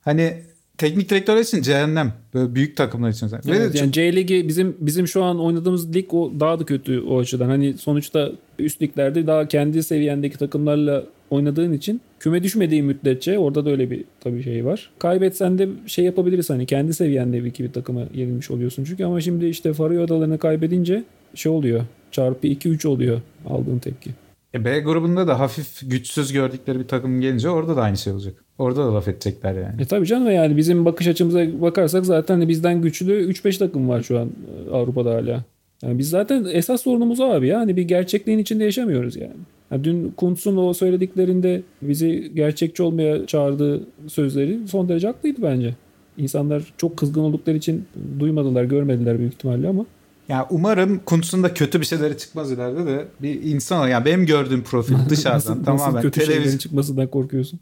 Hani 0.00 0.42
teknik 0.78 1.10
direktörler 1.10 1.40
için 1.40 1.62
cehennem. 1.62 2.12
Böyle 2.34 2.54
büyük 2.54 2.76
takımlar 2.76 3.10
için. 3.10 3.26
Ve 3.26 3.36
Evet, 3.46 3.74
de 3.74 3.78
yani 3.78 3.92
C 3.92 4.16
ligi 4.16 4.48
bizim 4.48 4.76
bizim 4.80 5.08
şu 5.08 5.24
an 5.24 5.40
oynadığımız 5.40 5.94
lig 5.94 6.14
o 6.14 6.32
daha 6.40 6.60
da 6.60 6.64
kötü 6.64 7.00
o 7.00 7.18
açıdan. 7.18 7.48
Hani 7.48 7.78
sonuçta 7.78 8.32
üst 8.58 8.82
liglerde 8.82 9.26
daha 9.26 9.48
kendi 9.48 9.82
seviyendeki 9.82 10.38
takımlarla 10.38 11.04
oynadığın 11.30 11.72
için 11.72 12.00
küme 12.20 12.42
düşmediği 12.42 12.82
müddetçe 12.82 13.38
orada 13.38 13.64
da 13.64 13.70
öyle 13.70 13.90
bir 13.90 14.04
tabii 14.20 14.42
şey 14.42 14.64
var. 14.64 14.90
Kaybetsen 14.98 15.58
de 15.58 15.68
şey 15.86 16.04
yapabiliriz 16.04 16.50
hani 16.50 16.66
kendi 16.66 16.94
seviyende 16.94 17.44
bir 17.44 17.48
iki 17.48 17.64
bir 17.64 17.72
takıma 17.72 18.02
yenilmiş 18.14 18.50
oluyorsun 18.50 18.84
çünkü 18.84 19.04
ama 19.04 19.20
şimdi 19.20 19.46
işte 19.46 19.72
Faroe 19.72 20.02
Adalarını 20.02 20.38
kaybedince 20.38 21.04
şey 21.34 21.52
oluyor. 21.52 21.82
Çarpı 22.10 22.46
2-3 22.46 22.88
oluyor 22.88 23.20
aldığın 23.48 23.78
tepki. 23.78 24.10
E, 24.54 24.64
B 24.64 24.80
grubunda 24.80 25.26
da 25.26 25.40
hafif 25.40 25.90
güçsüz 25.90 26.32
gördükleri 26.32 26.78
bir 26.78 26.88
takım 26.88 27.20
gelince 27.20 27.50
orada 27.50 27.76
da 27.76 27.82
aynı 27.82 27.96
şey 27.96 28.12
olacak. 28.12 28.44
Orada 28.58 28.86
da 28.86 28.94
laf 28.94 29.08
edecekler 29.08 29.54
yani. 29.54 29.82
E 29.82 29.84
tabii 29.84 30.06
canım 30.06 30.30
yani 30.30 30.56
bizim 30.56 30.84
bakış 30.84 31.06
açımıza 31.06 31.60
bakarsak 31.60 32.06
zaten 32.06 32.48
bizden 32.48 32.82
güçlü 32.82 33.30
3-5 33.30 33.58
takım 33.58 33.88
var 33.88 34.02
şu 34.02 34.18
an 34.18 34.28
e, 34.28 34.70
Avrupa'da 34.70 35.10
hala. 35.10 35.44
Yani 35.82 35.98
biz 35.98 36.10
zaten 36.10 36.46
esas 36.52 36.82
sorunumuz 36.82 37.20
o 37.20 37.24
abi 37.24 37.46
ya. 37.46 37.60
Hani 37.60 37.76
bir 37.76 37.82
gerçekliğin 37.82 38.38
içinde 38.38 38.64
yaşamıyoruz 38.64 39.16
yani. 39.16 39.36
Ya 39.70 39.84
dün 39.84 40.14
Kuntz'un 40.16 40.56
o 40.56 40.72
söylediklerinde 40.72 41.62
bizi 41.82 42.32
gerçekçi 42.34 42.82
olmaya 42.82 43.26
çağırdığı 43.26 43.86
sözleri 44.06 44.58
son 44.68 44.88
derece 44.88 45.06
haklıydı 45.06 45.42
bence. 45.42 45.74
İnsanlar 46.18 46.62
çok 46.76 46.96
kızgın 46.96 47.20
oldukları 47.20 47.56
için 47.56 47.84
duymadılar, 48.20 48.64
görmediler 48.64 49.18
büyük 49.18 49.34
ihtimalle 49.34 49.68
ama. 49.68 49.86
Ya 50.32 50.46
umarım 50.50 50.98
Kuntz'un 51.06 51.42
da 51.42 51.54
kötü 51.54 51.80
bir 51.80 51.86
şeyleri 51.86 52.18
çıkmaz 52.18 52.52
ileride 52.52 52.86
de 52.86 53.08
bir 53.22 53.42
insan 53.42 53.88
yani 53.88 54.04
benim 54.04 54.26
gördüğüm 54.26 54.62
profil 54.62 54.94
dışarıdan 55.08 55.36
nasıl, 55.36 55.64
tamamen 55.64 55.94
nasıl 55.94 56.02
kötü 56.02 56.20
televizyon 56.20 56.42
şeylerin 56.42 56.58
çıkmasından 56.58 57.06
korkuyorsun? 57.06 57.60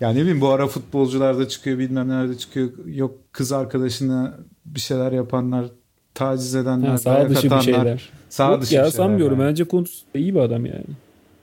Ya 0.00 0.10
ne 0.10 0.20
bileyim 0.20 0.40
bu 0.40 0.48
ara 0.48 0.66
futbolcular 0.66 1.38
da 1.38 1.48
çıkıyor 1.48 1.78
bilmem 1.78 2.08
nerede 2.08 2.38
çıkıyor. 2.38 2.68
Yok 2.86 3.14
kız 3.32 3.52
arkadaşına 3.52 4.34
bir 4.64 4.80
şeyler 4.80 5.12
yapanlar, 5.12 5.66
taciz 6.14 6.54
edenler, 6.54 6.88
Ha, 6.88 6.98
sağ 6.98 7.28
dışı 7.30 7.42
bir 7.42 7.46
atanlar. 7.46 7.62
şeyler. 7.62 8.10
Sağ 8.28 8.50
Yok 8.50 8.62
dışı 8.62 8.74
ya 8.74 8.84
bir 8.86 8.90
sanmıyorum. 8.90 9.40
yani. 9.40 9.48
Bence 9.50 9.64
Kuntz 9.64 10.02
iyi 10.14 10.34
bir 10.34 10.40
adam 10.40 10.66
yani. 10.66 10.84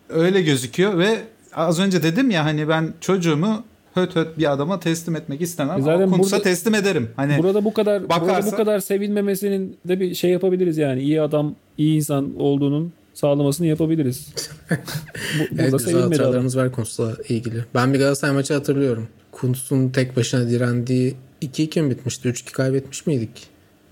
Öyle 0.09 0.41
gözüküyor 0.41 0.97
ve 0.97 1.17
az 1.53 1.80
önce 1.80 2.03
dedim 2.03 2.32
ya 2.32 2.45
hani 2.45 2.67
ben 2.69 2.93
çocuğumu 3.01 3.63
höt 3.94 4.16
höt 4.16 4.38
bir 4.38 4.52
adama 4.52 4.80
teslim 4.80 5.16
etmek 5.16 5.42
istemem. 5.42 5.80
E 5.80 5.82
zaten 5.82 6.10
Kuntz'a 6.10 6.32
burada- 6.32 6.44
teslim 6.44 6.76
ederim. 6.76 7.10
Hani 7.16 7.38
Burada 7.38 7.66
bu 7.66 7.74
kadar 7.74 8.02
burada 8.10 8.16
bakarsa- 8.16 8.52
bu 8.52 8.56
kadar 8.56 8.80
sevilmemesinin 8.80 9.78
de 9.88 10.00
bir 10.00 10.16
şey 10.16 10.32
yapabiliriz 10.32 10.78
yani. 10.78 11.02
iyi 11.02 11.22
adam, 11.22 11.56
iyi 11.78 11.96
insan 11.96 12.39
olduğunun 12.39 12.94
sağlamasını 13.14 13.68
yapabiliriz. 13.68 14.34
Bu, 14.70 15.44
Evet 15.60 15.72
burada 15.72 15.84
güzel 15.86 16.02
hatıralarımız 16.02 16.58
var 16.58 16.72
Kuntz'la 16.72 17.14
ilgili. 17.30 17.66
Ben 17.76 17.94
bir 17.94 18.00
Galatasaray 18.00 18.34
maçı 18.36 18.54
hatırlıyorum. 18.54 19.08
Kuntz'un 19.32 19.89
tek 19.89 20.18
başına 20.18 20.50
direndiği 20.50 21.16
2-2 21.42 21.82
mi 21.82 21.89
bitmişti? 21.89 22.30
3-2 22.30 22.52
kaybetmiş 22.52 23.08
miydik? 23.08 23.30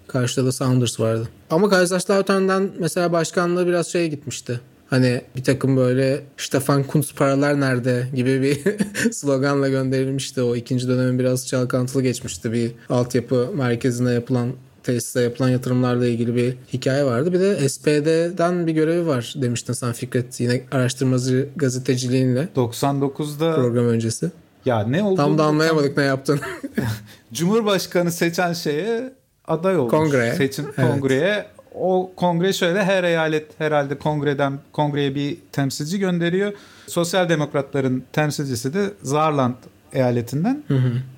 Karşıda 0.07 0.45
da 0.45 0.51
Sounders 0.51 0.99
vardı. 0.99 1.27
Ama 1.49 1.69
Kaiserslautern'dan 1.69 2.69
mesela 2.79 3.11
başkanlığı 3.11 3.67
biraz 3.67 3.87
şeye 3.87 4.07
gitmişti. 4.07 4.59
Hani 4.89 5.21
bir 5.35 5.43
takım 5.43 5.77
böyle 5.77 6.21
Stefan 6.37 6.83
Kuntz 6.83 7.13
paralar 7.13 7.59
nerede 7.59 8.07
gibi 8.15 8.41
bir 8.41 8.59
sloganla 9.11 9.69
gönderilmişti. 9.69 10.41
O 10.41 10.55
ikinci 10.55 10.87
dönemin 10.87 11.19
biraz 11.19 11.47
çalkantılı 11.47 12.01
geçmişti. 12.03 12.51
Bir 12.53 12.71
altyapı 12.89 13.49
merkezine 13.55 14.11
yapılan 14.11 14.49
tesise 14.83 15.21
yapılan 15.21 15.49
yatırımlarla 15.49 16.05
ilgili 16.07 16.35
bir 16.35 16.55
hikaye 16.73 17.03
vardı. 17.05 17.33
Bir 17.33 17.39
de 17.39 17.69
SPD'den 17.69 18.67
bir 18.67 18.73
görevi 18.73 19.07
var 19.07 19.33
demiştin 19.41 19.73
sen 19.73 19.93
Fikret. 19.93 20.39
Yine 20.39 20.61
araştırmacı 20.71 21.49
gazeteciliğinle 21.55 22.47
99'da 22.55 23.55
program 23.55 23.85
öncesi. 23.85 24.31
ya 24.65 24.83
ne 24.83 25.03
oldu? 25.03 25.15
Tam 25.15 25.37
da 25.37 25.43
anlayamadık 25.43 25.97
ne 25.97 26.03
yaptın. 26.03 26.39
Cumhurbaşkanı 27.33 28.11
seçen 28.11 28.53
şeye 28.53 29.13
aday 29.47 29.77
olmuş. 29.77 29.91
Kongreye. 29.91 30.33
Seçim 30.35 30.65
Evet. 30.77 30.91
kongreye. 30.91 31.45
O 31.79 32.11
kongre 32.15 32.53
şöyle 32.53 32.83
her 32.83 33.03
eyalet 33.03 33.45
herhalde 33.57 33.97
kongreden 33.97 34.59
kongreye 34.71 35.15
bir 35.15 35.37
temsilci 35.51 35.99
gönderiyor. 35.99 36.53
Sosyal 36.87 37.29
demokratların 37.29 38.03
temsilcisi 38.13 38.73
de 38.73 38.89
Saarland 39.03 39.55
eyaletinden 39.93 40.63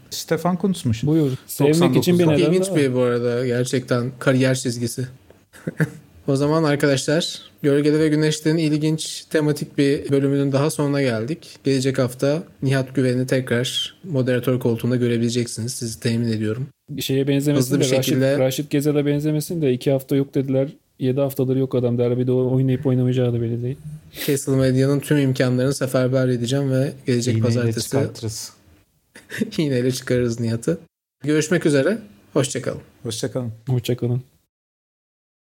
Stefan 0.10 0.58
Kuntz'muş. 0.58 1.04
Buyur. 1.04 1.32
Sevmek 1.48 1.96
için 1.96 2.20
bir 2.20 2.24
99'da. 2.24 2.32
neden 2.32 2.52
İlginç 2.52 2.76
bir 2.76 2.94
bu 2.96 3.02
arada 3.02 3.46
gerçekten 3.46 4.12
kariyer 4.20 4.56
çizgisi. 4.56 5.08
o 6.28 6.36
zaman 6.36 6.64
arkadaşlar 6.64 7.42
Gölgede 7.64 8.00
ve 8.00 8.08
Güneş'ten 8.08 8.58
ilginç 8.58 9.26
tematik 9.30 9.78
bir 9.78 10.10
bölümünün 10.12 10.52
daha 10.52 10.70
sonuna 10.70 11.02
geldik. 11.02 11.58
Gelecek 11.64 12.00
hafta 12.00 12.44
Nihat 12.64 12.96
Güven'i 12.96 13.28
tekrar 13.28 13.96
moderatör 14.04 14.60
koltuğunda 14.60 14.96
görebileceksiniz. 14.96 15.74
Sizi 15.74 16.00
temin 16.00 16.28
ediyorum. 16.28 16.68
Şeye 17.00 17.28
benzemesin 17.28 17.66
Hızlı 17.66 17.80
bir 17.80 17.86
de 17.86 17.90
Raşit, 17.90 18.06
şekilde- 18.06 18.40
Raşit 18.40 18.70
Gezel'e 18.70 19.06
benzemesin 19.06 19.62
de 19.62 19.74
iki 19.74 19.92
hafta 19.92 20.16
yok 20.16 20.36
dediler. 20.36 20.70
7 21.00 21.20
haftadır 21.20 21.56
yok 21.56 21.76
adam 21.76 21.98
derbide 21.98 22.32
oynayıp 22.32 22.86
oynamayacağı 22.86 23.34
da 23.34 23.42
belli 23.42 23.64
değil. 23.64 23.78
Castle 24.28 24.56
Medya'nın 24.56 25.00
tüm 25.00 25.18
imkanlarını 25.18 25.74
seferber 25.74 26.28
edeceğim 26.28 26.72
ve 26.72 26.94
gelecek 27.08 27.34
İğneyle 27.38 27.48
pazartesi 27.48 27.82
çıkartırız. 27.84 28.52
iğneyle 29.58 29.92
çıkarırız 29.92 30.40
Nihat'ı. 30.40 30.78
Görüşmek 31.24 31.66
üzere. 31.66 31.98
Hoşçakalın. 32.34 32.82
Hoşçakalın. 33.04 33.52
Hoşçakalın. 33.68 34.31